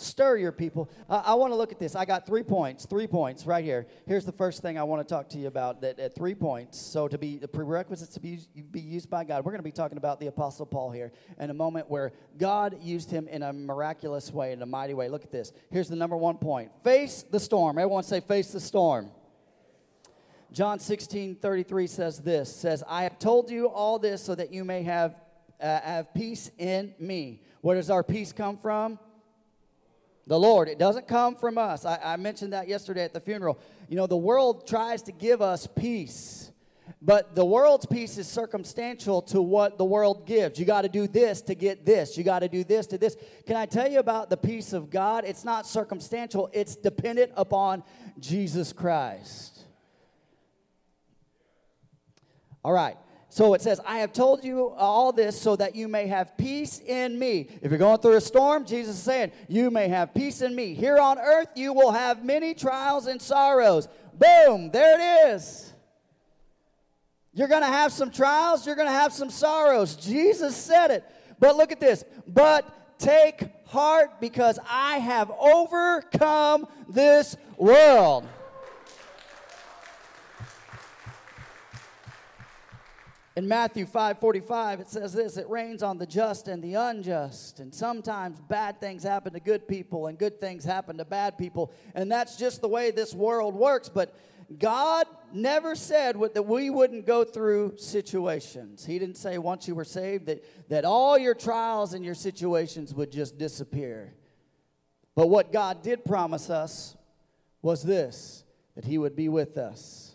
Stir 0.00 0.38
your 0.38 0.50
people. 0.50 0.90
Uh, 1.10 1.22
I 1.24 1.34
want 1.34 1.52
to 1.52 1.56
look 1.56 1.72
at 1.72 1.78
this. 1.78 1.94
I 1.94 2.06
got 2.06 2.26
three 2.26 2.42
points, 2.42 2.86
three 2.86 3.06
points 3.06 3.44
right 3.44 3.62
here. 3.62 3.86
Here's 4.06 4.24
the 4.24 4.32
first 4.32 4.62
thing 4.62 4.78
I 4.78 4.82
want 4.82 5.06
to 5.06 5.14
talk 5.14 5.28
to 5.30 5.38
you 5.38 5.46
about 5.46 5.82
that 5.82 5.98
at 5.98 6.14
three 6.14 6.34
points. 6.34 6.80
So, 6.80 7.06
to 7.06 7.18
be 7.18 7.36
the 7.36 7.48
prerequisites 7.48 8.14
to 8.14 8.20
be, 8.20 8.38
be 8.70 8.80
used 8.80 9.10
by 9.10 9.24
God, 9.24 9.44
we're 9.44 9.52
going 9.52 9.58
to 9.58 9.62
be 9.62 9.70
talking 9.70 9.98
about 9.98 10.18
the 10.18 10.28
Apostle 10.28 10.64
Paul 10.64 10.90
here 10.90 11.12
in 11.38 11.50
a 11.50 11.54
moment 11.54 11.90
where 11.90 12.12
God 12.38 12.78
used 12.80 13.10
him 13.10 13.28
in 13.28 13.42
a 13.42 13.52
miraculous 13.52 14.32
way, 14.32 14.52
in 14.52 14.62
a 14.62 14.66
mighty 14.66 14.94
way. 14.94 15.10
Look 15.10 15.24
at 15.24 15.30
this. 15.30 15.52
Here's 15.70 15.88
the 15.88 15.96
number 15.96 16.16
one 16.16 16.38
point 16.38 16.70
face 16.82 17.22
the 17.30 17.40
storm. 17.40 17.76
Everyone 17.76 18.02
say, 18.02 18.20
face 18.20 18.52
the 18.52 18.60
storm. 18.60 19.10
John 20.50 20.78
16 20.80 21.36
33 21.36 21.86
says 21.86 22.20
this 22.20 22.54
says, 22.54 22.82
I 22.88 23.02
have 23.02 23.18
told 23.18 23.50
you 23.50 23.68
all 23.68 23.98
this 23.98 24.24
so 24.24 24.34
that 24.34 24.50
you 24.50 24.64
may 24.64 24.82
have, 24.82 25.14
uh, 25.60 25.80
have 25.80 26.14
peace 26.14 26.50
in 26.58 26.94
me. 26.98 27.42
Where 27.60 27.76
does 27.76 27.90
our 27.90 28.02
peace 28.02 28.32
come 28.32 28.56
from? 28.56 28.98
The 30.26 30.38
Lord. 30.38 30.68
It 30.68 30.78
doesn't 30.78 31.08
come 31.08 31.34
from 31.34 31.58
us. 31.58 31.84
I, 31.84 31.98
I, 32.02 32.16
mentioned 32.16 32.52
that 32.52 32.68
yesterday 32.68 33.04
at 33.04 33.12
the 33.12 33.20
funeral. 33.20 33.58
You 33.88 33.96
know, 33.96 34.06
the 34.06 34.16
world 34.16 34.66
tries 34.66 35.02
to 35.02 35.12
give 35.12 35.42
us 35.42 35.66
peace, 35.66 36.52
but 37.02 37.34
the 37.34 37.44
world's 37.44 37.86
peace 37.86 38.18
is 38.18 38.28
circumstantial 38.28 39.22
to 39.22 39.42
what 39.42 39.78
the 39.78 39.84
world 39.84 40.26
gives. 40.26 40.58
You 40.58 40.66
got 40.66 40.82
to 40.82 40.88
do 40.88 41.08
this 41.08 41.42
to 41.42 41.54
get 41.54 41.84
this. 41.84 42.16
You 42.16 42.24
got 42.24 42.40
to 42.40 42.48
do 42.48 42.64
this 42.64 42.86
to 42.88 42.98
this. 42.98 43.16
Can 43.46 43.56
I 43.56 43.66
tell 43.66 43.90
you 43.90 43.98
about 43.98 44.30
the 44.30 44.36
peace 44.36 44.72
of 44.72 44.90
God? 44.90 45.24
It's 45.24 45.44
not 45.44 45.66
circumstantial, 45.66 46.50
it's 46.52 46.76
dependent 46.76 47.32
upon 47.36 47.82
Jesus 48.18 48.72
Christ. 48.72 49.64
All 52.62 52.72
right. 52.72 52.96
So 53.32 53.54
it 53.54 53.62
says, 53.62 53.80
I 53.86 53.98
have 53.98 54.12
told 54.12 54.42
you 54.42 54.70
all 54.70 55.12
this 55.12 55.40
so 55.40 55.54
that 55.54 55.76
you 55.76 55.86
may 55.86 56.08
have 56.08 56.36
peace 56.36 56.80
in 56.80 57.16
me. 57.16 57.46
If 57.62 57.70
you're 57.70 57.78
going 57.78 58.00
through 58.00 58.16
a 58.16 58.20
storm, 58.20 58.66
Jesus 58.66 58.96
is 58.96 59.02
saying, 59.02 59.30
You 59.48 59.70
may 59.70 59.86
have 59.86 60.12
peace 60.12 60.42
in 60.42 60.52
me. 60.52 60.74
Here 60.74 60.98
on 60.98 61.16
earth, 61.16 61.46
you 61.54 61.72
will 61.72 61.92
have 61.92 62.24
many 62.24 62.54
trials 62.54 63.06
and 63.06 63.22
sorrows. 63.22 63.88
Boom, 64.14 64.72
there 64.72 64.98
it 64.98 65.34
is. 65.34 65.72
You're 67.32 67.46
going 67.46 67.62
to 67.62 67.68
have 67.68 67.92
some 67.92 68.10
trials, 68.10 68.66
you're 68.66 68.74
going 68.74 68.88
to 68.88 68.92
have 68.92 69.12
some 69.12 69.30
sorrows. 69.30 69.94
Jesus 69.94 70.56
said 70.56 70.90
it. 70.90 71.04
But 71.38 71.56
look 71.56 71.70
at 71.70 71.78
this. 71.78 72.04
But 72.26 72.98
take 72.98 73.44
heart 73.66 74.20
because 74.20 74.58
I 74.68 74.98
have 74.98 75.30
overcome 75.30 76.66
this 76.88 77.36
world. 77.56 78.26
In 83.40 83.48
Matthew 83.48 83.86
5:45 83.86 84.80
it 84.80 84.88
says 84.90 85.14
this, 85.14 85.38
it 85.38 85.48
rains 85.48 85.82
on 85.82 85.96
the 85.96 86.04
just 86.04 86.46
and 86.46 86.62
the 86.62 86.74
unjust, 86.74 87.58
and 87.58 87.74
sometimes 87.74 88.38
bad 88.38 88.78
things 88.82 89.02
happen 89.02 89.32
to 89.32 89.40
good 89.40 89.66
people 89.66 90.08
and 90.08 90.18
good 90.18 90.38
things 90.38 90.62
happen 90.62 90.98
to 90.98 91.06
bad 91.06 91.38
people, 91.38 91.72
and 91.94 92.12
that's 92.12 92.36
just 92.36 92.60
the 92.60 92.68
way 92.68 92.90
this 92.90 93.14
world 93.14 93.54
works, 93.54 93.88
but 93.88 94.14
God 94.58 95.06
never 95.32 95.74
said 95.74 96.16
that 96.34 96.42
we 96.42 96.68
wouldn't 96.68 97.06
go 97.06 97.24
through 97.24 97.78
situations. 97.78 98.84
He 98.84 98.98
didn't 98.98 99.16
say 99.16 99.38
once 99.38 99.66
you 99.66 99.74
were 99.74 99.86
saved 99.86 100.26
that, 100.26 100.44
that 100.68 100.84
all 100.84 101.16
your 101.16 101.34
trials 101.34 101.94
and 101.94 102.04
your 102.04 102.14
situations 102.14 102.92
would 102.92 103.10
just 103.10 103.38
disappear. 103.38 104.12
But 105.14 105.28
what 105.28 105.50
God 105.50 105.82
did 105.82 106.04
promise 106.04 106.50
us 106.50 106.94
was 107.62 107.82
this 107.82 108.44
that 108.74 108.84
He 108.84 108.98
would 108.98 109.16
be 109.16 109.30
with 109.30 109.56
us 109.56 110.09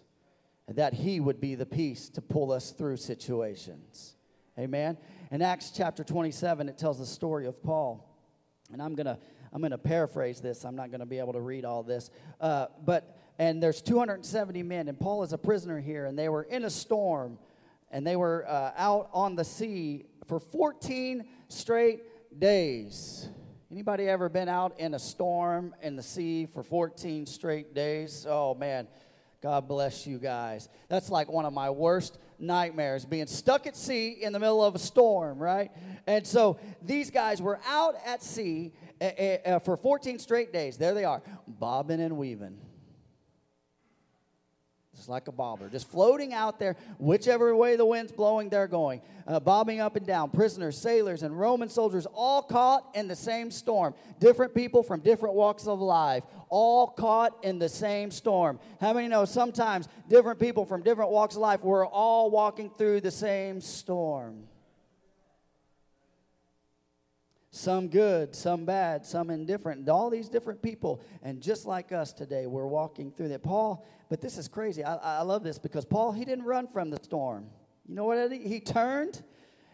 and 0.67 0.77
that 0.77 0.93
He 0.93 1.19
would 1.19 1.39
be 1.39 1.55
the 1.55 1.65
peace 1.65 2.09
to 2.09 2.21
pull 2.21 2.51
us 2.51 2.71
through 2.71 2.97
situations. 2.97 4.15
Amen. 4.57 4.97
In 5.31 5.41
Acts 5.41 5.71
chapter 5.75 6.03
27, 6.03 6.69
it 6.69 6.77
tells 6.77 6.99
the 6.99 7.05
story 7.05 7.45
of 7.45 7.61
Paul. 7.61 8.09
And 8.71 8.81
I'm 8.81 8.95
going 8.95 9.05
to 9.05 9.19
I'm 9.55 9.61
going 9.61 9.71
to 9.71 9.77
paraphrase 9.77 10.41
this. 10.41 10.65
I'm 10.65 10.75
not 10.75 10.89
going 10.89 10.99
to 10.99 11.05
be 11.05 11.17
able 11.17 11.31
to 11.31 11.39
read 11.39 11.63
all 11.63 11.81
this. 11.81 12.11
Uh, 12.41 12.65
but, 12.83 13.17
and 13.39 13.63
there's 13.63 13.81
270 13.81 14.63
men, 14.63 14.89
and 14.89 14.99
Paul 14.99 15.23
is 15.23 15.31
a 15.31 15.37
prisoner 15.37 15.79
here, 15.79 16.07
and 16.07 16.19
they 16.19 16.27
were 16.27 16.43
in 16.43 16.65
a 16.65 16.69
storm, 16.69 17.39
and 17.89 18.05
they 18.05 18.17
were 18.17 18.45
uh, 18.49 18.73
out 18.75 19.09
on 19.13 19.37
the 19.37 19.45
sea 19.45 20.07
for 20.27 20.41
14 20.41 21.23
straight 21.47 22.01
days. 22.37 23.29
Anybody 23.71 24.09
ever 24.09 24.27
been 24.27 24.49
out 24.49 24.77
in 24.77 24.93
a 24.93 24.99
storm 24.99 25.73
in 25.81 25.95
the 25.95 26.03
sea 26.03 26.47
for 26.47 26.61
14 26.61 27.25
straight 27.25 27.73
days? 27.73 28.25
Oh, 28.27 28.55
man. 28.55 28.89
God 29.45 29.67
bless 29.67 30.07
you 30.07 30.17
guys. 30.17 30.69
That's 30.89 31.11
like 31.11 31.31
one 31.31 31.45
of 31.45 31.53
my 31.53 31.69
worst 31.69 32.17
nightmares, 32.39 33.05
being 33.05 33.27
stuck 33.27 33.67
at 33.67 33.77
sea 33.77 34.17
in 34.19 34.33
the 34.33 34.39
middle 34.39 34.65
of 34.65 34.73
a 34.73 34.79
storm, 34.79 35.37
right? 35.37 35.69
And 36.07 36.25
so 36.25 36.57
these 36.81 37.11
guys 37.11 37.43
were 37.43 37.59
out 37.67 37.93
at 38.07 38.23
sea 38.23 38.73
uh, 38.99 39.03
uh, 39.03 39.59
for 39.59 39.77
14 39.77 40.17
straight 40.17 40.51
days. 40.51 40.77
There 40.77 40.95
they 40.95 41.05
are, 41.05 41.21
bobbing 41.47 42.01
and 42.01 42.17
weaving 42.17 42.57
just 44.95 45.09
like 45.09 45.27
a 45.27 45.31
bobber, 45.31 45.69
just 45.69 45.89
floating 45.89 46.33
out 46.33 46.57
there, 46.59 46.75
whichever 46.97 47.55
way 47.55 47.75
the 47.75 47.85
wind's 47.85 48.11
blowing, 48.11 48.49
they're 48.49 48.67
going, 48.67 49.01
uh, 49.27 49.39
bobbing 49.39 49.79
up 49.79 49.95
and 49.95 50.07
down. 50.07 50.29
Prisoners, 50.29 50.77
sailors, 50.77 51.23
and 51.23 51.37
Roman 51.37 51.69
soldiers 51.69 52.05
all 52.13 52.41
caught 52.41 52.89
in 52.95 53.07
the 53.07 53.15
same 53.15 53.51
storm. 53.51 53.93
Different 54.19 54.53
people 54.55 54.83
from 54.83 55.01
different 55.01 55.35
walks 55.35 55.67
of 55.67 55.81
life, 55.81 56.23
all 56.49 56.87
caught 56.87 57.37
in 57.43 57.59
the 57.59 57.69
same 57.69 58.09
storm. 58.09 58.59
How 58.79 58.93
many 58.93 59.07
know 59.07 59.25
sometimes 59.25 59.87
different 60.07 60.39
people 60.39 60.65
from 60.65 60.81
different 60.81 61.11
walks 61.11 61.35
of 61.35 61.41
life, 61.41 61.61
we're 61.61 61.85
all 61.85 62.31
walking 62.31 62.69
through 62.69 63.01
the 63.01 63.11
same 63.11 63.59
storm? 63.59 64.43
Some 67.55 67.87
good, 67.87 68.35
some 68.35 68.65
bad, 68.65 69.05
some 69.05 69.29
indifferent, 69.29 69.87
all 69.87 70.09
these 70.09 70.27
different 70.27 70.61
people. 70.61 71.01
And 71.23 71.41
just 71.41 71.65
like 71.65 71.93
us 71.93 72.11
today, 72.11 72.47
we're 72.47 72.67
walking 72.67 73.11
through 73.11 73.29
that. 73.29 73.43
Paul, 73.43 73.85
but 74.09 74.19
this 74.19 74.37
is 74.37 74.49
crazy. 74.49 74.83
I, 74.83 74.95
I 74.95 75.21
love 75.21 75.41
this 75.41 75.57
because 75.57 75.85
Paul, 75.85 76.11
he 76.11 76.25
didn't 76.25 76.43
run 76.43 76.67
from 76.67 76.89
the 76.89 76.99
storm. 77.01 77.45
You 77.87 77.95
know 77.95 78.03
what? 78.03 78.31
He 78.31 78.59
turned. 78.59 79.23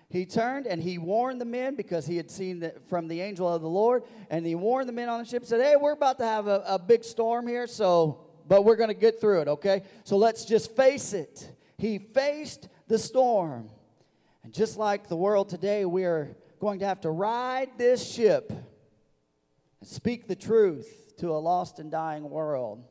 He 0.10 0.28
turned 0.28 0.68
and 0.68 0.82
he 0.84 1.00
warned 1.00 1.42
the 1.42 1.46
men 1.46 1.76
because 1.76 2.06
he 2.06 2.18
had 2.18 2.30
seen 2.30 2.60
that 2.60 2.88
from 2.88 3.08
the 3.08 3.20
angel 3.20 3.52
of 3.52 3.64
the 3.64 3.70
Lord. 3.70 4.04
And 4.30 4.46
he 4.46 4.54
warned 4.54 4.88
the 4.88 4.94
men 4.94 5.10
on 5.10 5.20
the 5.20 5.26
ship, 5.26 5.44
said, 5.44 5.62
Hey, 5.62 5.76
we're 5.76 5.94
about 5.94 6.20
to 6.20 6.26
have 6.26 6.48
a, 6.48 6.64
a 6.68 6.78
big 6.78 7.04
storm 7.04 7.48
here, 7.48 7.66
so, 7.66 8.20
but 8.48 8.64
we're 8.64 8.76
going 8.76 8.90
to 8.90 8.94
get 8.94 9.20
through 9.20 9.42
it, 9.42 9.48
okay? 9.48 9.84
So 10.04 10.18
let's 10.18 10.46
just 10.46 10.76
face 10.76 11.14
it. 11.14 11.52
He 11.80 11.98
faced 11.98 12.70
the 12.88 13.00
storm. 13.00 13.70
And 14.44 14.54
just 14.54 14.78
like 14.78 15.08
the 15.08 15.16
world 15.16 15.50
today, 15.50 15.86
we 15.86 16.04
are 16.04 16.36
going 16.62 16.80
to 16.80 16.86
have 16.86 17.02
to 17.02 17.10
ride 17.10 17.72
this 17.78 18.08
ship 18.10 18.52
and 18.52 19.90
speak 19.90 20.28
the 20.28 20.36
truth 20.36 21.16
to 21.18 21.32
a 21.32 21.40
lost 21.40 21.80
and 21.80 21.92
dying 21.92 22.30
world. 22.30 22.84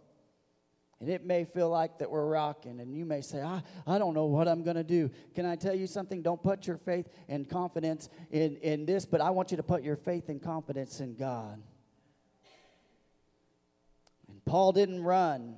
And 0.99 1.09
it 1.09 1.25
may 1.25 1.45
feel 1.45 1.71
like 1.71 1.99
that 2.01 2.11
we're 2.11 2.27
rocking, 2.27 2.79
and 2.81 2.95
you 2.95 3.07
may 3.07 3.23
say, 3.23 3.41
I, 3.41 3.63
I 3.87 3.99
don't 3.99 4.13
know 4.13 4.27
what 4.27 4.49
I'm 4.49 4.63
going 4.63 4.77
to 4.77 4.85
do. 4.85 5.11
Can 5.35 5.47
I 5.47 5.57
tell 5.57 5.75
you 5.75 5.87
something? 5.87 6.21
Don't 6.21 6.43
put 6.43 6.67
your 6.67 6.77
faith 6.77 7.09
and 7.27 7.49
confidence 7.49 8.11
in, 8.31 8.57
in 8.57 8.85
this, 8.85 9.07
but 9.07 9.23
I 9.23 9.31
want 9.31 9.51
you 9.51 9.57
to 9.57 9.63
put 9.63 9.83
your 9.83 9.97
faith 9.97 10.29
and 10.29 10.43
confidence 10.43 11.01
in 11.01 11.15
God. 11.15 11.63
And 14.29 14.45
Paul 14.45 14.73
didn't 14.73 15.03
run. 15.03 15.57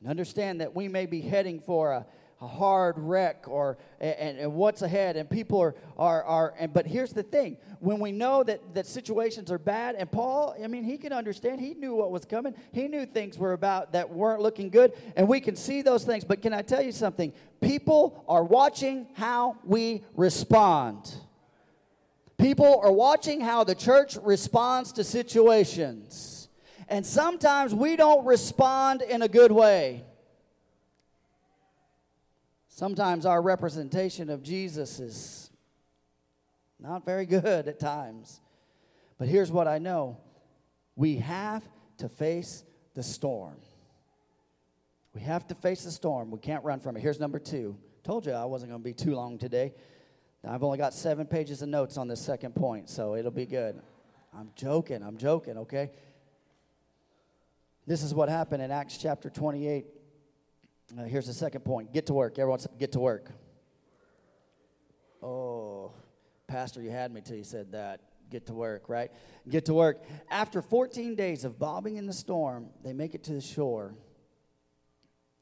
And 0.00 0.08
understand 0.08 0.60
that 0.60 0.74
we 0.74 0.86
may 0.86 1.06
be 1.06 1.22
heading 1.22 1.60
for 1.60 1.92
a, 1.92 2.06
a 2.40 2.46
hard 2.46 2.96
wreck 2.98 3.44
or 3.48 3.78
and, 4.00 4.38
and 4.38 4.54
what's 4.54 4.82
ahead 4.82 5.16
and 5.16 5.28
people 5.28 5.60
are 5.60 5.74
are 5.98 6.22
are 6.22 6.54
and 6.58 6.72
but 6.72 6.86
here's 6.86 7.12
the 7.12 7.22
thing. 7.22 7.56
When 7.80 7.98
we 7.98 8.12
know 8.12 8.44
that 8.44 8.74
that 8.74 8.86
situations 8.86 9.50
are 9.50 9.58
bad 9.58 9.96
and 9.96 10.10
paul 10.10 10.56
i 10.62 10.66
mean 10.68 10.84
he 10.84 10.98
can 10.98 11.12
understand. 11.12 11.60
He 11.60 11.74
knew 11.74 11.94
what 11.94 12.12
was 12.12 12.24
coming. 12.24 12.54
He 12.72 12.86
knew 12.86 13.06
things 13.06 13.38
were 13.38 13.54
about 13.54 13.92
that 13.92 14.10
weren't 14.10 14.40
looking 14.40 14.70
good 14.70 14.92
and 15.16 15.26
we 15.26 15.40
can 15.40 15.56
see 15.56 15.82
those 15.82 16.04
things. 16.04 16.22
But 16.22 16.40
can 16.40 16.52
i 16.52 16.62
tell 16.62 16.82
you 16.82 16.92
something? 16.92 17.32
People 17.60 18.24
are 18.28 18.44
watching 18.44 19.08
how 19.14 19.56
we 19.64 20.04
respond. 20.14 21.12
People 22.36 22.80
are 22.84 22.92
watching 22.92 23.40
how 23.40 23.64
the 23.64 23.74
church 23.74 24.16
responds 24.22 24.92
to 24.92 25.02
situations. 25.02 26.48
And 26.88 27.04
sometimes 27.04 27.74
we 27.74 27.96
don't 27.96 28.24
respond 28.24 29.02
in 29.02 29.22
a 29.22 29.28
good 29.28 29.50
way 29.50 30.04
Sometimes 32.78 33.26
our 33.26 33.42
representation 33.42 34.30
of 34.30 34.40
Jesus 34.40 35.00
is 35.00 35.50
Not 36.78 37.04
very 37.04 37.26
good 37.26 37.66
at 37.66 37.80
times. 37.80 38.40
But 39.18 39.26
here's 39.26 39.50
what 39.50 39.66
I 39.66 39.78
know 39.78 40.18
we 40.94 41.16
have 41.16 41.68
to 41.96 42.08
face 42.08 42.62
the 42.94 43.02
storm. 43.02 43.56
We 45.12 45.22
have 45.22 45.44
to 45.48 45.56
face 45.56 45.82
the 45.82 45.90
storm. 45.90 46.30
We 46.30 46.38
can't 46.38 46.62
run 46.62 46.78
from 46.78 46.96
it. 46.96 47.00
Here's 47.00 47.18
number 47.18 47.40
two. 47.40 47.76
Told 48.04 48.26
you 48.26 48.30
I 48.30 48.44
wasn't 48.44 48.70
going 48.70 48.80
to 48.80 48.88
be 48.88 48.94
too 48.94 49.16
long 49.16 49.38
today. 49.38 49.74
I've 50.48 50.62
only 50.62 50.78
got 50.78 50.94
seven 50.94 51.26
pages 51.26 51.62
of 51.62 51.68
notes 51.68 51.96
on 51.96 52.06
this 52.06 52.20
second 52.20 52.54
point, 52.54 52.88
so 52.88 53.16
it'll 53.16 53.32
be 53.32 53.46
good. 53.46 53.82
I'm 54.32 54.50
joking. 54.54 55.02
I'm 55.02 55.16
joking, 55.16 55.58
okay? 55.58 55.90
This 57.88 58.04
is 58.04 58.14
what 58.14 58.28
happened 58.28 58.62
in 58.62 58.70
Acts 58.70 58.98
chapter 58.98 59.30
28. 59.30 59.97
Uh, 60.96 61.04
here's 61.04 61.26
the 61.26 61.34
second 61.34 61.62
point 61.62 61.92
get 61.92 62.06
to 62.06 62.14
work. 62.14 62.38
Everyone, 62.38 62.60
get 62.78 62.92
to 62.92 63.00
work. 63.00 63.30
Oh, 65.22 65.92
Pastor, 66.46 66.80
you 66.80 66.90
had 66.90 67.12
me 67.12 67.20
till 67.20 67.36
you 67.36 67.44
said 67.44 67.72
that. 67.72 68.00
Get 68.30 68.46
to 68.46 68.54
work, 68.54 68.88
right? 68.88 69.10
Get 69.48 69.66
to 69.66 69.74
work. 69.74 70.02
After 70.30 70.60
14 70.60 71.14
days 71.14 71.44
of 71.44 71.58
bobbing 71.58 71.96
in 71.96 72.06
the 72.06 72.12
storm, 72.12 72.68
they 72.82 72.92
make 72.92 73.14
it 73.14 73.24
to 73.24 73.32
the 73.32 73.40
shore 73.40 73.94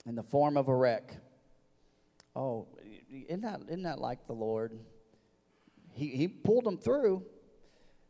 in 0.06 0.14
the 0.14 0.22
form 0.22 0.56
of 0.56 0.68
a 0.68 0.74
wreck. 0.74 1.16
Oh, 2.34 2.68
isn't 3.10 3.40
that, 3.42 3.60
isn't 3.68 3.82
that 3.82 3.98
like 3.98 4.26
the 4.26 4.34
Lord? 4.34 4.78
He, 5.92 6.08
he 6.08 6.28
pulled 6.28 6.64
them 6.64 6.78
through. 6.78 7.24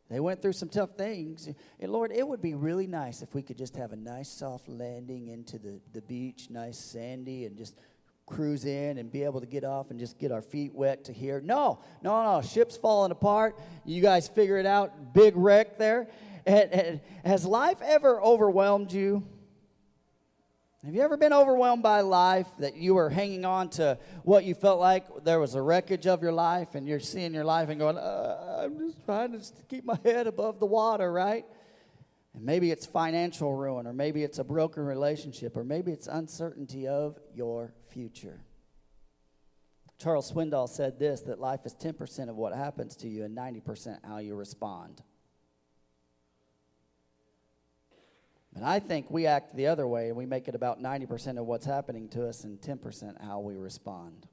They 0.09 0.21
went 0.21 0.41
through 0.41 0.53
some 0.53 0.69
tough 0.69 0.91
things. 0.97 1.49
And 1.81 1.93
Lord, 1.93 2.13
it 2.13 2.27
would 2.27 2.41
be 2.41 2.55
really 2.55 2.87
nice 2.87 3.23
if 3.23 3.35
we 3.35 3.43
could 3.43 3.59
just 3.59 3.77
have 3.77 3.93
a 3.93 3.97
nice 3.97 4.29
soft 4.29 4.69
landing 4.69 5.29
into 5.29 5.59
the, 5.59 5.81
the 5.93 6.03
beach, 6.03 6.49
nice 6.49 6.79
sandy, 6.79 7.45
and 7.45 7.57
just 7.57 7.77
cruise 8.27 8.65
in 8.65 8.99
and 8.99 9.11
be 9.11 9.23
able 9.23 9.41
to 9.41 9.47
get 9.47 9.65
off 9.65 9.91
and 9.91 9.99
just 9.99 10.19
get 10.19 10.33
our 10.33 10.43
feet 10.43 10.75
wet 10.75 11.05
to 11.05 11.13
here. 11.13 11.41
No, 11.41 11.81
no, 12.03 12.23
no. 12.23 12.43
Ship's 12.43 12.77
falling 12.77 13.13
apart. 13.13 13.59
You 13.85 14.03
guys 14.03 14.29
figure 14.29 14.59
it 14.59 14.67
out. 14.67 15.13
Big 15.13 15.37
wreck 15.37 15.79
there. 15.79 16.09
And, 16.45 16.73
and 16.73 17.01
has 17.25 17.45
life 17.45 17.79
ever 17.83 18.21
overwhelmed 18.21 18.93
you? 18.93 19.25
Have 20.87 20.95
you 20.95 21.01
ever 21.01 21.17
been 21.17 21.33
overwhelmed 21.33 21.83
by 21.83 22.03
life 22.03 22.47
that 22.61 22.77
you 22.77 22.95
were 22.95 23.11
hanging 23.11 23.45
on 23.45 23.71
to 23.71 23.99
what 24.23 24.45
you 24.45 24.55
felt 24.55 24.79
like 24.79 25.25
there 25.25 25.41
was 25.41 25.57
a 25.57 25.61
wreckage 25.61 26.07
of 26.07 26.23
your 26.23 26.31
life 26.31 26.77
and 26.77 26.87
you're 26.87 27.01
seeing 27.01 27.35
your 27.35 27.43
life 27.43 27.71
and 27.71 27.81
going, 27.81 27.99
uh, 27.99 28.61
I'm 28.63 28.79
just 28.79 29.05
trying 29.05 29.33
to 29.33 29.45
keep 29.69 29.85
my 29.85 29.99
head 30.05 30.29
above 30.29 30.61
the 30.61 30.67
water, 30.67 31.13
right? 31.13 31.45
And 32.35 32.45
maybe 32.45 32.71
it's 32.71 32.87
financial 32.87 33.53
ruin, 33.53 33.89
or 33.89 33.93
maybe 33.93 34.23
it's 34.23 34.39
a 34.39 34.45
broken 34.45 34.85
relationship, 34.85 35.57
or 35.57 35.65
maybe 35.65 35.91
it's 35.91 36.07
uncertainty 36.07 36.87
of 36.87 37.19
your 37.35 37.75
future. 37.89 38.45
Charles 39.99 40.31
Swindoll 40.31 40.69
said 40.69 41.01
this 41.01 41.23
that 41.23 41.41
life 41.41 41.63
is 41.67 41.75
10% 41.75 42.29
of 42.29 42.37
what 42.37 42.55
happens 42.55 42.95
to 42.99 43.09
you 43.09 43.25
and 43.25 43.37
90% 43.37 44.07
how 44.07 44.19
you 44.19 44.37
respond. 44.37 45.03
And 48.57 48.65
I 48.65 48.81
think 48.81 49.11
we 49.11 49.27
act 49.27 49.55
the 49.55 49.67
other 49.67 49.87
way 49.87 50.09
and 50.09 50.17
we 50.17 50.25
make 50.25 50.49
it 50.49 50.55
about 50.55 50.83
90% 50.83 51.39
of 51.39 51.45
what's 51.45 51.67
happening 51.67 52.09
to 52.09 52.27
us 52.27 52.45
and 52.45 52.59
10% 52.59 53.23
how 53.23 53.41
we 53.41 53.55
respond. 53.55 54.27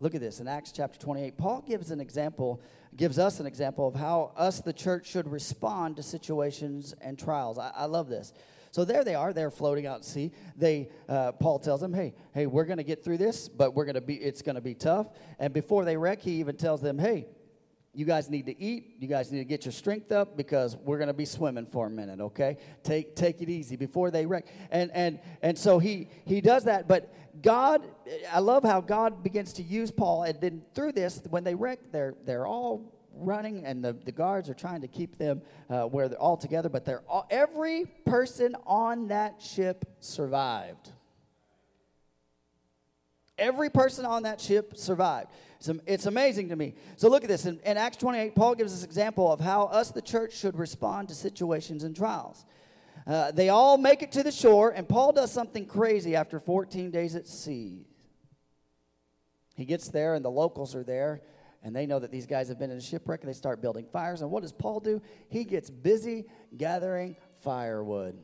Look 0.00 0.14
at 0.14 0.22
this 0.22 0.40
in 0.40 0.48
Acts 0.48 0.72
chapter 0.72 0.98
28. 0.98 1.36
Paul 1.36 1.60
gives 1.60 1.90
an 1.90 2.00
example, 2.00 2.62
gives 2.96 3.18
us 3.18 3.40
an 3.40 3.46
example 3.46 3.86
of 3.86 3.94
how 3.94 4.32
us, 4.38 4.60
the 4.60 4.72
church, 4.72 5.06
should 5.06 5.30
respond 5.30 5.96
to 5.96 6.02
situations 6.02 6.94
and 7.02 7.18
trials. 7.18 7.58
I, 7.58 7.72
I 7.76 7.84
love 7.84 8.08
this. 8.08 8.32
So 8.70 8.86
there 8.86 9.04
they 9.04 9.14
are. 9.14 9.34
They're 9.34 9.50
floating 9.50 9.86
out 9.86 9.98
at 9.98 10.04
sea. 10.06 10.32
They, 10.56 10.88
uh, 11.10 11.32
Paul 11.32 11.58
tells 11.58 11.82
them, 11.82 11.92
"Hey, 11.92 12.14
hey, 12.32 12.46
we're 12.46 12.64
going 12.64 12.78
to 12.78 12.84
get 12.84 13.04
through 13.04 13.18
this, 13.18 13.48
but 13.48 13.74
we're 13.74 13.84
going 13.84 13.96
to 13.96 14.00
be. 14.00 14.14
It's 14.14 14.40
going 14.40 14.54
to 14.54 14.62
be 14.62 14.74
tough." 14.74 15.10
And 15.38 15.52
before 15.52 15.84
they 15.84 15.98
wreck, 15.98 16.22
he 16.22 16.32
even 16.40 16.56
tells 16.56 16.80
them, 16.80 16.98
"Hey, 16.98 17.26
you 17.94 18.06
guys 18.06 18.30
need 18.30 18.46
to 18.46 18.58
eat. 18.58 18.96
You 18.98 19.08
guys 19.08 19.30
need 19.30 19.38
to 19.38 19.44
get 19.44 19.64
your 19.66 19.72
strength 19.72 20.12
up 20.12 20.36
because 20.36 20.76
we're 20.76 20.96
going 20.96 21.08
to 21.08 21.14
be 21.14 21.26
swimming 21.26 21.66
for 21.66 21.86
a 21.86 21.90
minute, 21.90 22.20
okay? 22.20 22.56
Take 22.82 23.14
take 23.14 23.42
it 23.42 23.50
easy 23.50 23.76
before 23.76 24.10
they 24.10 24.24
wreck. 24.24 24.46
And 24.70 24.90
and 24.94 25.18
and 25.42 25.58
so 25.58 25.78
he 25.78 26.08
he 26.24 26.40
does 26.40 26.64
that, 26.64 26.88
but 26.88 27.14
God 27.42 27.86
I 28.32 28.38
love 28.38 28.64
how 28.64 28.80
God 28.80 29.22
begins 29.22 29.52
to 29.54 29.62
use 29.62 29.90
Paul 29.90 30.22
and 30.22 30.40
then 30.40 30.62
through 30.74 30.92
this 30.92 31.20
when 31.28 31.44
they 31.44 31.54
wreck 31.54 31.80
they're 31.90 32.14
they're 32.24 32.46
all 32.46 32.92
running 33.14 33.64
and 33.66 33.84
the, 33.84 33.92
the 33.92 34.12
guards 34.12 34.48
are 34.48 34.54
trying 34.54 34.80
to 34.80 34.88
keep 34.88 35.18
them 35.18 35.42
uh, 35.68 35.82
where 35.82 36.08
they're 36.08 36.18
all 36.18 36.36
together, 36.36 36.68
but 36.68 36.84
they're 36.84 37.02
all, 37.08 37.26
every 37.30 37.86
person 38.06 38.56
on 38.66 39.08
that 39.08 39.40
ship 39.40 39.84
survived. 40.00 40.90
Every 43.38 43.70
person 43.70 44.04
on 44.04 44.22
that 44.22 44.40
ship 44.40 44.76
survived. 44.76 45.28
It's, 45.86 46.06
amazing 46.06 46.48
to 46.48 46.56
me. 46.56 46.74
So 46.96 47.08
look 47.08 47.22
at 47.22 47.28
this. 47.28 47.46
In, 47.46 47.60
in 47.60 47.76
Acts 47.76 47.96
28, 47.98 48.34
Paul 48.34 48.54
gives 48.54 48.72
us 48.72 48.84
example 48.84 49.30
of 49.30 49.40
how 49.40 49.64
us, 49.64 49.90
the 49.90 50.02
church, 50.02 50.34
should 50.34 50.58
respond 50.58 51.08
to 51.08 51.14
situations 51.14 51.84
and 51.84 51.94
trials. 51.94 52.44
Uh, 53.06 53.32
they 53.32 53.48
all 53.48 53.78
make 53.78 54.02
it 54.02 54.12
to 54.12 54.22
the 54.22 54.32
shore, 54.32 54.70
and 54.70 54.88
Paul 54.88 55.12
does 55.12 55.32
something 55.32 55.66
crazy 55.66 56.14
after 56.14 56.38
14 56.38 56.90
days 56.90 57.14
at 57.16 57.26
sea. 57.26 57.86
He 59.56 59.64
gets 59.64 59.88
there, 59.88 60.14
and 60.14 60.24
the 60.24 60.30
locals 60.30 60.74
are 60.74 60.84
there, 60.84 61.22
and 61.62 61.74
they 61.74 61.86
know 61.86 61.98
that 61.98 62.10
these 62.10 62.26
guys 62.26 62.48
have 62.48 62.58
been 62.58 62.70
in 62.70 62.78
a 62.78 62.82
shipwreck, 62.82 63.20
and 63.20 63.28
they 63.28 63.36
start 63.36 63.60
building 63.60 63.86
fires. 63.92 64.22
And 64.22 64.30
what 64.30 64.42
does 64.42 64.52
Paul 64.52 64.80
do? 64.80 65.02
He 65.28 65.44
gets 65.44 65.70
busy 65.70 66.26
gathering 66.56 67.16
firewood. 67.42 68.18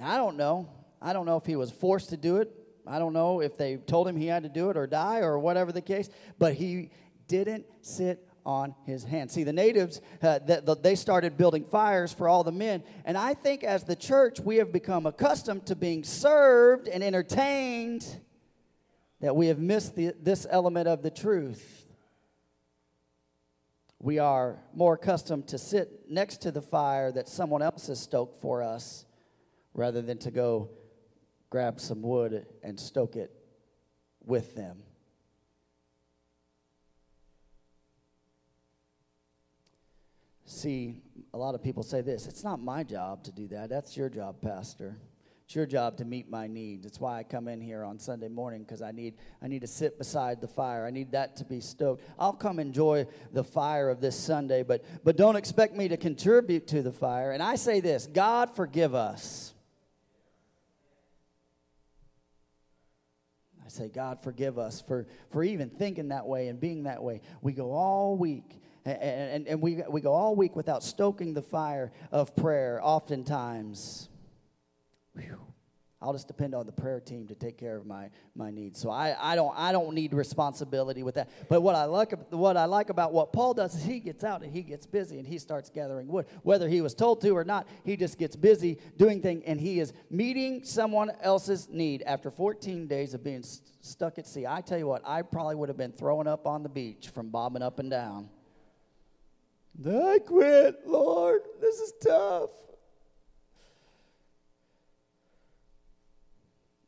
I 0.00 0.16
don't 0.16 0.36
know. 0.36 0.68
I 1.00 1.12
don't 1.12 1.26
know 1.26 1.36
if 1.36 1.46
he 1.46 1.56
was 1.56 1.70
forced 1.70 2.10
to 2.10 2.16
do 2.16 2.36
it 2.36 2.52
I 2.88 2.98
don't 2.98 3.12
know 3.12 3.40
if 3.40 3.56
they 3.56 3.76
told 3.76 4.08
him 4.08 4.16
he 4.16 4.26
had 4.26 4.42
to 4.44 4.48
do 4.48 4.70
it 4.70 4.76
or 4.76 4.86
die 4.86 5.20
or 5.20 5.38
whatever 5.38 5.72
the 5.72 5.82
case, 5.82 6.08
but 6.38 6.54
he 6.54 6.90
didn't 7.26 7.66
sit 7.82 8.26
on 8.46 8.74
his 8.86 9.04
hands. 9.04 9.34
See, 9.34 9.44
the 9.44 9.52
natives, 9.52 10.00
uh, 10.22 10.38
the, 10.38 10.62
the, 10.62 10.74
they 10.74 10.94
started 10.94 11.36
building 11.36 11.64
fires 11.64 12.14
for 12.14 12.28
all 12.28 12.42
the 12.42 12.52
men. 12.52 12.82
And 13.04 13.18
I 13.18 13.34
think 13.34 13.62
as 13.62 13.84
the 13.84 13.94
church, 13.94 14.40
we 14.40 14.56
have 14.56 14.72
become 14.72 15.04
accustomed 15.04 15.66
to 15.66 15.76
being 15.76 16.02
served 16.02 16.88
and 16.88 17.04
entertained 17.04 18.06
that 19.20 19.36
we 19.36 19.48
have 19.48 19.58
missed 19.58 19.96
the, 19.96 20.14
this 20.18 20.46
element 20.48 20.88
of 20.88 21.02
the 21.02 21.10
truth. 21.10 21.86
We 24.00 24.18
are 24.18 24.56
more 24.72 24.94
accustomed 24.94 25.48
to 25.48 25.58
sit 25.58 26.08
next 26.08 26.42
to 26.42 26.50
the 26.50 26.62
fire 26.62 27.12
that 27.12 27.28
someone 27.28 27.60
else 27.60 27.88
has 27.88 28.00
stoked 28.00 28.40
for 28.40 28.62
us 28.62 29.04
rather 29.74 30.00
than 30.00 30.18
to 30.18 30.30
go 30.30 30.70
grab 31.50 31.80
some 31.80 32.02
wood 32.02 32.46
and 32.62 32.78
stoke 32.78 33.16
it 33.16 33.32
with 34.24 34.54
them. 34.54 34.82
See, 40.44 41.02
a 41.34 41.38
lot 41.38 41.54
of 41.54 41.62
people 41.62 41.82
say 41.82 42.00
this 42.00 42.26
it's 42.26 42.42
not 42.42 42.60
my 42.60 42.82
job 42.82 43.22
to 43.24 43.32
do 43.32 43.48
that. 43.48 43.68
That's 43.68 43.96
your 43.96 44.08
job, 44.08 44.40
Pastor. 44.40 44.96
It's 45.44 45.54
your 45.54 45.66
job 45.66 45.96
to 45.96 46.04
meet 46.04 46.28
my 46.28 46.46
needs. 46.46 46.84
It's 46.84 47.00
why 47.00 47.18
I 47.18 47.22
come 47.22 47.48
in 47.48 47.62
here 47.62 47.82
on 47.82 47.98
Sunday 47.98 48.28
morning 48.28 48.64
because 48.64 48.82
I 48.82 48.90
need 48.90 49.14
I 49.42 49.48
need 49.48 49.60
to 49.60 49.66
sit 49.66 49.96
beside 49.98 50.40
the 50.42 50.48
fire. 50.48 50.86
I 50.86 50.90
need 50.90 51.12
that 51.12 51.36
to 51.36 51.44
be 51.44 51.60
stoked. 51.60 52.02
I'll 52.18 52.34
come 52.34 52.58
enjoy 52.58 53.06
the 53.32 53.44
fire 53.44 53.88
of 53.88 54.00
this 54.00 54.14
Sunday, 54.14 54.62
but 54.62 54.84
but 55.04 55.16
don't 55.16 55.36
expect 55.36 55.74
me 55.74 55.88
to 55.88 55.96
contribute 55.96 56.66
to 56.68 56.82
the 56.82 56.92
fire. 56.92 57.32
And 57.32 57.42
I 57.42 57.56
say 57.56 57.80
this, 57.80 58.06
God 58.06 58.54
forgive 58.54 58.94
us 58.94 59.54
I 63.68 63.70
say, 63.70 63.88
God, 63.88 64.22
forgive 64.22 64.58
us 64.58 64.80
for, 64.80 65.06
for 65.30 65.44
even 65.44 65.68
thinking 65.68 66.08
that 66.08 66.26
way 66.26 66.48
and 66.48 66.58
being 66.58 66.84
that 66.84 67.02
way. 67.02 67.20
We 67.42 67.52
go 67.52 67.72
all 67.72 68.16
week, 68.16 68.62
and, 68.86 68.96
and, 69.02 69.46
and 69.46 69.60
we, 69.60 69.82
we 69.90 70.00
go 70.00 70.14
all 70.14 70.34
week 70.34 70.56
without 70.56 70.82
stoking 70.82 71.34
the 71.34 71.42
fire 71.42 71.92
of 72.10 72.34
prayer, 72.34 72.80
oftentimes. 72.82 74.08
Whew. 75.14 75.47
I'll 76.00 76.12
just 76.12 76.28
depend 76.28 76.54
on 76.54 76.64
the 76.64 76.72
prayer 76.72 77.00
team 77.00 77.26
to 77.26 77.34
take 77.34 77.58
care 77.58 77.76
of 77.76 77.84
my, 77.84 78.10
my 78.36 78.52
needs. 78.52 78.78
So 78.78 78.88
I, 78.88 79.16
I, 79.20 79.34
don't, 79.34 79.52
I 79.56 79.72
don't 79.72 79.94
need 79.94 80.14
responsibility 80.14 81.02
with 81.02 81.16
that. 81.16 81.28
But 81.48 81.60
what 81.60 81.74
I, 81.74 81.86
like, 81.86 82.12
what 82.30 82.56
I 82.56 82.66
like 82.66 82.90
about 82.90 83.12
what 83.12 83.32
Paul 83.32 83.52
does 83.52 83.74
is 83.74 83.82
he 83.82 83.98
gets 83.98 84.22
out 84.22 84.44
and 84.44 84.52
he 84.52 84.62
gets 84.62 84.86
busy 84.86 85.18
and 85.18 85.26
he 85.26 85.38
starts 85.38 85.70
gathering 85.70 86.06
wood. 86.06 86.26
Whether 86.44 86.68
he 86.68 86.82
was 86.82 86.94
told 86.94 87.20
to 87.22 87.30
or 87.30 87.42
not, 87.42 87.66
he 87.84 87.96
just 87.96 88.16
gets 88.16 88.36
busy 88.36 88.78
doing 88.96 89.20
things 89.20 89.42
and 89.44 89.60
he 89.60 89.80
is 89.80 89.92
meeting 90.08 90.62
someone 90.62 91.10
else's 91.20 91.68
need 91.68 92.02
after 92.02 92.30
14 92.30 92.86
days 92.86 93.12
of 93.12 93.24
being 93.24 93.42
st- 93.42 93.68
stuck 93.80 94.18
at 94.18 94.26
sea. 94.28 94.46
I 94.46 94.60
tell 94.60 94.78
you 94.78 94.86
what, 94.86 95.02
I 95.04 95.22
probably 95.22 95.56
would 95.56 95.68
have 95.68 95.78
been 95.78 95.92
throwing 95.92 96.28
up 96.28 96.46
on 96.46 96.62
the 96.62 96.68
beach 96.68 97.08
from 97.08 97.30
bobbing 97.30 97.62
up 97.62 97.80
and 97.80 97.90
down. 97.90 98.28
I 99.84 100.20
quit, 100.24 100.86
Lord. 100.86 101.40
This 101.60 101.80
is 101.80 101.92
tough. 102.00 102.50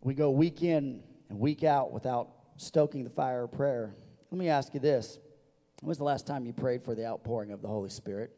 We 0.02 0.14
go 0.14 0.31
week 0.31 0.62
in 0.62 1.02
and 1.28 1.39
week 1.39 1.62
out 1.64 1.93
without 1.93 2.31
stoking 2.56 3.05
the 3.05 3.10
fire 3.10 3.44
of 3.44 3.52
prayer. 3.52 3.94
Let 4.31 4.39
me 4.39 4.48
ask 4.48 4.74
you 4.74 4.81
this 4.81 5.18
When 5.81 5.89
was 5.89 5.98
the 5.98 6.05
last 6.05 6.27
time 6.27 6.47
you 6.47 6.52
prayed 6.52 6.82
for 6.82 6.94
the 6.94 7.06
outpouring 7.06 7.52
of 7.52 7.62
the 7.62 7.68
Holy 7.68 7.90
Spirit? 7.90 8.36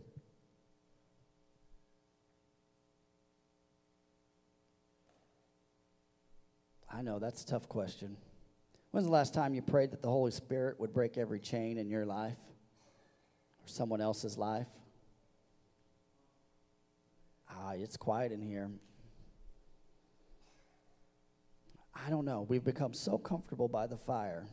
I 6.94 7.00
know 7.00 7.18
that's 7.18 7.42
a 7.42 7.46
tough 7.46 7.68
question. 7.68 8.16
When's 8.90 9.06
the 9.06 9.12
last 9.12 9.32
time 9.32 9.54
you 9.54 9.62
prayed 9.62 9.92
that 9.92 10.02
the 10.02 10.10
Holy 10.10 10.30
Spirit 10.30 10.78
would 10.78 10.92
break 10.92 11.16
every 11.16 11.40
chain 11.40 11.78
in 11.78 11.88
your 11.88 12.04
life 12.04 12.36
or 13.64 13.66
someone 13.66 14.02
else's 14.02 14.36
life? 14.36 14.66
Ah, 17.50 17.72
it's 17.72 17.96
quiet 17.96 18.30
in 18.30 18.42
here. 18.42 18.70
I 21.94 22.10
don't 22.10 22.24
know. 22.24 22.46
We've 22.48 22.64
become 22.64 22.92
so 22.92 23.18
comfortable 23.18 23.68
by 23.68 23.86
the 23.86 23.96
fire. 23.96 24.46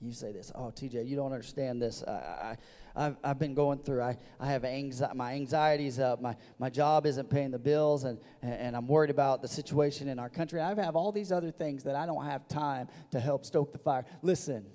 You 0.00 0.12
say 0.12 0.32
this, 0.32 0.52
oh, 0.54 0.72
TJ, 0.74 1.06
you 1.06 1.16
don't 1.16 1.32
understand 1.32 1.80
this. 1.80 2.02
I, 2.02 2.10
I, 2.10 3.06
I've, 3.06 3.16
I've 3.24 3.38
been 3.38 3.54
going 3.54 3.78
through, 3.78 4.02
I, 4.02 4.18
I 4.38 4.46
have 4.48 4.64
anxiety, 4.64 5.16
my 5.16 5.32
anxiety's 5.32 5.98
up, 5.98 6.20
my, 6.20 6.36
my 6.58 6.68
job 6.68 7.06
isn't 7.06 7.30
paying 7.30 7.52
the 7.52 7.58
bills, 7.58 8.04
and, 8.04 8.18
and 8.42 8.76
I'm 8.76 8.86
worried 8.88 9.10
about 9.10 9.40
the 9.40 9.48
situation 9.48 10.08
in 10.08 10.18
our 10.18 10.28
country. 10.28 10.60
I 10.60 10.74
have 10.74 10.96
all 10.96 11.12
these 11.12 11.32
other 11.32 11.50
things 11.50 11.84
that 11.84 11.94
I 11.96 12.06
don't 12.06 12.24
have 12.24 12.48
time 12.48 12.88
to 13.12 13.20
help 13.20 13.46
stoke 13.46 13.72
the 13.72 13.78
fire. 13.78 14.04
Listen, 14.20 14.66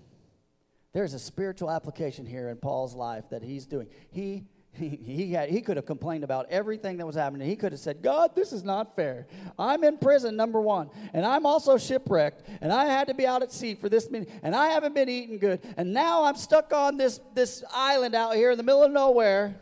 there's 0.93 1.13
a 1.13 1.19
spiritual 1.19 1.69
application 1.69 2.25
here 2.25 2.49
in 2.49 2.57
Paul's 2.57 2.95
life 2.95 3.25
that 3.29 3.43
he's 3.43 3.67
doing. 3.67 3.87
He 4.11 4.45
he, 4.71 4.89
he, 4.89 5.31
had, 5.33 5.49
he 5.49 5.61
could 5.61 5.77
have 5.77 5.85
complained 5.85 6.23
about 6.23 6.47
everything 6.49 6.97
that 6.97 7.05
was 7.05 7.15
happening. 7.15 7.49
He 7.49 7.55
could 7.55 7.71
have 7.71 7.81
said, 7.81 8.01
God, 8.01 8.35
this 8.35 8.53
is 8.53 8.63
not 8.63 8.95
fair. 8.95 9.27
I'm 9.57 9.83
in 9.83 9.97
prison, 9.97 10.35
number 10.35 10.61
one, 10.61 10.89
and 11.13 11.25
I'm 11.25 11.45
also 11.45 11.77
shipwrecked, 11.77 12.47
and 12.61 12.71
I 12.71 12.85
had 12.85 13.07
to 13.07 13.13
be 13.13 13.27
out 13.27 13.41
at 13.41 13.51
sea 13.51 13.75
for 13.75 13.89
this 13.89 14.09
meeting, 14.09 14.31
and 14.43 14.55
I 14.55 14.67
haven't 14.67 14.95
been 14.95 15.09
eating 15.09 15.37
good, 15.37 15.61
and 15.75 15.93
now 15.93 16.23
I'm 16.23 16.35
stuck 16.35 16.71
on 16.73 16.97
this, 16.97 17.19
this 17.33 17.63
island 17.73 18.15
out 18.15 18.35
here 18.35 18.51
in 18.51 18.57
the 18.57 18.63
middle 18.63 18.83
of 18.83 18.91
nowhere, 18.91 19.59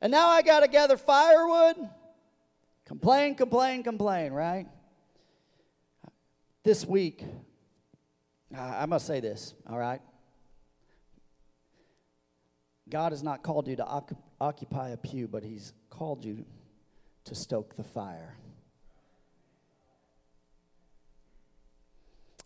and 0.00 0.10
now 0.10 0.28
I 0.28 0.42
got 0.42 0.60
to 0.60 0.68
gather 0.68 0.96
firewood. 0.96 1.76
Complain, 2.84 3.36
complain, 3.36 3.82
complain, 3.82 4.32
right? 4.32 4.66
This 6.64 6.84
week, 6.84 7.24
I 8.56 8.86
must 8.86 9.06
say 9.06 9.20
this, 9.20 9.54
all 9.68 9.78
right? 9.78 10.00
God 12.88 13.12
has 13.12 13.22
not 13.22 13.42
called 13.42 13.68
you 13.68 13.76
to 13.76 14.02
occupy 14.40 14.90
a 14.90 14.96
pew, 14.96 15.28
but 15.28 15.42
He's 15.42 15.72
called 15.90 16.24
you 16.24 16.44
to 17.24 17.34
stoke 17.34 17.76
the 17.76 17.84
fire. 17.84 18.36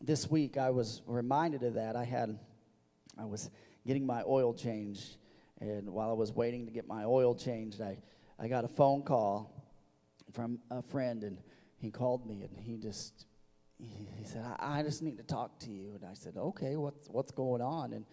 This 0.01 0.31
week, 0.31 0.59
I 0.59 0.71
was 0.71 1.03
reminded 1.07 1.63
of 1.63 1.75
that. 1.75 1.97
I 1.97 2.05
had, 2.05 2.39
I 3.19 3.25
was 3.25 3.51
getting 3.87 4.05
my 4.05 4.23
oil 4.27 4.53
changed, 4.53 5.17
and 5.61 5.89
while 5.89 6.11
I 6.11 6.15
was 6.15 6.33
waiting 6.33 6.67
to 6.67 6.73
get 6.73 6.87
my 6.87 7.05
oil 7.05 7.35
changed, 7.35 7.81
I, 7.81 7.99
I 8.39 8.49
got 8.49 8.65
a 8.65 8.69
phone 8.69 9.03
call 9.03 9.65
from 10.33 10.59
a 10.71 10.83
friend, 10.83 11.25
and 11.25 11.39
he 11.79 11.91
called 11.91 12.27
me, 12.27 12.43
and 12.43 12.59
he 12.59 12.77
just, 12.77 13.25
he, 13.79 14.09
he 14.17 14.25
said, 14.25 14.45
I, 14.45 14.81
I 14.81 14.83
just 14.83 15.03
need 15.03 15.17
to 15.17 15.23
talk 15.23 15.59
to 15.61 15.71
you. 15.71 15.95
And 15.95 16.05
I 16.05 16.13
said, 16.15 16.35
okay, 16.37 16.77
what's, 16.77 17.09
what's 17.09 17.33
going 17.33 17.63
on? 17.63 17.95
And, 17.95 18.05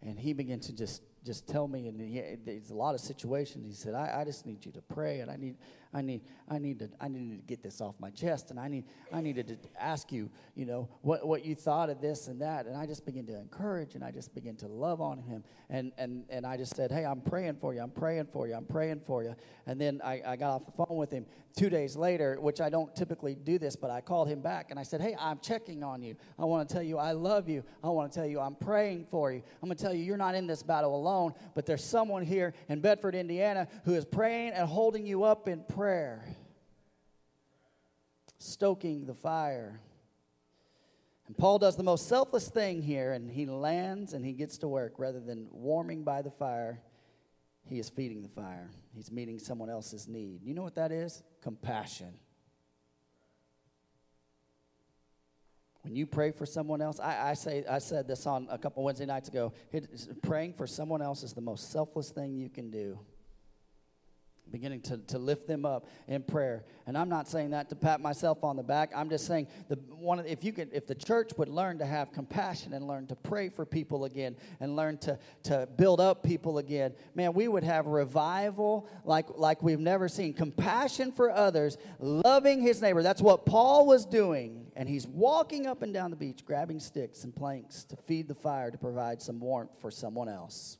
and 0.00 0.18
he 0.18 0.32
began 0.32 0.60
to 0.60 0.72
just 0.72 1.02
just 1.24 1.48
tell 1.48 1.68
me 1.68 1.88
and 1.88 2.00
he, 2.00 2.22
there's 2.44 2.70
a 2.70 2.74
lot 2.74 2.94
of 2.94 3.00
situations. 3.00 3.64
He 3.66 3.74
said 3.74 3.94
I, 3.94 4.20
I 4.20 4.24
just 4.24 4.46
need 4.46 4.64
you 4.64 4.72
to 4.72 4.82
pray 4.82 5.20
and 5.20 5.30
i 5.30 5.36
need 5.36 5.56
I 5.94 6.00
need, 6.00 6.22
I 6.48 6.58
need 6.58 6.78
to, 6.78 6.88
I 7.00 7.08
need 7.08 7.38
to 7.38 7.46
get 7.46 7.62
this 7.62 7.80
off 7.80 7.94
my 7.98 8.10
chest, 8.10 8.50
and 8.50 8.58
I 8.58 8.68
need, 8.68 8.84
I 9.12 9.20
needed 9.20 9.48
to 9.48 9.56
ask 9.78 10.10
you, 10.10 10.30
you 10.54 10.64
know, 10.64 10.88
what, 11.02 11.26
what 11.26 11.44
you 11.44 11.54
thought 11.54 11.90
of 11.90 12.00
this 12.00 12.28
and 12.28 12.40
that, 12.40 12.66
and 12.66 12.76
I 12.76 12.86
just 12.86 13.04
began 13.04 13.26
to 13.26 13.38
encourage, 13.38 13.94
and 13.94 14.02
I 14.02 14.10
just 14.10 14.34
began 14.34 14.56
to 14.56 14.68
love 14.68 15.00
on 15.00 15.18
him, 15.18 15.44
and 15.68 15.92
and 15.98 16.24
and 16.30 16.46
I 16.46 16.56
just 16.56 16.74
said, 16.74 16.90
hey, 16.90 17.04
I'm 17.04 17.20
praying 17.20 17.56
for 17.56 17.74
you, 17.74 17.80
I'm 17.80 17.90
praying 17.90 18.28
for 18.32 18.48
you, 18.48 18.54
I'm 18.54 18.64
praying 18.64 19.02
for 19.06 19.22
you, 19.22 19.34
and 19.66 19.80
then 19.80 20.00
I, 20.02 20.22
I 20.26 20.36
got 20.36 20.54
off 20.54 20.66
the 20.66 20.72
phone 20.72 20.96
with 20.96 21.10
him 21.10 21.26
two 21.54 21.68
days 21.68 21.96
later, 21.96 22.38
which 22.40 22.60
I 22.60 22.70
don't 22.70 22.94
typically 22.94 23.34
do 23.34 23.58
this, 23.58 23.76
but 23.76 23.90
I 23.90 24.00
called 24.00 24.28
him 24.28 24.40
back 24.40 24.70
and 24.70 24.78
I 24.78 24.82
said, 24.82 25.00
hey, 25.00 25.14
I'm 25.18 25.38
checking 25.40 25.82
on 25.82 26.02
you. 26.02 26.16
I 26.38 26.44
want 26.44 26.66
to 26.68 26.74
tell 26.74 26.82
you 26.82 26.98
I 26.98 27.12
love 27.12 27.48
you. 27.48 27.62
I 27.84 27.88
want 27.88 28.10
to 28.10 28.18
tell 28.18 28.26
you 28.26 28.40
I'm 28.40 28.54
praying 28.54 29.06
for 29.10 29.32
you. 29.32 29.42
I'm 29.62 29.68
going 29.68 29.76
to 29.76 29.82
tell 29.82 29.94
you 29.94 30.02
you're 30.02 30.16
not 30.16 30.34
in 30.34 30.46
this 30.46 30.62
battle 30.62 30.96
alone, 30.96 31.34
but 31.54 31.66
there's 31.66 31.84
someone 31.84 32.24
here 32.24 32.54
in 32.68 32.80
Bedford, 32.80 33.14
Indiana, 33.14 33.68
who 33.84 33.94
is 33.94 34.04
praying 34.04 34.52
and 34.54 34.68
holding 34.68 35.04
you 35.06 35.24
up 35.24 35.48
in 35.48 35.62
prayer 35.64 35.81
prayer, 35.82 36.24
stoking 38.38 39.04
the 39.04 39.14
fire. 39.14 39.80
And 41.26 41.36
Paul 41.36 41.58
does 41.58 41.74
the 41.74 41.82
most 41.82 42.06
selfless 42.06 42.48
thing 42.48 42.82
here, 42.82 43.14
and 43.14 43.28
he 43.28 43.46
lands 43.46 44.12
and 44.12 44.24
he 44.24 44.32
gets 44.32 44.58
to 44.58 44.68
work. 44.68 44.92
Rather 44.98 45.18
than 45.18 45.48
warming 45.50 46.04
by 46.04 46.22
the 46.22 46.30
fire, 46.30 46.80
he 47.64 47.80
is 47.80 47.90
feeding 47.90 48.22
the 48.22 48.28
fire. 48.28 48.70
He's 48.94 49.10
meeting 49.10 49.40
someone 49.40 49.70
else's 49.70 50.06
need. 50.06 50.44
You 50.44 50.54
know 50.54 50.62
what 50.62 50.76
that 50.76 50.92
is? 50.92 51.24
Compassion. 51.42 52.14
When 55.82 55.96
you 55.96 56.06
pray 56.06 56.30
for 56.30 56.46
someone 56.46 56.80
else, 56.80 57.00
I, 57.00 57.30
I, 57.30 57.34
say 57.34 57.64
I 57.68 57.80
said 57.80 58.06
this 58.06 58.24
on 58.24 58.46
a 58.52 58.56
couple 58.56 58.84
Wednesday 58.84 59.06
nights 59.06 59.28
ago. 59.28 59.52
praying 60.22 60.52
for 60.52 60.68
someone 60.68 61.02
else 61.02 61.24
is 61.24 61.32
the 61.32 61.40
most 61.40 61.72
selfless 61.72 62.10
thing 62.10 62.36
you 62.36 62.50
can 62.50 62.70
do 62.70 63.00
beginning 64.52 64.80
to, 64.82 64.98
to 64.98 65.18
lift 65.18 65.48
them 65.48 65.64
up 65.64 65.86
in 66.06 66.22
prayer. 66.22 66.64
And 66.86 66.96
i'm 66.96 67.08
not 67.08 67.28
saying 67.28 67.50
that 67.50 67.68
to 67.70 67.76
pat 67.76 68.00
myself 68.00 68.44
on 68.44 68.56
the 68.56 68.62
back. 68.62 68.92
I'm 68.94 69.08
just 69.08 69.26
saying 69.26 69.48
the 69.68 69.76
one 69.90 70.20
if 70.20 70.44
you 70.44 70.52
could 70.52 70.70
if 70.72 70.86
the 70.86 70.94
church 70.94 71.32
would 71.36 71.48
learn 71.48 71.78
to 71.78 71.86
have 71.86 72.12
compassion 72.12 72.74
and 72.74 72.86
learn 72.86 73.06
to 73.08 73.16
pray 73.16 73.48
for 73.48 73.64
people 73.64 74.04
again 74.04 74.36
and 74.60 74.76
learn 74.76 74.98
to 74.98 75.18
to 75.44 75.68
build 75.76 76.00
up 76.00 76.22
people 76.22 76.58
again 76.58 76.94
man 77.14 77.32
we 77.32 77.48
would 77.48 77.64
have 77.64 77.86
revival 77.86 78.88
like 79.04 79.26
like 79.36 79.62
we've 79.62 79.80
never 79.80 80.08
seen. 80.08 80.34
Compassion 80.34 81.12
for 81.12 81.30
others 81.30 81.78
loving 81.98 82.60
his 82.60 82.82
neighbor. 82.82 83.02
That's 83.02 83.22
what 83.22 83.46
paul 83.46 83.86
was 83.86 84.04
doing. 84.04 84.66
And 84.76 84.88
he's 84.88 85.06
walking 85.06 85.66
up 85.66 85.82
and 85.82 85.92
down 85.92 86.10
the 86.10 86.16
beach 86.16 86.44
grabbing 86.44 86.80
sticks 86.80 87.24
and 87.24 87.34
planks 87.34 87.84
to 87.84 87.96
feed 87.96 88.28
the 88.28 88.34
fire 88.34 88.70
to 88.70 88.78
provide 88.78 89.22
some 89.22 89.40
warmth 89.40 89.72
for 89.80 89.90
someone 89.90 90.28
else 90.28 90.78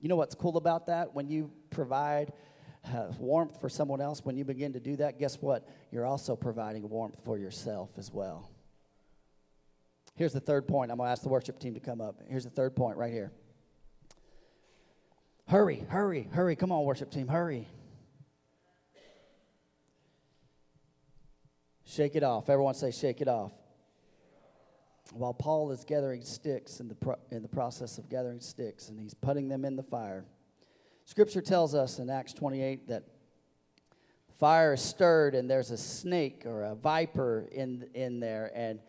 you 0.00 0.08
know 0.08 0.16
what's 0.16 0.34
cool 0.34 0.56
about 0.56 0.86
that? 0.86 1.14
When 1.14 1.28
you 1.28 1.50
provide 1.70 2.32
uh, 2.84 3.12
warmth 3.18 3.60
for 3.60 3.68
someone 3.68 4.00
else, 4.00 4.24
when 4.24 4.36
you 4.36 4.44
begin 4.44 4.72
to 4.74 4.80
do 4.80 4.96
that, 4.96 5.18
guess 5.18 5.40
what? 5.40 5.68
You're 5.90 6.06
also 6.06 6.36
providing 6.36 6.88
warmth 6.88 7.18
for 7.24 7.38
yourself 7.38 7.90
as 7.96 8.12
well. 8.12 8.50
Here's 10.14 10.32
the 10.32 10.40
third 10.40 10.66
point. 10.66 10.90
I'm 10.90 10.98
going 10.98 11.08
to 11.08 11.12
ask 11.12 11.22
the 11.22 11.28
worship 11.28 11.58
team 11.58 11.74
to 11.74 11.80
come 11.80 12.00
up. 12.00 12.20
Here's 12.28 12.44
the 12.44 12.50
third 12.50 12.74
point 12.74 12.96
right 12.96 13.12
here. 13.12 13.32
Hurry, 15.48 15.84
hurry, 15.88 16.28
hurry. 16.32 16.56
Come 16.56 16.72
on, 16.72 16.84
worship 16.84 17.10
team, 17.10 17.28
hurry. 17.28 17.68
Shake 21.84 22.16
it 22.16 22.22
off. 22.22 22.50
Everyone 22.50 22.74
say, 22.74 22.90
shake 22.90 23.20
it 23.20 23.28
off 23.28 23.52
while 25.12 25.34
Paul 25.34 25.70
is 25.70 25.84
gathering 25.84 26.22
sticks 26.22 26.80
in 26.80 26.88
the, 26.88 26.94
pro- 26.94 27.18
in 27.30 27.42
the 27.42 27.48
process 27.48 27.98
of 27.98 28.08
gathering 28.08 28.40
sticks 28.40 28.88
and 28.88 28.98
he's 28.98 29.14
putting 29.14 29.48
them 29.48 29.64
in 29.64 29.76
the 29.76 29.82
fire. 29.82 30.24
Scripture 31.04 31.40
tells 31.40 31.74
us 31.74 31.98
in 31.98 32.10
Acts 32.10 32.32
28 32.32 32.88
that 32.88 33.04
fire 34.38 34.74
is 34.74 34.80
stirred 34.80 35.34
and 35.34 35.48
there's 35.48 35.70
a 35.70 35.78
snake 35.78 36.42
or 36.44 36.64
a 36.64 36.74
viper 36.74 37.48
in, 37.52 37.88
in 37.94 38.20
there, 38.20 38.50
and 38.54 38.80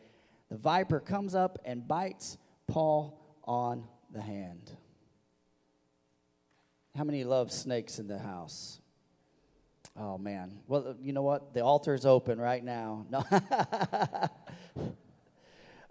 the 0.50 0.58
viper 0.58 1.00
comes 1.00 1.36
up 1.36 1.60
and 1.66 1.88
bites 1.88 2.38
Paul 2.68 3.20
on 3.44 3.86
the 4.12 4.22
hand. 4.22 4.76
How 6.96 7.04
many 7.04 7.24
love 7.24 7.52
snakes 7.52 8.00
in 8.00 8.08
the 8.08 8.18
house? 8.18 8.80
Oh 9.96 10.18
man. 10.18 10.60
Well, 10.68 10.96
you 11.02 11.14
know 11.14 11.22
what? 11.22 11.54
The 11.54 11.62
altar 11.62 11.94
is 11.94 12.06
open 12.06 12.40
right 12.40 12.64
now. 12.64 13.06
No. 13.10 13.24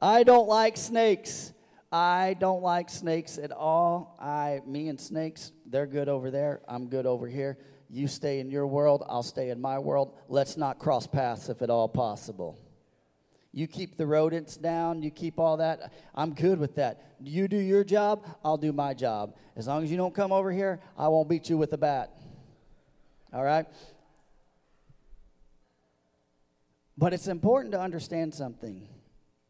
I 0.01 0.23
don't 0.23 0.48
like 0.48 0.77
snakes. 0.77 1.52
I 1.90 2.36
don't 2.39 2.62
like 2.62 2.90
snakes 2.90 3.39
at 3.39 3.52
all. 3.52 4.16
I, 4.20 4.60
me 4.66 4.89
and 4.89 5.01
snakes, 5.01 5.52
they're 5.64 5.86
good 5.86 6.09
over 6.09 6.31
there. 6.31 6.60
I'm 6.68 6.89
good 6.89 7.06
over 7.06 7.27
here. 7.27 7.59
You 7.89 8.09
stay 8.09 8.40
in 8.40 8.51
your 8.51 8.66
world. 8.66 9.05
I'll 9.09 9.23
stay 9.23 9.51
in 9.51 9.60
my 9.60 9.78
world. 9.78 10.14
Let's 10.28 10.56
not 10.56 10.78
cross 10.78 11.06
paths 11.06 11.48
if 11.48 11.62
at 11.62 11.70
all 11.70 11.89
possible. 11.89 12.59
You 13.52 13.66
keep 13.66 13.97
the 13.97 14.06
rodents 14.06 14.56
down. 14.56 15.02
You 15.02 15.10
keep 15.10 15.39
all 15.39 15.56
that. 15.59 15.93
I'm 16.14 16.35
good 16.35 16.59
with 16.59 16.74
that. 16.74 17.16
You 17.23 17.48
do 17.48 17.56
your 17.56 17.85
job. 17.85 18.27
I'll 18.44 18.59
do 18.59 18.73
my 18.73 18.93
job. 18.93 19.35
As 19.56 19.66
long 19.66 19.82
as 19.82 19.90
you 19.90 19.97
don't 19.97 20.14
come 20.14 20.32
over 20.32 20.52
here, 20.52 20.81
I 20.98 21.09
won't 21.09 21.28
beat 21.28 21.48
you 21.48 21.56
with 21.56 21.73
a 21.73 21.78
bat. 21.78 22.10
All 23.32 23.44
right? 23.44 23.66
But 26.98 27.14
it's 27.14 27.28
important 27.28 27.73
to 27.73 27.81
understand 27.81 28.35
something. 28.35 28.89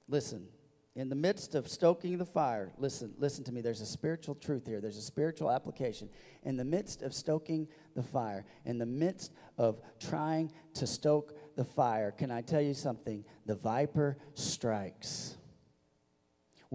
Listen, 0.08 0.46
in 0.94 1.10
the 1.10 1.14
midst 1.14 1.54
of 1.54 1.68
stoking 1.68 2.16
the 2.16 2.24
fire, 2.24 2.72
listen, 2.78 3.12
listen 3.18 3.44
to 3.44 3.52
me. 3.52 3.60
There's 3.60 3.82
a 3.82 3.86
spiritual 3.86 4.34
truth 4.34 4.66
here. 4.66 4.80
There's 4.80 4.96
a 4.96 5.02
spiritual 5.02 5.50
application. 5.50 6.08
In 6.42 6.56
the 6.56 6.64
midst 6.64 7.02
of 7.02 7.12
stoking 7.12 7.68
the 7.94 8.02
fire, 8.02 8.46
in 8.64 8.78
the 8.78 8.86
midst 8.86 9.32
of 9.58 9.80
trying 10.00 10.52
to 10.74 10.86
stoke 10.86 11.34
the 11.54 11.64
fire, 11.64 12.12
can 12.12 12.30
I 12.30 12.40
tell 12.40 12.62
you 12.62 12.72
something? 12.72 13.24
The 13.44 13.56
viper 13.56 14.16
strikes. 14.34 15.36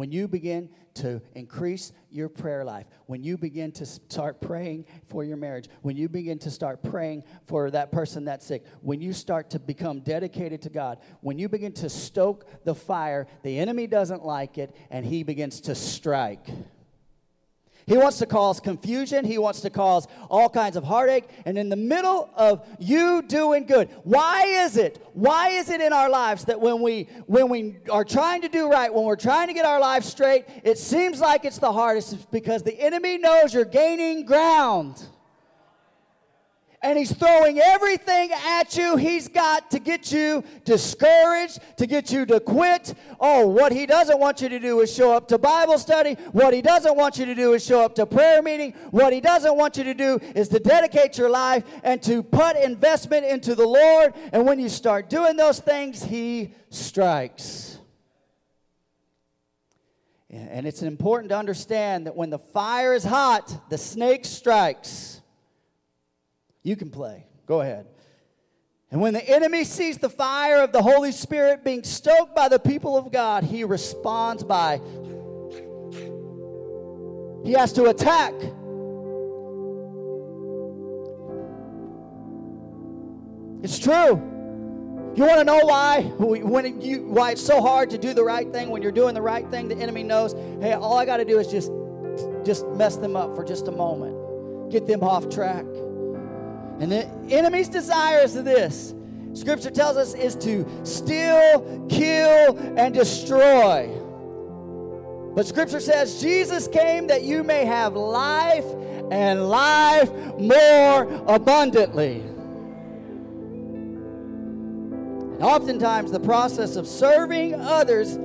When 0.01 0.11
you 0.11 0.27
begin 0.27 0.67
to 0.95 1.21
increase 1.35 1.91
your 2.09 2.27
prayer 2.27 2.65
life, 2.65 2.87
when 3.05 3.23
you 3.23 3.37
begin 3.37 3.71
to 3.71 3.85
start 3.85 4.41
praying 4.41 4.83
for 5.05 5.23
your 5.23 5.37
marriage, 5.37 5.69
when 5.83 5.95
you 5.95 6.09
begin 6.09 6.39
to 6.39 6.49
start 6.49 6.81
praying 6.81 7.23
for 7.45 7.69
that 7.69 7.91
person 7.91 8.25
that's 8.25 8.43
sick, 8.43 8.65
when 8.81 8.99
you 8.99 9.13
start 9.13 9.51
to 9.51 9.59
become 9.59 9.99
dedicated 9.99 10.59
to 10.59 10.71
God, 10.71 10.97
when 11.19 11.37
you 11.37 11.47
begin 11.47 11.71
to 11.73 11.87
stoke 11.87 12.47
the 12.65 12.73
fire, 12.73 13.27
the 13.43 13.59
enemy 13.59 13.85
doesn't 13.85 14.25
like 14.25 14.57
it 14.57 14.75
and 14.89 15.05
he 15.05 15.21
begins 15.21 15.61
to 15.61 15.75
strike. 15.75 16.49
He 17.85 17.97
wants 17.97 18.19
to 18.19 18.25
cause 18.25 18.59
confusion. 18.59 19.25
He 19.25 19.37
wants 19.37 19.61
to 19.61 19.69
cause 19.69 20.07
all 20.29 20.49
kinds 20.49 20.75
of 20.75 20.83
heartache. 20.83 21.29
And 21.45 21.57
in 21.57 21.69
the 21.69 21.75
middle 21.75 22.29
of 22.35 22.67
you 22.79 23.21
doing 23.23 23.65
good, 23.65 23.89
why 24.03 24.45
is 24.45 24.77
it? 24.77 25.05
Why 25.13 25.49
is 25.49 25.69
it 25.69 25.81
in 25.81 25.93
our 25.93 26.09
lives 26.09 26.45
that 26.45 26.59
when 26.59 26.81
we 26.81 27.03
when 27.27 27.49
we 27.49 27.77
are 27.89 28.03
trying 28.03 28.41
to 28.41 28.49
do 28.49 28.69
right, 28.69 28.93
when 28.93 29.05
we're 29.05 29.15
trying 29.15 29.47
to 29.47 29.53
get 29.53 29.65
our 29.65 29.79
lives 29.79 30.07
straight, 30.07 30.45
it 30.63 30.77
seems 30.77 31.19
like 31.19 31.45
it's 31.45 31.59
the 31.59 31.71
hardest? 31.71 32.13
It's 32.13 32.25
because 32.25 32.63
the 32.63 32.79
enemy 32.79 33.17
knows 33.17 33.53
you're 33.53 33.65
gaining 33.65 34.25
ground 34.25 35.05
and 36.83 36.97
he's 36.97 37.13
throwing 37.13 37.59
everything 37.59 38.31
at 38.31 38.75
you 38.75 38.97
he's 38.97 39.27
got 39.27 39.69
to 39.71 39.79
get 39.79 40.11
you 40.11 40.43
discouraged, 40.65 41.59
to 41.77 41.85
get 41.85 42.11
you 42.11 42.25
to 42.25 42.39
quit. 42.39 42.95
Oh, 43.19 43.47
what 43.47 43.71
he 43.71 43.85
doesn't 43.85 44.19
want 44.19 44.41
you 44.41 44.49
to 44.49 44.59
do 44.59 44.79
is 44.81 44.93
show 44.93 45.13
up 45.13 45.27
to 45.27 45.37
Bible 45.37 45.77
study. 45.77 46.15
What 46.31 46.53
he 46.53 46.61
doesn't 46.61 46.95
want 46.95 47.19
you 47.19 47.25
to 47.25 47.35
do 47.35 47.53
is 47.53 47.63
show 47.63 47.81
up 47.81 47.93
to 47.95 48.05
prayer 48.05 48.41
meeting. 48.41 48.73
What 48.89 49.13
he 49.13 49.21
doesn't 49.21 49.55
want 49.55 49.77
you 49.77 49.83
to 49.83 49.93
do 49.93 50.19
is 50.35 50.49
to 50.49 50.59
dedicate 50.59 51.17
your 51.17 51.29
life 51.29 51.63
and 51.83 52.01
to 52.03 52.23
put 52.23 52.57
investment 52.57 53.25
into 53.25 53.53
the 53.53 53.65
Lord. 53.65 54.13
And 54.33 54.45
when 54.45 54.59
you 54.59 54.69
start 54.69 55.09
doing 55.09 55.37
those 55.37 55.59
things, 55.59 56.03
he 56.03 56.55
strikes. 56.69 57.77
And 60.31 60.65
it's 60.65 60.81
important 60.81 61.29
to 61.29 61.37
understand 61.37 62.07
that 62.07 62.15
when 62.15 62.29
the 62.29 62.39
fire 62.39 62.93
is 62.93 63.03
hot, 63.03 63.69
the 63.69 63.77
snake 63.77 64.25
strikes. 64.25 65.20
You 66.63 66.75
can 66.75 66.89
play. 66.89 67.25
Go 67.47 67.61
ahead. 67.61 67.87
And 68.91 68.99
when 68.99 69.13
the 69.13 69.27
enemy 69.27 69.63
sees 69.63 69.97
the 69.97 70.09
fire 70.09 70.63
of 70.63 70.73
the 70.73 70.81
Holy 70.81 71.11
Spirit 71.13 71.63
being 71.63 71.83
stoked 71.83 72.35
by 72.35 72.49
the 72.49 72.59
people 72.59 72.97
of 72.97 73.11
God, 73.11 73.43
he 73.43 73.63
responds 73.63 74.43
by 74.43 74.81
he 77.43 77.53
has 77.53 77.73
to 77.73 77.85
attack. 77.85 78.33
It's 83.63 83.79
true. 83.79 84.29
You 85.15 85.25
want 85.25 85.39
to 85.39 85.43
know 85.43 85.59
why? 85.63 86.03
When 86.17 86.81
you, 86.81 87.03
why 87.03 87.31
it's 87.31 87.45
so 87.45 87.61
hard 87.61 87.89
to 87.91 87.97
do 87.97 88.13
the 88.13 88.23
right 88.23 88.51
thing 88.51 88.69
when 88.69 88.81
you're 88.81 88.91
doing 88.91 89.13
the 89.13 89.21
right 89.21 89.49
thing? 89.49 89.67
The 89.67 89.75
enemy 89.75 90.03
knows, 90.03 90.33
hey, 90.61 90.73
all 90.73 90.97
I 90.97 91.05
got 91.05 91.17
to 91.17 91.25
do 91.25 91.39
is 91.39 91.47
just, 91.47 91.71
just 92.45 92.65
mess 92.67 92.95
them 92.97 93.15
up 93.15 93.35
for 93.35 93.43
just 93.43 93.67
a 93.67 93.71
moment, 93.71 94.71
get 94.71 94.87
them 94.87 95.03
off 95.03 95.29
track. 95.29 95.65
And 96.81 96.91
the 96.91 97.05
enemy's 97.29 97.69
desires 97.69 98.35
of 98.35 98.43
this, 98.43 98.95
scripture 99.33 99.69
tells 99.69 99.97
us, 99.97 100.15
is 100.15 100.35
to 100.37 100.65
steal, 100.83 101.85
kill, 101.87 102.57
and 102.75 102.91
destroy. 102.91 103.87
But 105.35 105.45
scripture 105.45 105.79
says 105.79 106.19
Jesus 106.19 106.67
came 106.67 107.05
that 107.05 107.21
you 107.21 107.43
may 107.43 107.65
have 107.65 107.93
life 107.95 108.65
and 109.11 109.47
life 109.47 110.11
more 110.39 111.03
abundantly. 111.27 112.21
And 115.33 115.43
oftentimes, 115.43 116.11
the 116.11 116.19
process 116.19 116.77
of 116.77 116.87
serving 116.87 117.61
others, 117.61 118.17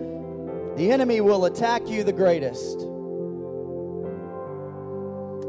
the 0.78 0.90
enemy 0.90 1.20
will 1.20 1.44
attack 1.44 1.86
you 1.86 2.04
the 2.04 2.12
greatest. 2.12 2.80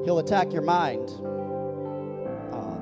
He'll 0.04 0.20
attack 0.20 0.52
your 0.52 0.64
mind. 0.64 1.10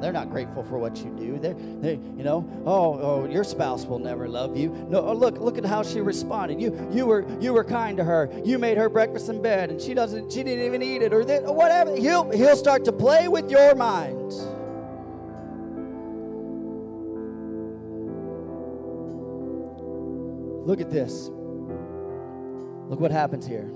They're 0.02 0.14
not 0.14 0.30
grateful 0.30 0.64
for 0.64 0.78
what 0.78 0.98
you 0.98 1.10
do. 1.18 1.40
They're, 1.40 1.54
they, 1.54 1.94
you 2.18 2.24
know, 2.24 2.48
oh, 2.66 3.00
oh, 3.00 3.26
your 3.28 3.44
spouse 3.44 3.86
will 3.86 4.00
never 4.00 4.28
love 4.28 4.58
you. 4.58 4.70
No, 4.90 5.02
oh, 5.02 5.14
look, 5.14 5.40
look 5.40 5.58
at 5.58 5.66
how 5.66 5.84
she 5.84 6.02
responded. 6.02 6.62
You, 6.62 6.90
you 6.92 7.06
were, 7.06 7.26
you 7.40 7.54
were 7.54 7.64
kind 7.64 7.98
to 7.98 8.04
her. 8.04 8.30
You 8.44 8.60
made 8.60 8.78
her 8.78 8.90
breakfast 8.90 9.30
in 9.30 9.42
bed, 9.42 9.70
and 9.70 9.82
she 9.82 9.94
doesn't, 9.94 10.32
she 10.32 10.44
didn't 10.44 10.66
even 10.66 10.82
eat 10.82 11.02
it, 11.02 11.14
or, 11.14 11.22
or 11.22 11.54
whatever. 11.54 11.96
He'll, 11.96 12.30
he'll 12.32 12.56
start 12.56 12.86
to 12.86 12.92
play 12.92 13.28
with 13.28 13.50
your 13.50 13.76
mind. 13.76 14.34
Look 20.66 20.82
at 20.82 20.90
this. 20.90 21.30
Look 22.90 23.00
what 23.00 23.12
happens 23.12 23.46
here. 23.46 23.72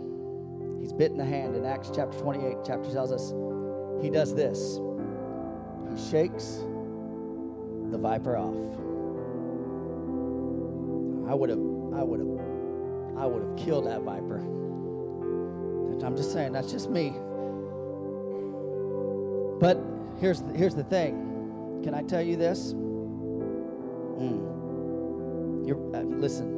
He's 0.80 0.92
bitten 0.92 1.18
the 1.18 1.26
hand 1.26 1.56
in 1.56 1.66
Acts 1.66 1.92
chapter 1.94 2.18
28. 2.20 2.58
Chapter 2.66 2.92
tells 2.92 3.12
us 3.12 3.34
he 4.02 4.10
does 4.10 4.34
this. 4.34 4.80
He 5.90 6.10
shakes 6.10 6.64
the 7.92 7.98
viper 7.98 8.38
off. 8.38 8.56
I 11.30 11.34
would 11.36 11.50
have, 11.50 11.60
I 11.60 12.04
would 12.04 12.20
have, 12.20 12.40
I 13.18 13.26
would 13.26 13.44
have 13.44 13.58
killed 13.58 13.86
that 13.88 14.02
viper. 14.02 14.40
I'm 16.04 16.16
just 16.16 16.32
saying, 16.32 16.54
that's 16.54 16.72
just 16.72 16.90
me. 16.90 17.14
But 19.60 19.78
here's 20.20 20.42
here's 20.56 20.76
the 20.76 20.84
thing. 20.84 21.82
Can 21.84 21.94
I 21.94 22.02
tell 22.04 22.22
you 22.22 22.38
this? 22.38 22.74
Mm. 22.74 24.48
You're 25.68 25.78
uh, 25.96 26.04
listen. 26.04 26.56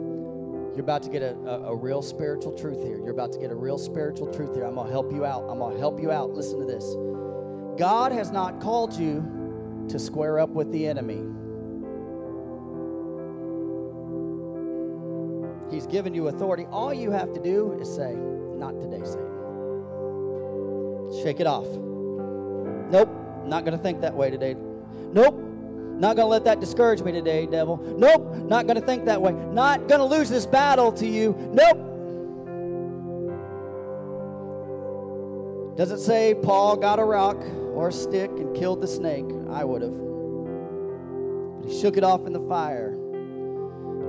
You're 0.73 0.81
about 0.81 1.03
to 1.03 1.09
get 1.09 1.21
a, 1.21 1.35
a, 1.39 1.71
a 1.71 1.75
real 1.75 2.01
spiritual 2.01 2.57
truth 2.57 2.81
here. 2.81 2.97
You're 2.97 3.11
about 3.11 3.33
to 3.33 3.39
get 3.39 3.51
a 3.51 3.55
real 3.55 3.77
spiritual 3.77 4.33
truth 4.33 4.55
here. 4.55 4.63
I'm 4.63 4.75
gonna 4.75 4.91
help 4.91 5.11
you 5.11 5.25
out. 5.25 5.49
I'm 5.49 5.59
gonna 5.59 5.79
help 5.79 5.99
you 5.99 6.11
out. 6.11 6.31
Listen 6.31 6.59
to 6.59 6.65
this. 6.65 6.85
God 7.81 8.11
has 8.11 8.29
not 8.29 8.61
called 8.61 8.93
you 8.93 9.87
to 9.89 9.97
square 9.97 10.37
up 10.37 10.49
with 10.49 10.71
the 10.71 10.85
enemy. 10.85 11.23
He's 15.73 15.87
given 15.87 16.13
you 16.13 16.27
authority. 16.27 16.67
All 16.69 16.93
you 16.93 17.09
have 17.09 17.33
to 17.33 17.41
do 17.41 17.75
is 17.81 17.91
say, 17.91 18.13
Not 18.13 18.79
today, 18.79 19.03
Satan. 19.03 19.25
Shake 21.23 21.39
it 21.39 21.47
off. 21.47 21.65
Nope, 22.91 23.09
not 23.45 23.65
going 23.65 23.75
to 23.75 23.83
think 23.83 24.01
that 24.01 24.13
way 24.13 24.29
today. 24.29 24.53
Nope, 25.11 25.39
not 25.39 26.15
going 26.15 26.25
to 26.25 26.25
let 26.27 26.43
that 26.43 26.59
discourage 26.59 27.01
me 27.01 27.11
today, 27.11 27.47
devil. 27.47 27.77
Nope, 27.97 28.31
not 28.43 28.67
going 28.67 28.79
to 28.79 28.85
think 28.85 29.05
that 29.05 29.23
way. 29.23 29.31
Not 29.31 29.87
going 29.87 30.01
to 30.01 30.05
lose 30.05 30.29
this 30.29 30.45
battle 30.45 30.91
to 30.91 31.07
you. 31.07 31.35
Nope, 31.51 31.91
Does 35.77 35.91
it 35.91 35.99
say 35.99 36.35
Paul 36.35 36.75
got 36.75 36.99
a 36.99 37.03
rock 37.03 37.41
or 37.73 37.91
stick 37.91 38.29
and 38.31 38.55
killed 38.55 38.81
the 38.81 38.87
snake? 38.87 39.25
I 39.49 39.63
would 39.63 39.81
have. 39.81 39.97
But 41.61 41.69
he 41.69 41.79
shook 41.79 41.97
it 41.97 42.03
off 42.03 42.25
in 42.25 42.33
the 42.33 42.39
fire. 42.41 42.97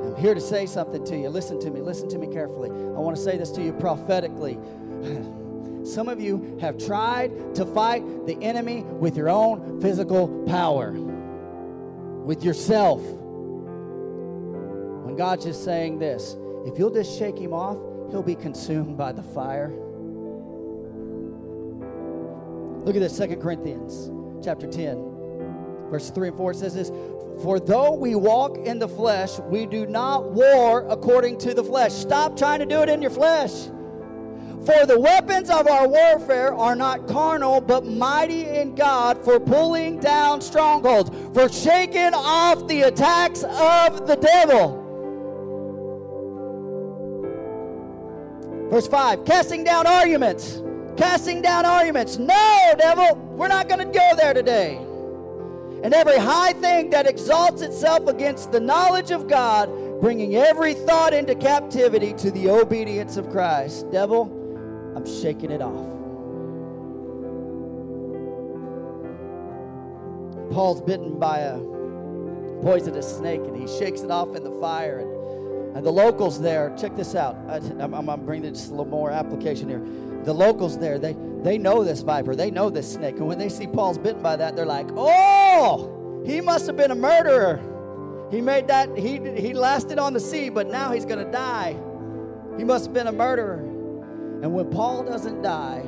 I'm 0.04 0.16
here 0.16 0.34
to 0.34 0.40
say 0.40 0.66
something 0.66 1.04
to 1.04 1.16
you. 1.16 1.28
Listen 1.28 1.60
to 1.60 1.70
me. 1.70 1.80
Listen 1.80 2.08
to 2.10 2.18
me 2.18 2.26
carefully. 2.26 2.70
I 2.70 2.98
want 2.98 3.16
to 3.16 3.22
say 3.22 3.38
this 3.38 3.50
to 3.52 3.62
you 3.62 3.72
prophetically. 3.72 4.58
Some 5.84 6.08
of 6.08 6.20
you 6.20 6.58
have 6.60 6.78
tried 6.78 7.54
to 7.56 7.66
fight 7.66 8.26
the 8.26 8.40
enemy 8.42 8.82
with 8.82 9.16
your 9.16 9.28
own 9.28 9.80
physical 9.80 10.44
power, 10.46 10.92
with 10.92 12.44
yourself. 12.44 13.00
When 15.04 15.16
God's 15.16 15.44
just 15.44 15.64
saying 15.64 15.98
this 15.98 16.36
if 16.66 16.78
you'll 16.78 16.94
just 16.94 17.18
shake 17.18 17.36
him 17.36 17.52
off, 17.52 17.78
he'll 18.10 18.22
be 18.22 18.36
consumed 18.36 18.96
by 18.96 19.12
the 19.12 19.22
fire. 19.22 19.72
Look 22.84 22.96
at 22.96 23.00
this, 23.00 23.16
Second 23.16 23.40
Corinthians 23.40 24.10
chapter 24.44 24.66
10, 24.66 25.88
verse 25.88 26.10
3 26.10 26.28
and 26.28 26.36
4. 26.36 26.50
It 26.50 26.56
says 26.56 26.74
this 26.74 26.90
For 27.42 27.60
though 27.60 27.94
we 27.94 28.16
walk 28.16 28.58
in 28.58 28.80
the 28.80 28.88
flesh, 28.88 29.38
we 29.38 29.66
do 29.66 29.86
not 29.86 30.32
war 30.32 30.84
according 30.88 31.38
to 31.38 31.54
the 31.54 31.62
flesh. 31.62 31.92
Stop 31.92 32.36
trying 32.36 32.58
to 32.58 32.66
do 32.66 32.82
it 32.82 32.88
in 32.88 33.00
your 33.00 33.12
flesh. 33.12 33.52
For 34.64 34.86
the 34.86 34.98
weapons 34.98 35.50
of 35.50 35.66
our 35.66 35.88
warfare 35.88 36.54
are 36.54 36.76
not 36.76 37.08
carnal, 37.08 37.60
but 37.60 37.84
mighty 37.84 38.46
in 38.46 38.74
God 38.74 39.24
for 39.24 39.40
pulling 39.40 39.98
down 39.98 40.40
strongholds, 40.40 41.10
for 41.34 41.48
shaking 41.48 42.14
off 42.14 42.66
the 42.68 42.82
attacks 42.82 43.42
of 43.44 44.06
the 44.06 44.16
devil. 44.16 44.80
Verse 48.70 48.88
5 48.88 49.24
casting 49.24 49.64
down 49.64 49.86
arguments 49.86 50.62
casting 51.02 51.42
down 51.42 51.66
arguments. 51.66 52.16
No, 52.16 52.74
devil, 52.78 53.16
we're 53.36 53.48
not 53.48 53.68
going 53.68 53.80
to 53.80 53.92
go 53.92 54.10
there 54.16 54.32
today. 54.32 54.76
And 55.82 55.92
every 55.92 56.16
high 56.16 56.52
thing 56.52 56.90
that 56.90 57.08
exalts 57.08 57.60
itself 57.60 58.06
against 58.06 58.52
the 58.52 58.60
knowledge 58.60 59.10
of 59.10 59.26
God, 59.26 59.68
bringing 60.00 60.36
every 60.36 60.74
thought 60.74 61.12
into 61.12 61.34
captivity 61.34 62.12
to 62.14 62.30
the 62.30 62.48
obedience 62.48 63.16
of 63.16 63.30
Christ. 63.30 63.90
Devil, 63.90 64.30
I'm 64.94 65.04
shaking 65.04 65.50
it 65.50 65.60
off. 65.60 65.88
Paul's 70.54 70.82
bitten 70.82 71.18
by 71.18 71.38
a 71.38 71.58
poisonous 72.62 73.16
snake 73.16 73.40
and 73.40 73.56
he 73.56 73.66
shakes 73.66 74.02
it 74.02 74.10
off 74.12 74.36
in 74.36 74.44
the 74.44 74.52
fire 74.60 75.00
and 75.00 75.76
And 75.76 75.84
the 75.84 75.90
locals 75.90 76.40
there, 76.40 76.72
check 76.78 76.94
this 76.94 77.16
out. 77.16 77.34
I, 77.48 77.56
am 77.56 77.92
I'm, 77.92 78.08
I'm 78.08 78.24
bringing 78.24 78.54
just 78.54 78.68
a 78.68 78.70
little 78.70 78.84
more 78.84 79.10
application 79.10 79.68
here. 79.68 79.82
The 80.24 80.32
locals 80.32 80.78
there, 80.78 80.98
they, 80.98 81.16
they 81.42 81.58
know 81.58 81.82
this 81.82 82.00
viper, 82.00 82.34
they 82.36 82.50
know 82.50 82.70
this 82.70 82.92
snake. 82.92 83.16
And 83.16 83.26
when 83.26 83.38
they 83.38 83.48
see 83.48 83.66
Paul's 83.66 83.98
bitten 83.98 84.22
by 84.22 84.36
that, 84.36 84.54
they're 84.54 84.66
like, 84.66 84.88
oh, 84.96 86.22
he 86.24 86.40
must 86.40 86.66
have 86.66 86.76
been 86.76 86.90
a 86.90 86.96
murderer. 86.96 87.60
He 88.30 88.40
made 88.40 88.68
that, 88.68 88.96
he, 88.96 89.18
he 89.36 89.52
lasted 89.52 89.98
on 89.98 90.12
the 90.12 90.20
sea, 90.20 90.48
but 90.48 90.68
now 90.68 90.92
he's 90.92 91.04
going 91.04 91.24
to 91.24 91.30
die. 91.30 91.76
He 92.56 92.64
must 92.64 92.86
have 92.86 92.94
been 92.94 93.08
a 93.08 93.12
murderer. 93.12 93.58
And 94.42 94.52
when 94.54 94.70
Paul 94.70 95.04
doesn't 95.04 95.42
die, 95.42 95.84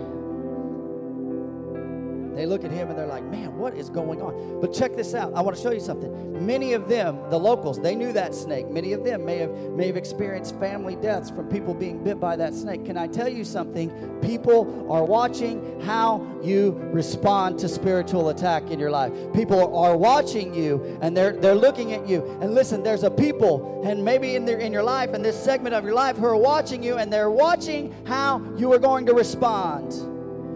they 2.37 2.47
look 2.47 2.65
at 2.65 2.71
him 2.71 2.89
and 2.89 2.99
they're 2.99 3.07
like, 3.07 3.25
man, 3.25 3.57
what 3.57 3.75
is 3.75 3.89
going 3.89 4.21
on? 4.21 4.61
But 4.61 4.73
check 4.73 4.97
this 4.97 5.15
out. 5.15 5.33
I 5.35 5.41
want 5.41 5.57
to 5.57 5.63
show 5.63 5.71
you 5.71 5.81
something. 5.81 6.45
Many 6.45 6.73
of 6.73 6.89
them, 6.89 7.19
the 7.31 7.39
locals, 7.39 7.81
they 7.81 7.95
knew 7.95 8.13
that 8.13 8.35
snake. 8.35 8.69
Many 8.69 8.93
of 8.93 9.05
them 9.05 9.25
may 9.25 9.39
have 9.39 9.51
may 9.51 9.87
have 9.87 9.97
experienced 9.97 10.59
family 10.59 10.97
deaths 10.97 11.31
from 11.31 11.49
people 11.49 11.75
being 11.75 12.03
bit 12.03 12.21
by 12.21 12.37
that 12.37 12.55
snake. 12.55 12.85
Can 12.85 12.97
I 12.97 13.07
tell 13.07 13.29
you 13.29 13.45
something? 13.45 13.91
People 14.21 14.91
are 14.91 15.05
watching 15.05 15.81
how 15.83 16.27
you 16.43 16.73
respond 16.93 17.59
to 17.61 17.69
spiritual 17.69 18.31
attack 18.31 18.71
in 18.71 18.79
your 18.79 18.91
life. 18.91 19.13
People 19.33 19.77
are 19.77 19.97
watching 19.97 20.55
you 20.55 20.99
and 21.01 21.17
they're 21.17 21.33
they're 21.33 21.55
looking 21.55 21.93
at 21.93 22.09
you. 22.09 22.25
And 22.41 22.55
listen, 22.55 22.83
there's 22.83 23.03
a 23.05 23.11
people 23.11 23.83
and 23.85 24.05
maybe 24.05 24.35
in 24.35 24.45
their 24.45 24.59
in 24.59 24.73
your 24.73 24.83
life 24.83 25.15
in 25.15 25.23
this 25.23 25.43
segment 25.43 25.75
of 25.75 25.85
your 25.85 25.95
life 25.95 26.17
who 26.17 26.27
are 26.27 26.37
watching 26.37 26.83
you 26.83 26.97
and 26.97 27.13
they're 27.13 27.31
watching 27.31 27.95
how 28.07 28.43
you 28.57 28.73
are 28.73 28.79
going 28.79 29.07
to 29.07 29.15
respond. 29.15 29.93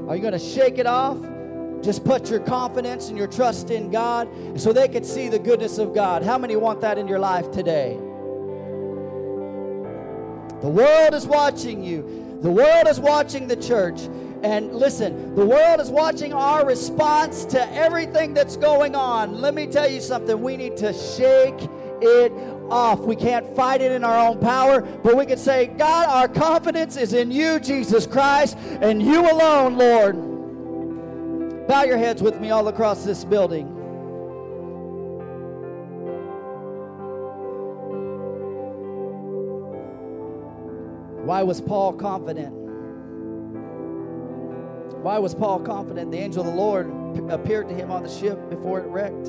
Are 0.08 0.16
you 0.16 0.22
going 0.22 0.32
to 0.32 0.38
shake 0.38 0.78
it 0.78 0.86
off? 0.86 1.18
Just 1.82 2.04
put 2.04 2.28
your 2.30 2.40
confidence 2.40 3.08
and 3.08 3.16
your 3.16 3.28
trust 3.28 3.70
in 3.70 3.90
God 3.90 4.28
so 4.56 4.72
they 4.72 4.88
could 4.88 5.06
see 5.06 5.28
the 5.28 5.38
goodness 5.38 5.78
of 5.78 5.94
God. 5.94 6.22
How 6.22 6.38
many 6.38 6.56
want 6.56 6.80
that 6.80 6.98
in 6.98 7.06
your 7.06 7.18
life 7.18 7.50
today? 7.50 7.96
The 10.60 10.68
world 10.68 11.14
is 11.14 11.26
watching 11.26 11.84
you. 11.84 12.38
The 12.42 12.50
world 12.50 12.88
is 12.88 12.98
watching 12.98 13.46
the 13.46 13.56
church. 13.56 14.00
And 14.42 14.74
listen, 14.74 15.34
the 15.34 15.46
world 15.46 15.80
is 15.80 15.90
watching 15.90 16.32
our 16.32 16.66
response 16.66 17.44
to 17.46 17.72
everything 17.72 18.34
that's 18.34 18.56
going 18.56 18.94
on. 18.94 19.40
Let 19.40 19.54
me 19.54 19.66
tell 19.66 19.88
you 19.88 20.00
something. 20.00 20.40
We 20.40 20.56
need 20.56 20.76
to 20.78 20.92
shake 20.92 21.68
it 22.00 22.32
off. 22.70 23.00
We 23.00 23.16
can't 23.16 23.46
fight 23.56 23.80
it 23.80 23.92
in 23.92 24.04
our 24.04 24.28
own 24.28 24.38
power, 24.38 24.82
but 24.82 25.16
we 25.16 25.26
can 25.26 25.38
say, 25.38 25.66
God, 25.66 26.08
our 26.08 26.28
confidence 26.28 26.96
is 26.96 27.12
in 27.12 27.30
you, 27.30 27.58
Jesus 27.58 28.06
Christ, 28.06 28.56
and 28.80 29.02
you 29.02 29.30
alone, 29.30 29.76
Lord. 29.76 30.27
Bow 31.68 31.82
your 31.84 31.98
heads 31.98 32.22
with 32.22 32.40
me 32.40 32.50
all 32.50 32.66
across 32.68 33.04
this 33.04 33.24
building. 33.24 33.66
Why 41.26 41.42
was 41.42 41.60
Paul 41.60 41.92
confident? 41.92 42.54
Why 45.02 45.18
was 45.18 45.34
Paul 45.34 45.60
confident? 45.60 46.10
The 46.10 46.16
angel 46.16 46.40
of 46.40 46.46
the 46.46 46.54
Lord 46.54 46.86
appeared 47.30 47.68
to 47.68 47.74
him 47.74 47.90
on 47.90 48.02
the 48.02 48.08
ship 48.08 48.48
before 48.48 48.80
it 48.80 48.86
wrecked. 48.86 49.26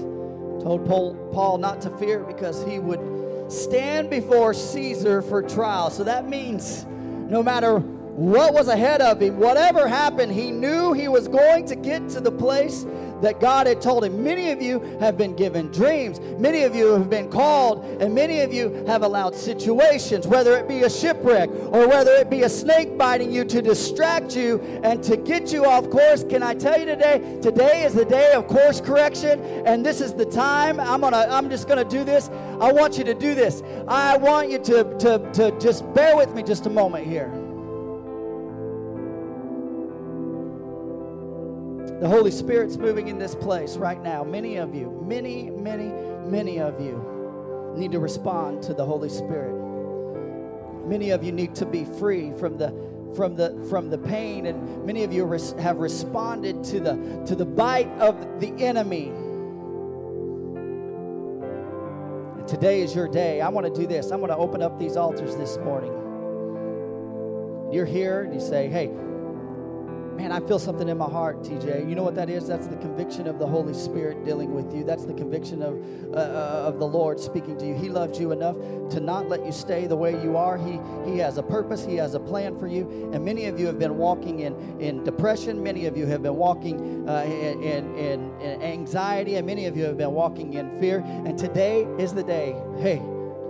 Told 0.64 0.86
Paul 0.88 1.58
not 1.58 1.82
to 1.82 1.90
fear 1.98 2.20
because 2.20 2.64
he 2.64 2.80
would 2.80 3.52
stand 3.52 4.10
before 4.10 4.54
Caesar 4.54 5.22
for 5.22 5.42
trial. 5.42 5.90
So 5.90 6.06
that 6.06 6.26
means 6.26 6.86
no 6.86 7.44
matter 7.44 7.84
what 8.16 8.54
was 8.54 8.68
ahead 8.68 9.02
of 9.02 9.22
him, 9.22 9.38
whatever 9.38 9.88
happened, 9.88 10.32
he 10.32 10.52
knew 10.52 10.94
he 10.94 11.08
was 11.08 11.28
going 11.28 11.66
to 11.68 11.76
get 11.76 12.10
to 12.10 12.20
the 12.20 12.32
place 12.32 12.86
that 13.22 13.40
God 13.40 13.68
had 13.68 13.82
told 13.82 14.04
him. 14.04 14.24
Many 14.24 14.52
of 14.52 14.62
you 14.62 14.80
have 15.00 15.18
been 15.18 15.36
given 15.36 15.72
dreams. 15.72 16.20
Many 16.38 16.64
of 16.64 16.76
you 16.76 16.94
have 16.94 17.10
been 17.10 17.30
called, 17.30 17.84
and 18.02 18.14
many 18.14 18.42
of 18.42 18.54
you 18.54 18.84
have 18.88 19.04
allowed 19.04 19.36
situations, 19.36 20.28
whether 20.28 20.56
it 20.56 20.68
be 20.68 20.84
a 20.84 20.90
shipwreck 20.90 21.50
or 21.50 21.88
whether 21.88 22.12
it 22.14 22.30
be 22.30 22.44
a 22.44 22.50
snake 22.50 22.98
biting 22.98 23.32
you, 23.32 23.44
to 23.46 23.62
distract 23.62 24.36
you 24.36 24.60
and 24.84 25.04
to 25.04 25.18
get 25.18 25.52
you 25.52 25.66
off 25.66 25.90
course. 25.90 26.24
Can 26.24 26.44
I 26.44 26.54
tell 26.54 26.80
you 26.80 26.86
today? 26.86 27.40
Today 27.42 27.84
is 27.84 27.94
the 27.94 28.06
day 28.06 28.34
of 28.34 28.48
course 28.48 28.82
correction, 28.82 29.42
and 29.66 29.86
this 29.86 30.02
is 30.02 30.14
the 30.14 30.26
time. 30.26 30.80
I'm 30.80 31.02
gonna. 31.02 31.28
I'm 31.30 31.50
just 31.50 31.68
gonna 31.68 31.86
do 31.86 32.04
this. 32.04 32.30
I 32.60 32.72
want 32.72 32.98
you 32.98 33.04
to 33.06 33.14
do 33.14 33.36
this. 33.36 33.64
I 33.88 34.18
want 34.18 34.50
you 34.50 34.60
to 34.60 34.84
to 35.00 35.32
to 35.34 35.60
just 35.60 35.92
bear 35.94 36.16
with 36.16 36.34
me 36.34 36.44
just 36.44 36.66
a 36.66 36.70
moment 36.70 37.06
here. 37.06 37.49
The 42.00 42.08
Holy 42.08 42.32
Spirit's 42.32 42.78
moving 42.78 43.10
in 43.10 43.20
this 43.20 43.36
place 43.36 43.76
right 43.76 44.02
now. 44.02 44.24
Many 44.24 44.56
of 44.56 44.74
you, 44.74 45.04
many, 45.06 45.50
many, 45.50 45.90
many 46.30 46.58
of 46.62 46.80
you 46.80 47.74
need 47.76 47.92
to 47.92 48.00
respond 48.00 48.64
to 48.64 48.74
the 48.74 48.86
Holy 48.86 49.10
Spirit. 49.10 49.54
Many 50.88 51.10
of 51.10 51.26
you 51.26 51.34
need 51.34 51.56
to 51.56 51.66
be 51.66 51.84
free 51.84 52.32
from 52.40 52.58
the 52.58 52.74
from 53.16 53.36
the 53.36 53.66
from 53.70 53.90
the 53.90 53.98
pain 53.98 54.46
and 54.46 54.86
many 54.86 55.04
of 55.04 55.12
you 55.12 55.26
res- 55.26 55.54
have 55.54 55.78
responded 55.78 56.64
to 56.64 56.80
the 56.80 57.24
to 57.26 57.36
the 57.36 57.46
bite 57.46 57.90
of 58.00 58.40
the 58.40 58.54
enemy. 58.64 59.12
And 62.38 62.48
today 62.48 62.82
is 62.82 62.96
your 62.96 63.10
day. 63.10 63.42
I 63.42 63.50
want 63.50 63.68
to 63.68 63.74
do 63.82 63.86
this. 63.86 64.12
I'm 64.12 64.20
going 64.20 64.32
to 64.32 64.38
open 64.38 64.62
up 64.62 64.80
these 64.80 64.96
altars 64.96 65.36
this 65.36 65.58
morning. 65.58 65.92
You're 67.74 67.86
here 67.86 68.22
and 68.22 68.34
you 68.34 68.40
say, 68.40 68.70
"Hey, 68.70 68.90
Man, 70.20 70.34
I 70.34 70.42
feel 70.42 70.60
something 70.60 70.90
in 70.90 70.98
my 70.98 71.10
heart, 71.10 71.44
TJ. 71.44 71.88
You 71.88 71.96
know 71.96 72.04
what 72.04 72.16
that 72.16 72.30
is? 72.30 72.46
That's 72.46 72.68
the 72.68 72.76
conviction 72.76 73.26
of 73.26 73.40
the 73.40 73.48
Holy 73.48 73.74
Spirit 73.74 74.26
dealing 74.26 74.54
with 74.54 74.76
you. 74.76 74.84
That's 74.84 75.06
the 75.06 75.14
conviction 75.14 75.62
of, 75.62 75.82
uh, 76.14 76.18
uh, 76.18 76.64
of 76.68 76.78
the 76.78 76.86
Lord 76.86 77.22
speaking 77.22 77.58
to 77.58 77.66
you. 77.66 77.74
He 77.74 77.88
loves 77.88 78.20
you 78.20 78.34
enough 78.34 78.58
to 78.90 79.00
not 79.00 79.30
let 79.30 79.46
you 79.46 79.54
stay 79.54 79.88
the 79.88 79.96
way 79.96 80.22
you 80.22 80.36
are. 80.36 80.58
He, 80.58 80.78
he 81.10 81.20
has 81.20 81.38
a 81.38 81.42
purpose, 81.42 81.86
He 81.86 81.96
has 81.96 82.16
a 82.16 82.20
plan 82.20 82.60
for 82.60 82.68
you. 82.68 83.10
And 83.14 83.24
many 83.24 83.46
of 83.46 83.58
you 83.58 83.66
have 83.68 83.80
been 83.80 83.98
walking 83.98 84.42
in, 84.42 84.82
in 84.82 85.06
depression. 85.06 85.64
Many 85.64 85.86
of 85.86 85.96
you 85.96 86.06
have 86.08 86.22
been 86.22 86.36
walking 86.36 87.08
uh, 87.08 87.24
in, 87.24 87.64
in, 87.64 87.98
in 87.98 88.62
anxiety. 88.62 89.38
And 89.38 89.48
many 89.48 89.68
of 89.68 89.78
you 89.78 89.86
have 89.86 89.98
been 89.98 90.12
walking 90.12 90.56
in 90.56 90.82
fear. 90.82 91.00
And 91.00 91.40
today 91.40 91.84
is 91.98 92.14
the 92.14 92.24
day. 92.24 92.62
Hey, 92.80 93.02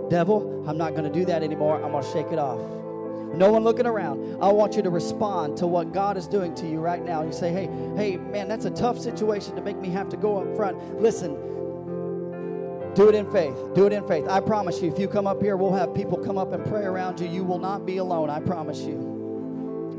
devil, 0.08 0.64
I'm 0.68 0.78
not 0.78 0.92
going 0.92 1.02
to 1.02 1.10
do 1.12 1.24
that 1.24 1.42
anymore. 1.42 1.82
I'm 1.82 1.90
going 1.90 2.04
to 2.04 2.10
shake 2.12 2.30
it 2.30 2.38
off. 2.38 2.79
No 3.34 3.50
one 3.50 3.62
looking 3.64 3.86
around. 3.86 4.42
I 4.42 4.50
want 4.50 4.76
you 4.76 4.82
to 4.82 4.90
respond 4.90 5.56
to 5.58 5.66
what 5.66 5.92
God 5.92 6.16
is 6.16 6.26
doing 6.26 6.54
to 6.56 6.68
you 6.68 6.78
right 6.80 7.04
now. 7.04 7.22
You 7.22 7.32
say, 7.32 7.52
hey, 7.52 7.68
hey, 7.96 8.16
man, 8.16 8.48
that's 8.48 8.64
a 8.64 8.70
tough 8.70 8.98
situation 8.98 9.54
to 9.56 9.62
make 9.62 9.76
me 9.76 9.88
have 9.90 10.08
to 10.10 10.16
go 10.16 10.38
up 10.38 10.56
front. 10.56 11.00
Listen, 11.00 11.34
do 12.94 13.08
it 13.08 13.14
in 13.14 13.30
faith. 13.30 13.56
Do 13.74 13.86
it 13.86 13.92
in 13.92 14.06
faith. 14.08 14.26
I 14.28 14.40
promise 14.40 14.82
you, 14.82 14.92
if 14.92 14.98
you 14.98 15.06
come 15.06 15.26
up 15.26 15.40
here, 15.40 15.56
we'll 15.56 15.72
have 15.72 15.94
people 15.94 16.18
come 16.18 16.38
up 16.38 16.52
and 16.52 16.64
pray 16.66 16.82
around 16.82 17.20
you. 17.20 17.28
You 17.28 17.44
will 17.44 17.60
not 17.60 17.86
be 17.86 17.98
alone. 17.98 18.30
I 18.30 18.40
promise 18.40 18.80
you. 18.80 18.96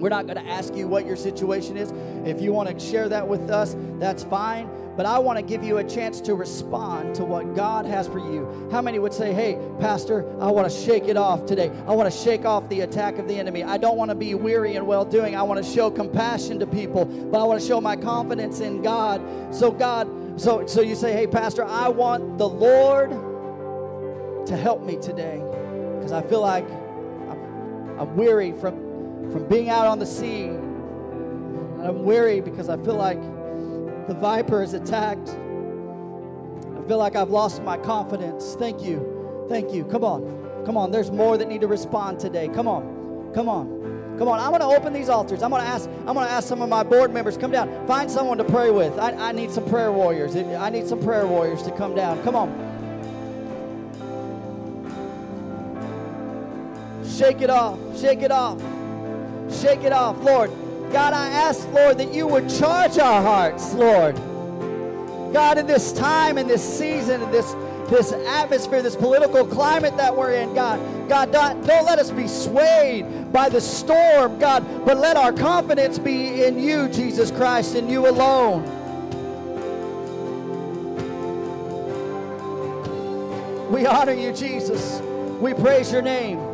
We're 0.01 0.09
not 0.09 0.25
going 0.25 0.43
to 0.43 0.51
ask 0.51 0.75
you 0.75 0.87
what 0.87 1.05
your 1.05 1.15
situation 1.15 1.77
is. 1.77 1.93
If 2.27 2.41
you 2.41 2.51
want 2.51 2.69
to 2.69 2.79
share 2.85 3.07
that 3.09 3.27
with 3.27 3.49
us, 3.49 3.75
that's 3.99 4.23
fine. 4.23 4.67
But 5.01 5.09
I 5.09 5.17
want 5.17 5.39
to 5.39 5.41
give 5.41 5.63
you 5.63 5.79
a 5.79 5.83
chance 5.83 6.21
to 6.21 6.35
respond 6.35 7.15
to 7.15 7.25
what 7.25 7.55
God 7.55 7.87
has 7.87 8.07
for 8.07 8.19
you. 8.19 8.69
How 8.71 8.83
many 8.83 8.99
would 8.99 9.15
say, 9.15 9.33
Hey, 9.33 9.57
Pastor, 9.79 10.29
I 10.39 10.51
want 10.51 10.71
to 10.71 10.79
shake 10.79 11.05
it 11.05 11.17
off 11.17 11.47
today? 11.47 11.71
I 11.87 11.95
want 11.95 12.13
to 12.13 12.15
shake 12.15 12.45
off 12.45 12.69
the 12.69 12.81
attack 12.81 13.17
of 13.17 13.27
the 13.27 13.33
enemy. 13.33 13.63
I 13.63 13.77
don't 13.77 13.97
want 13.97 14.09
to 14.11 14.15
be 14.15 14.35
weary 14.35 14.75
and 14.75 14.85
well 14.85 15.03
doing. 15.03 15.35
I 15.35 15.41
want 15.41 15.57
to 15.57 15.67
show 15.67 15.89
compassion 15.89 16.59
to 16.59 16.67
people, 16.67 17.05
but 17.05 17.41
I 17.41 17.43
want 17.45 17.59
to 17.59 17.67
show 17.67 17.81
my 17.81 17.95
confidence 17.95 18.59
in 18.59 18.83
God. 18.83 19.23
So, 19.51 19.71
God, 19.71 20.39
so, 20.39 20.67
so 20.67 20.81
you 20.81 20.93
say, 20.93 21.13
Hey, 21.13 21.25
Pastor, 21.25 21.65
I 21.65 21.87
want 21.87 22.37
the 22.37 22.47
Lord 22.47 23.09
to 24.45 24.55
help 24.55 24.83
me 24.83 24.97
today 24.97 25.41
because 25.95 26.11
I 26.11 26.21
feel 26.21 26.41
like 26.41 26.69
I'm, 26.69 27.99
I'm 28.01 28.15
weary 28.15 28.51
from, 28.51 29.31
from 29.31 29.47
being 29.47 29.69
out 29.69 29.87
on 29.87 29.97
the 29.97 30.05
sea. 30.05 30.49
I'm 30.49 32.03
weary 32.03 32.39
because 32.39 32.69
I 32.69 32.77
feel 32.77 32.97
like 32.97 33.17
the 34.07 34.13
viper 34.13 34.61
is 34.61 34.73
attacked. 34.73 35.29
I 35.29 36.87
feel 36.87 36.97
like 36.97 37.15
I've 37.15 37.29
lost 37.29 37.61
my 37.63 37.77
confidence. 37.77 38.55
Thank 38.55 38.81
you. 38.81 39.45
Thank 39.49 39.73
you. 39.73 39.85
Come 39.85 40.03
on. 40.03 40.63
Come 40.65 40.77
on. 40.77 40.91
There's 40.91 41.11
more 41.11 41.37
that 41.37 41.47
need 41.47 41.61
to 41.61 41.67
respond 41.67 42.19
today. 42.19 42.47
Come 42.47 42.67
on. 42.67 43.31
Come 43.33 43.47
on. 43.47 44.15
Come 44.17 44.27
on. 44.27 44.39
I'm 44.39 44.49
going 44.49 44.61
to 44.61 44.77
open 44.77 44.93
these 44.93 45.09
altars. 45.09 45.41
I'm 45.41 45.49
going 45.49 45.61
to 45.61 45.67
ask 45.67 45.89
I'm 45.99 46.13
going 46.13 46.27
to 46.27 46.31
ask 46.31 46.47
some 46.47 46.61
of 46.61 46.69
my 46.69 46.83
board 46.83 47.13
members 47.13 47.37
come 47.37 47.51
down. 47.51 47.87
Find 47.87 48.09
someone 48.09 48.37
to 48.37 48.43
pray 48.43 48.71
with. 48.71 48.97
I, 48.99 49.11
I 49.11 49.31
need 49.31 49.51
some 49.51 49.67
prayer 49.67 49.91
warriors. 49.91 50.35
I 50.35 50.69
need 50.69 50.87
some 50.87 51.01
prayer 51.01 51.25
warriors 51.25 51.63
to 51.63 51.71
come 51.71 51.95
down. 51.95 52.21
Come 52.23 52.35
on. 52.35 52.71
Shake 57.07 57.41
it 57.41 57.49
off. 57.49 57.77
Shake 57.99 58.21
it 58.21 58.31
off. 58.31 58.59
Shake 59.51 59.83
it 59.83 59.91
off, 59.91 60.17
Lord. 60.23 60.51
God, 60.91 61.13
I 61.13 61.27
ask, 61.27 61.67
Lord, 61.71 61.97
that 61.99 62.13
you 62.13 62.27
would 62.27 62.49
charge 62.49 62.97
our 62.97 63.21
hearts, 63.21 63.73
Lord. 63.73 64.15
God, 65.33 65.57
in 65.57 65.65
this 65.65 65.93
time, 65.93 66.37
in 66.37 66.47
this 66.47 66.61
season, 66.61 67.21
in 67.21 67.31
this 67.31 67.55
this 67.91 68.13
atmosphere, 68.13 68.81
this 68.81 68.95
political 68.95 69.45
climate 69.45 69.95
that 69.97 70.15
we're 70.15 70.31
in, 70.31 70.53
God. 70.53 70.79
God, 71.09 71.31
don't, 71.33 71.67
don't 71.67 71.85
let 71.85 71.99
us 71.99 72.09
be 72.09 72.25
swayed 72.25 73.31
by 73.33 73.49
the 73.49 73.59
storm, 73.59 74.39
God, 74.39 74.65
but 74.85 74.97
let 74.97 75.17
our 75.17 75.33
confidence 75.33 75.99
be 75.99 76.45
in 76.45 76.57
you, 76.57 76.87
Jesus 76.87 77.31
Christ, 77.31 77.75
and 77.75 77.91
you 77.91 78.07
alone. 78.07 78.63
We 83.69 83.85
honor 83.85 84.13
you, 84.13 84.31
Jesus. 84.31 85.01
We 85.41 85.53
praise 85.53 85.91
your 85.91 86.01
name. 86.01 86.50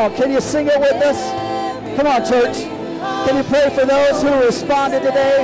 On, 0.00 0.16
can 0.16 0.30
you 0.30 0.40
sing 0.40 0.66
it 0.66 0.80
with 0.80 1.02
us? 1.02 1.20
Come 1.96 2.06
on, 2.06 2.24
church. 2.24 2.56
Can 3.26 3.36
you 3.36 3.44
pray 3.44 3.68
for 3.70 3.84
those 3.84 4.22
who 4.22 4.32
responded 4.44 5.02
today? 5.02 5.38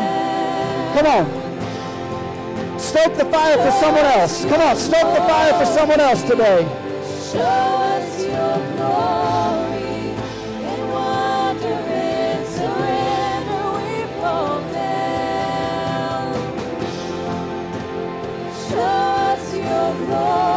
Come 0.94 1.06
on. 1.06 2.78
Stoke 2.78 3.14
the 3.16 3.26
fire 3.26 3.58
for 3.58 3.70
someone 3.78 4.04
else. 4.04 4.44
Come 4.46 4.60
on, 4.60 4.76
stoke 4.76 5.14
the 5.14 5.24
fire 5.28 5.52
for 5.58 5.66
someone 5.66 6.00
else 6.00 6.22
today. 6.22 6.62
Show 7.32 7.40
us 7.40 8.22
your 8.22 8.56
glory 8.76 10.14
wonder 10.92 11.66
and 11.68 12.46
surrender 12.46 13.64
we 13.76 14.06
fall 14.20 14.60
down. 14.72 16.34
Show 18.68 18.80
us 18.80 19.54
your 19.54 20.06
glory. 20.06 20.55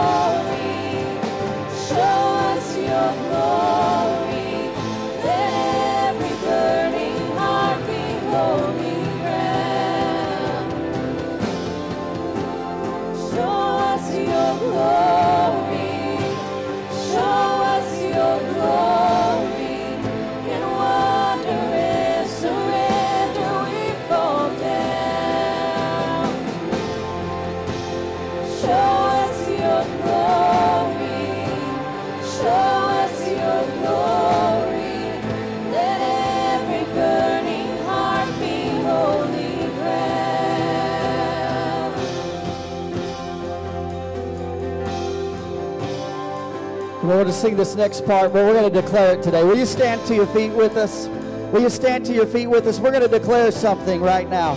We're 47.10 47.16
going 47.16 47.26
to 47.26 47.34
sing 47.34 47.58
this 47.58 47.74
next 47.74 48.06
part, 48.06 48.32
but 48.34 48.46
we're 48.46 48.54
going 48.54 48.72
to 48.72 48.82
declare 48.82 49.16
it 49.16 49.24
today. 49.24 49.44
Will 49.44 49.58
you 49.58 49.66
stand 49.66 50.06
to 50.06 50.14
your 50.14 50.28
feet 50.28 50.52
with 50.52 50.78
us? 50.78 51.08
Will 51.52 51.62
you 51.62 51.72
stand 51.72 52.06
to 52.06 52.14
your 52.14 52.28
feet 52.28 52.46
with 52.46 52.68
us? 52.68 52.80
We're 52.80 52.92
going 52.92 53.02
to 53.02 53.08
declare 53.08 53.50
something 53.52 54.00
right 54.00 54.30
now. 54.30 54.54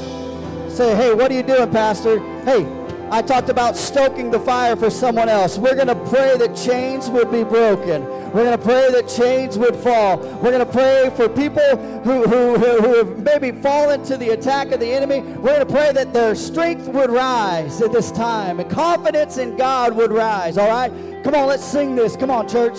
Say, 0.69 0.95
hey, 0.95 1.15
what 1.15 1.31
are 1.31 1.35
you 1.35 1.43
doing, 1.43 1.71
Pastor? 1.71 2.19
Hey, 2.43 2.67
I 3.11 3.23
talked 3.23 3.49
about 3.49 3.75
stoking 3.75 4.31
the 4.31 4.39
fire 4.39 4.77
for 4.77 4.91
someone 4.91 5.31
else. 5.31 5.57
We're 5.57 5.75
going 5.75 5.87
to 5.87 5.95
pray 6.11 6.37
that 6.37 6.55
chains 6.55 7.09
would 7.09 7.33
be 7.33 7.43
broken. 7.43 8.05
We're 8.05 8.45
going 8.45 8.59
to 8.59 8.63
pray 8.63 8.91
that 8.91 9.09
chains 9.09 9.57
would 9.57 9.77
fall. 9.77 10.19
We're 10.19 10.51
going 10.51 10.59
to 10.59 10.67
pray 10.67 11.11
for 11.17 11.31
people 11.31 11.77
who, 12.05 12.25
who, 12.25 12.59
who, 12.59 12.83
who 12.83 12.97
have 12.99 13.19
maybe 13.19 13.59
fallen 13.63 14.05
to 14.05 14.19
the 14.19 14.29
attack 14.29 14.73
of 14.73 14.81
the 14.81 14.93
enemy. 14.93 15.21
We're 15.21 15.55
going 15.55 15.67
to 15.67 15.73
pray 15.73 15.93
that 15.93 16.13
their 16.13 16.35
strength 16.35 16.87
would 16.89 17.09
rise 17.09 17.81
at 17.81 17.93
this 17.93 18.13
time 18.13 18.61
and 18.61 18.71
confidence 18.71 19.39
in 19.39 19.57
God 19.57 19.97
would 19.97 20.13
rise. 20.13 20.59
All 20.59 20.69
right? 20.69 20.93
Come 21.23 21.35
on, 21.35 21.47
let's 21.47 21.65
sing 21.65 21.95
this. 21.95 22.17
Come 22.17 22.31
on, 22.31 22.49
church. 22.49 22.79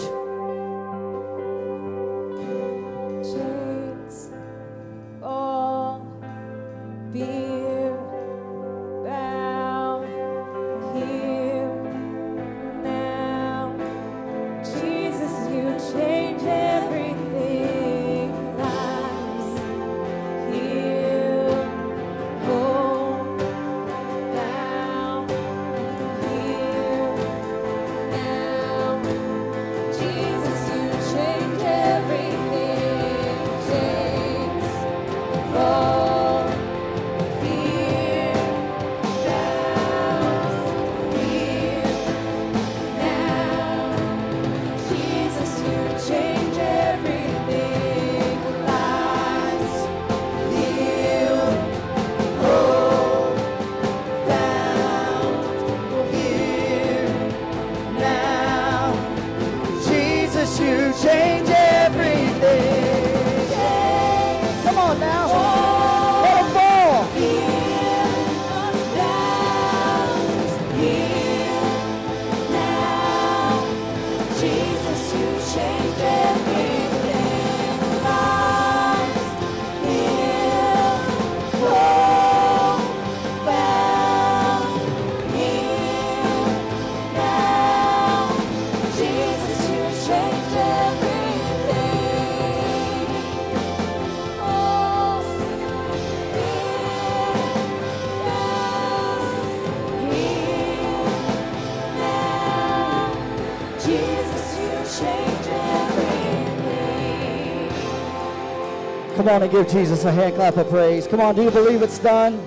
On 109.34 109.42
and 109.42 109.52
give 109.52 109.68
Jesus 109.68 110.06
a 110.06 110.12
hand 110.12 110.36
clap 110.36 110.58
of 110.58 110.70
praise. 110.70 111.08
Come 111.08 111.20
on, 111.20 111.36
do 111.36 111.42
you 111.42 111.50
believe 111.50 111.82
it's 111.82 111.98
done? 111.98 112.40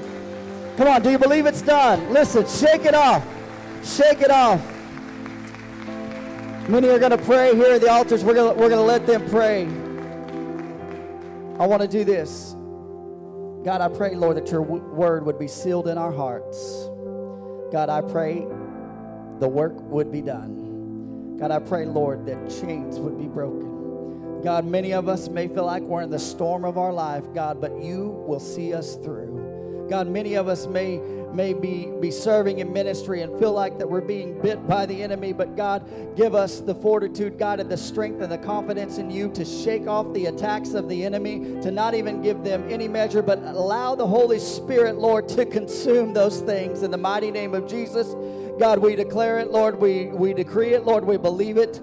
Come 0.76 0.86
on, 0.86 1.02
do 1.02 1.10
you 1.10 1.18
believe 1.18 1.44
it's 1.46 1.62
done? 1.62 2.12
Listen, 2.12 2.46
shake 2.46 2.84
it 2.84 2.94
off. 2.94 3.26
Shake 3.82 4.20
it 4.20 4.30
off. 4.30 4.60
Many 6.68 6.88
are 6.88 6.98
going 6.98 7.10
to 7.10 7.18
pray 7.18 7.56
here 7.56 7.74
at 7.74 7.80
the 7.80 7.90
altars. 7.90 8.24
We're 8.24 8.34
going 8.34 8.56
we're 8.56 8.68
to 8.68 8.80
let 8.80 9.04
them 9.04 9.28
pray. 9.28 9.64
I 11.58 11.66
want 11.66 11.82
to 11.82 11.88
do 11.88 12.04
this. 12.04 12.52
God, 13.64 13.80
I 13.80 13.88
pray, 13.88 14.14
Lord, 14.14 14.36
that 14.36 14.48
your 14.50 14.62
w- 14.62 14.84
word 14.84 15.26
would 15.26 15.40
be 15.40 15.48
sealed 15.48 15.88
in 15.88 15.98
our 15.98 16.12
hearts. 16.12 16.88
God, 17.72 17.88
I 17.88 18.00
pray 18.00 18.46
the 19.40 19.48
work 19.48 19.74
would 19.90 20.12
be 20.12 20.22
done. 20.22 21.36
God, 21.38 21.50
I 21.50 21.58
pray, 21.58 21.84
Lord, 21.84 22.26
that 22.26 22.48
chains 22.48 23.00
would 23.00 23.18
be 23.18 23.26
broken. 23.26 23.75
God, 24.46 24.64
many 24.64 24.92
of 24.92 25.08
us 25.08 25.28
may 25.28 25.48
feel 25.48 25.66
like 25.66 25.82
we're 25.82 26.02
in 26.02 26.10
the 26.10 26.20
storm 26.20 26.64
of 26.64 26.78
our 26.78 26.92
life, 26.92 27.24
God, 27.34 27.60
but 27.60 27.82
you 27.82 28.10
will 28.28 28.38
see 28.38 28.72
us 28.72 28.94
through. 28.94 29.86
God, 29.90 30.06
many 30.06 30.34
of 30.34 30.46
us 30.46 30.68
may 30.68 30.98
may 31.34 31.52
be, 31.52 31.90
be 32.00 32.12
serving 32.12 32.60
in 32.60 32.72
ministry 32.72 33.22
and 33.22 33.36
feel 33.40 33.52
like 33.52 33.76
that 33.76 33.90
we're 33.90 34.00
being 34.00 34.40
bit 34.40 34.64
by 34.68 34.86
the 34.86 35.02
enemy, 35.02 35.32
but 35.32 35.56
God, 35.56 35.84
give 36.16 36.36
us 36.36 36.60
the 36.60 36.76
fortitude, 36.76 37.40
God, 37.40 37.58
and 37.58 37.68
the 37.68 37.76
strength 37.76 38.22
and 38.22 38.30
the 38.30 38.38
confidence 38.38 38.98
in 38.98 39.10
you 39.10 39.28
to 39.32 39.44
shake 39.44 39.88
off 39.88 40.14
the 40.14 40.26
attacks 40.26 40.74
of 40.74 40.88
the 40.88 41.04
enemy, 41.04 41.60
to 41.62 41.72
not 41.72 41.94
even 41.94 42.22
give 42.22 42.44
them 42.44 42.64
any 42.70 42.86
measure, 42.86 43.22
but 43.22 43.40
allow 43.40 43.96
the 43.96 44.06
Holy 44.06 44.38
Spirit, 44.38 44.96
Lord, 44.96 45.28
to 45.30 45.44
consume 45.44 46.14
those 46.14 46.40
things 46.40 46.84
in 46.84 46.92
the 46.92 46.96
mighty 46.96 47.32
name 47.32 47.52
of 47.52 47.66
Jesus. 47.66 48.14
God, 48.60 48.78
we 48.78 48.94
declare 48.94 49.40
it, 49.40 49.50
Lord, 49.50 49.80
we, 49.80 50.06
we 50.06 50.32
decree 50.32 50.72
it, 50.72 50.84
Lord, 50.84 51.04
we 51.04 51.16
believe 51.16 51.56
it. 51.56 51.82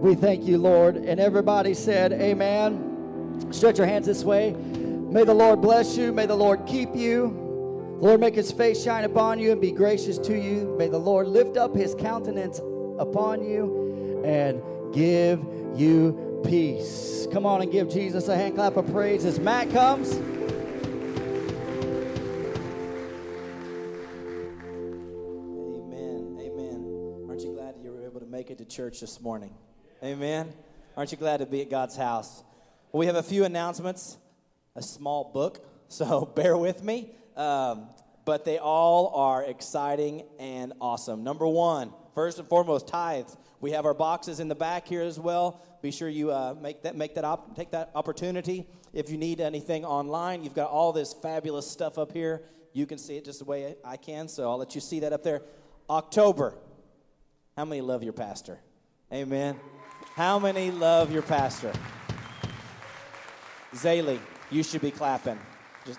We 0.00 0.14
thank 0.14 0.46
you, 0.46 0.56
Lord. 0.56 0.96
And 0.96 1.20
everybody 1.20 1.74
said, 1.74 2.14
Amen. 2.14 3.46
Stretch 3.50 3.76
your 3.76 3.86
hands 3.86 4.06
this 4.06 4.24
way. 4.24 4.52
May 4.52 5.24
the 5.24 5.34
Lord 5.34 5.60
bless 5.60 5.94
you. 5.94 6.10
May 6.10 6.24
the 6.24 6.36
Lord 6.36 6.64
keep 6.66 6.96
you. 6.96 7.36
Lord, 8.00 8.18
make 8.18 8.34
his 8.34 8.50
face 8.50 8.82
shine 8.82 9.04
upon 9.04 9.38
you 9.38 9.52
and 9.52 9.60
be 9.60 9.72
gracious 9.72 10.16
to 10.18 10.34
you. 10.34 10.74
May 10.78 10.88
the 10.88 10.96
Lord 10.96 11.28
lift 11.28 11.58
up 11.58 11.76
his 11.76 11.94
countenance 11.94 12.60
upon 12.98 13.44
you 13.44 14.22
and 14.24 14.62
give 14.94 15.44
you 15.76 16.40
peace. 16.46 17.26
Come 17.30 17.44
on 17.44 17.60
and 17.60 17.70
give 17.70 17.90
Jesus 17.90 18.28
a 18.28 18.36
hand 18.36 18.54
clap 18.54 18.78
of 18.78 18.90
praise 18.90 19.26
as 19.26 19.38
Matt 19.38 19.70
comes. 19.70 20.14
Amen. 25.92 26.38
Amen. 26.40 27.26
Aren't 27.28 27.42
you 27.42 27.52
glad 27.52 27.74
you 27.82 27.92
were 27.92 28.06
able 28.06 28.20
to 28.20 28.26
make 28.26 28.50
it 28.50 28.56
to 28.58 28.64
church 28.64 29.00
this 29.00 29.20
morning? 29.20 29.52
Amen. 30.02 30.50
Aren't 30.96 31.12
you 31.12 31.18
glad 31.18 31.38
to 31.38 31.46
be 31.46 31.60
at 31.60 31.68
God's 31.68 31.94
house? 31.94 32.42
Well, 32.90 33.00
we 33.00 33.06
have 33.06 33.16
a 33.16 33.22
few 33.22 33.44
announcements, 33.44 34.16
a 34.74 34.80
small 34.80 35.24
book, 35.24 35.62
so 35.88 36.24
bear 36.24 36.56
with 36.56 36.82
me. 36.82 37.10
Um, 37.36 37.88
but 38.24 38.44
they 38.46 38.58
all 38.58 39.14
are 39.14 39.44
exciting 39.44 40.24
and 40.38 40.72
awesome. 40.80 41.22
Number 41.22 41.46
one, 41.46 41.92
first 42.14 42.38
and 42.38 42.48
foremost, 42.48 42.88
tithes. 42.88 43.36
We 43.60 43.72
have 43.72 43.84
our 43.84 43.92
boxes 43.92 44.40
in 44.40 44.48
the 44.48 44.54
back 44.54 44.88
here 44.88 45.02
as 45.02 45.20
well. 45.20 45.60
Be 45.82 45.90
sure 45.90 46.08
you 46.08 46.30
uh, 46.30 46.54
make 46.58 46.82
that 46.82 46.96
make 46.96 47.14
that 47.16 47.24
op- 47.24 47.54
take 47.54 47.70
that 47.72 47.90
opportunity. 47.94 48.66
If 48.94 49.10
you 49.10 49.18
need 49.18 49.40
anything 49.40 49.84
online, 49.84 50.42
you've 50.42 50.54
got 50.54 50.70
all 50.70 50.92
this 50.92 51.12
fabulous 51.12 51.70
stuff 51.70 51.98
up 51.98 52.12
here. 52.12 52.42
You 52.72 52.86
can 52.86 52.98
see 52.98 53.16
it 53.16 53.24
just 53.24 53.40
the 53.40 53.44
way 53.44 53.74
I 53.84 53.96
can, 53.96 54.28
so 54.28 54.50
I'll 54.50 54.58
let 54.58 54.74
you 54.74 54.80
see 54.80 55.00
that 55.00 55.12
up 55.12 55.22
there. 55.22 55.42
October. 55.88 56.54
How 57.56 57.64
many 57.64 57.80
love 57.80 58.02
your 58.02 58.12
pastor? 58.12 58.60
Amen. 59.12 59.58
How 60.20 60.38
many 60.38 60.70
love 60.70 61.10
your 61.10 61.22
pastor? 61.22 61.72
Zaylee, 63.72 64.18
you 64.50 64.62
should 64.62 64.82
be 64.82 64.90
clapping. 64.90 65.38
Just 65.86 65.98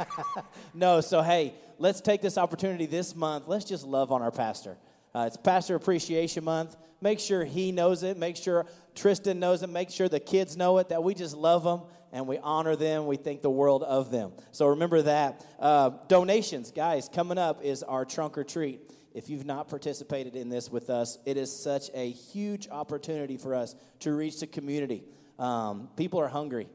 no, 0.74 1.00
so 1.00 1.22
hey, 1.22 1.54
let's 1.78 2.00
take 2.00 2.20
this 2.20 2.38
opportunity 2.38 2.86
this 2.86 3.14
month. 3.14 3.46
Let's 3.46 3.64
just 3.64 3.86
love 3.86 4.10
on 4.10 4.20
our 4.20 4.32
pastor. 4.32 4.76
Uh, 5.14 5.26
it's 5.28 5.36
Pastor 5.36 5.76
Appreciation 5.76 6.42
Month. 6.42 6.74
Make 7.00 7.20
sure 7.20 7.44
he 7.44 7.70
knows 7.70 8.02
it. 8.02 8.16
Make 8.16 8.36
sure 8.36 8.66
Tristan 8.96 9.38
knows 9.38 9.62
it. 9.62 9.68
Make 9.68 9.90
sure 9.90 10.08
the 10.08 10.18
kids 10.18 10.56
know 10.56 10.78
it 10.78 10.88
that 10.88 11.04
we 11.04 11.14
just 11.14 11.36
love 11.36 11.62
them 11.62 11.82
and 12.10 12.26
we 12.26 12.38
honor 12.38 12.74
them. 12.74 13.06
We 13.06 13.16
think 13.16 13.42
the 13.42 13.50
world 13.50 13.84
of 13.84 14.10
them. 14.10 14.32
So 14.50 14.66
remember 14.66 15.02
that. 15.02 15.46
Uh, 15.60 15.90
donations, 16.08 16.72
guys, 16.72 17.08
coming 17.08 17.38
up 17.38 17.62
is 17.62 17.84
our 17.84 18.04
trunk 18.04 18.38
or 18.38 18.42
treat. 18.42 18.80
If 19.16 19.30
you've 19.30 19.46
not 19.46 19.68
participated 19.68 20.36
in 20.36 20.50
this 20.50 20.70
with 20.70 20.90
us, 20.90 21.16
it 21.24 21.38
is 21.38 21.50
such 21.50 21.88
a 21.94 22.10
huge 22.10 22.68
opportunity 22.68 23.38
for 23.38 23.54
us 23.54 23.74
to 24.00 24.12
reach 24.12 24.40
the 24.40 24.46
community. 24.46 25.04
Um, 25.38 25.88
people 25.96 26.20
are 26.20 26.28
hungry, 26.28 26.68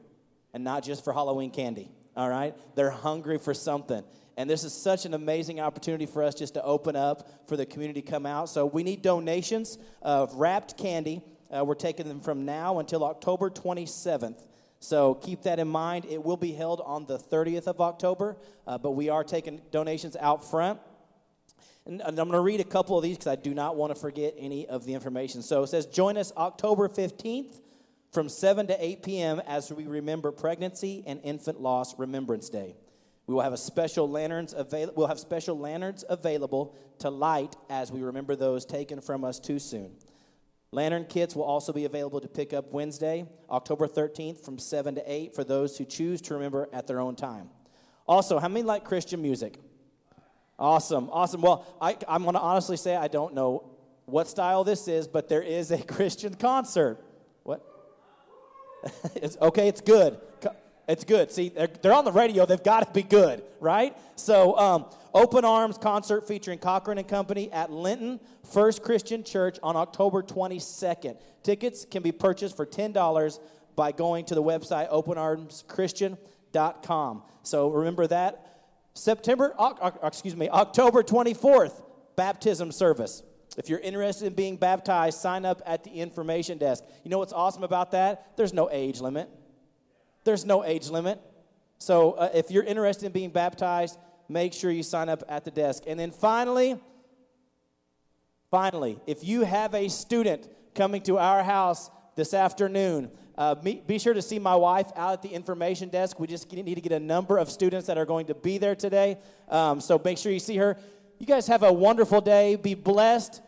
and 0.51 0.63
not 0.63 0.83
just 0.83 1.03
for 1.03 1.13
Halloween 1.13 1.51
candy, 1.51 1.91
all 2.17 2.27
right? 2.27 2.55
They're 2.73 2.89
hungry 2.89 3.37
for 3.37 3.53
something. 3.53 4.03
And 4.37 4.49
this 4.49 4.63
is 4.63 4.73
such 4.73 5.05
an 5.05 5.13
amazing 5.13 5.59
opportunity 5.59 6.07
for 6.07 6.23
us 6.23 6.33
just 6.33 6.55
to 6.55 6.63
open 6.63 6.95
up 6.95 7.29
for 7.47 7.55
the 7.55 7.65
community 7.67 8.01
to 8.01 8.09
come 8.09 8.25
out. 8.25 8.49
So 8.49 8.65
we 8.65 8.81
need 8.81 9.03
donations 9.03 9.77
of 10.01 10.33
wrapped 10.33 10.79
candy. 10.79 11.21
Uh, 11.55 11.63
we're 11.63 11.75
taking 11.75 12.07
them 12.07 12.21
from 12.21 12.43
now 12.43 12.79
until 12.79 13.03
October 13.03 13.51
27th. 13.51 14.41
So 14.79 15.13
keep 15.13 15.43
that 15.43 15.59
in 15.59 15.67
mind. 15.67 16.05
It 16.09 16.23
will 16.23 16.37
be 16.37 16.53
held 16.53 16.81
on 16.83 17.05
the 17.05 17.19
30th 17.19 17.67
of 17.67 17.79
October, 17.79 18.35
uh, 18.65 18.79
but 18.79 18.91
we 18.91 19.09
are 19.09 19.23
taking 19.23 19.61
donations 19.69 20.17
out 20.19 20.43
front. 20.49 20.79
And 21.85 22.01
I'm 22.05 22.15
going 22.15 22.31
to 22.31 22.39
read 22.39 22.59
a 22.59 22.65
couple 22.65 22.97
of 22.97 23.03
these 23.03 23.17
because 23.17 23.31
I 23.31 23.35
do 23.35 23.53
not 23.53 23.75
want 23.75 23.93
to 23.93 23.99
forget 23.99 24.35
any 24.37 24.67
of 24.67 24.85
the 24.85 24.93
information. 24.93 25.41
So 25.41 25.63
it 25.63 25.67
says, 25.67 25.85
Join 25.87 26.17
us 26.17 26.31
October 26.37 26.87
15th 26.87 27.59
from 28.11 28.29
7 28.29 28.67
to 28.67 28.85
8 28.85 29.03
p.m. 29.03 29.41
as 29.47 29.71
we 29.71 29.85
remember 29.85 30.31
Pregnancy 30.31 31.03
and 31.07 31.19
Infant 31.23 31.59
Loss 31.59 31.97
Remembrance 31.97 32.49
Day. 32.49 32.75
We 33.25 33.33
will 33.33 33.41
have 33.41 33.53
a 33.53 33.57
special 33.57 34.09
lanterns 34.09 34.53
avail- 34.53 34.91
we'll 34.95 35.07
have 35.07 35.19
special 35.19 35.57
lanterns 35.57 36.03
available 36.09 36.75
to 36.99 37.09
light 37.09 37.55
as 37.69 37.91
we 37.91 38.01
remember 38.01 38.35
those 38.35 38.65
taken 38.65 38.99
from 38.99 39.23
us 39.23 39.39
too 39.39 39.57
soon. 39.57 39.95
Lantern 40.73 41.05
kits 41.05 41.35
will 41.35 41.43
also 41.43 41.73
be 41.73 41.85
available 41.85 42.21
to 42.21 42.27
pick 42.27 42.53
up 42.53 42.71
Wednesday, 42.71 43.25
October 43.49 43.87
13th 43.87 44.43
from 44.43 44.57
7 44.57 44.95
to 44.95 45.11
8 45.11 45.35
for 45.35 45.43
those 45.43 45.77
who 45.77 45.85
choose 45.85 46.21
to 46.21 46.33
remember 46.33 46.69
at 46.71 46.87
their 46.87 46.99
own 46.99 47.15
time. 47.15 47.49
Also, 48.07 48.39
how 48.39 48.47
many 48.47 48.63
like 48.63 48.85
Christian 48.85 49.21
music? 49.21 49.57
Awesome, 50.61 51.09
awesome. 51.11 51.41
Well, 51.41 51.65
I, 51.81 51.97
I'm 52.07 52.21
going 52.21 52.35
to 52.35 52.39
honestly 52.39 52.77
say 52.77 52.95
I 52.95 53.07
don't 53.07 53.33
know 53.33 53.63
what 54.05 54.27
style 54.27 54.63
this 54.63 54.87
is, 54.87 55.07
but 55.07 55.27
there 55.27 55.41
is 55.41 55.71
a 55.71 55.77
Christian 55.83 56.35
concert. 56.35 57.03
What? 57.41 57.65
it's, 59.15 59.37
okay, 59.41 59.67
it's 59.67 59.81
good. 59.81 60.19
It's 60.87 61.03
good. 61.03 61.31
See, 61.31 61.49
they're, 61.49 61.69
they're 61.81 61.95
on 61.95 62.05
the 62.05 62.11
radio. 62.11 62.45
They've 62.45 62.61
got 62.61 62.85
to 62.85 62.93
be 62.93 63.01
good, 63.01 63.41
right? 63.59 63.97
So, 64.15 64.55
um, 64.55 64.85
Open 65.15 65.45
Arms 65.45 65.79
concert 65.79 66.27
featuring 66.27 66.59
Cochren 66.59 66.99
and 66.99 67.07
Company 67.07 67.51
at 67.51 67.71
Linton 67.71 68.19
First 68.51 68.83
Christian 68.83 69.23
Church 69.23 69.57
on 69.63 69.75
October 69.75 70.21
22nd. 70.21 71.17
Tickets 71.41 71.85
can 71.85 72.03
be 72.03 72.11
purchased 72.11 72.55
for 72.55 72.67
$10 72.67 73.39
by 73.75 73.91
going 73.91 74.25
to 74.25 74.35
the 74.35 74.43
website 74.43 74.91
openarmschristian.com. 74.91 77.23
So 77.41 77.69
remember 77.69 78.05
that. 78.07 78.50
September, 78.93 79.55
excuse 80.03 80.35
me, 80.35 80.49
October 80.49 81.03
24th, 81.03 81.81
baptism 82.15 82.71
service. 82.71 83.23
If 83.57 83.69
you're 83.69 83.79
interested 83.79 84.27
in 84.27 84.33
being 84.33 84.57
baptized, 84.57 85.19
sign 85.19 85.45
up 85.45 85.61
at 85.65 85.83
the 85.83 85.91
information 85.91 86.57
desk. 86.57 86.83
You 87.03 87.11
know 87.11 87.19
what's 87.19 87.33
awesome 87.33 87.63
about 87.63 87.91
that? 87.91 88.37
There's 88.37 88.53
no 88.53 88.69
age 88.71 89.01
limit. 89.01 89.29
There's 90.23 90.45
no 90.45 90.63
age 90.63 90.89
limit. 90.89 91.19
So 91.77 92.13
uh, 92.13 92.29
if 92.33 92.51
you're 92.51 92.63
interested 92.63 93.07
in 93.07 93.11
being 93.11 93.31
baptized, 93.31 93.97
make 94.29 94.53
sure 94.53 94.71
you 94.71 94.83
sign 94.83 95.09
up 95.09 95.23
at 95.27 95.43
the 95.43 95.51
desk. 95.51 95.83
And 95.87 95.99
then 95.99 96.11
finally, 96.11 96.79
finally, 98.49 98.99
if 99.07 99.23
you 99.23 99.41
have 99.41 99.73
a 99.73 99.89
student 99.89 100.47
coming 100.75 101.01
to 101.03 101.17
our 101.17 101.43
house 101.43 101.89
this 102.15 102.33
afternoon, 102.33 103.11
uh, 103.41 103.55
me, 103.63 103.81
be 103.87 103.97
sure 103.97 104.13
to 104.13 104.21
see 104.21 104.37
my 104.37 104.53
wife 104.53 104.91
out 104.95 105.13
at 105.13 105.21
the 105.23 105.29
information 105.29 105.89
desk. 105.89 106.19
We 106.19 106.27
just 106.27 106.51
need 106.51 106.75
to 106.75 106.81
get 106.81 106.91
a 106.91 106.99
number 106.99 107.39
of 107.39 107.49
students 107.49 107.87
that 107.87 107.97
are 107.97 108.05
going 108.05 108.27
to 108.27 108.35
be 108.35 108.59
there 108.59 108.75
today. 108.75 109.17
Um, 109.49 109.81
so 109.81 109.99
make 110.05 110.19
sure 110.19 110.31
you 110.31 110.39
see 110.39 110.57
her. 110.57 110.77
You 111.17 111.25
guys 111.25 111.47
have 111.47 111.63
a 111.63 111.73
wonderful 111.73 112.21
day. 112.21 112.55
Be 112.55 112.75
blessed. 112.75 113.41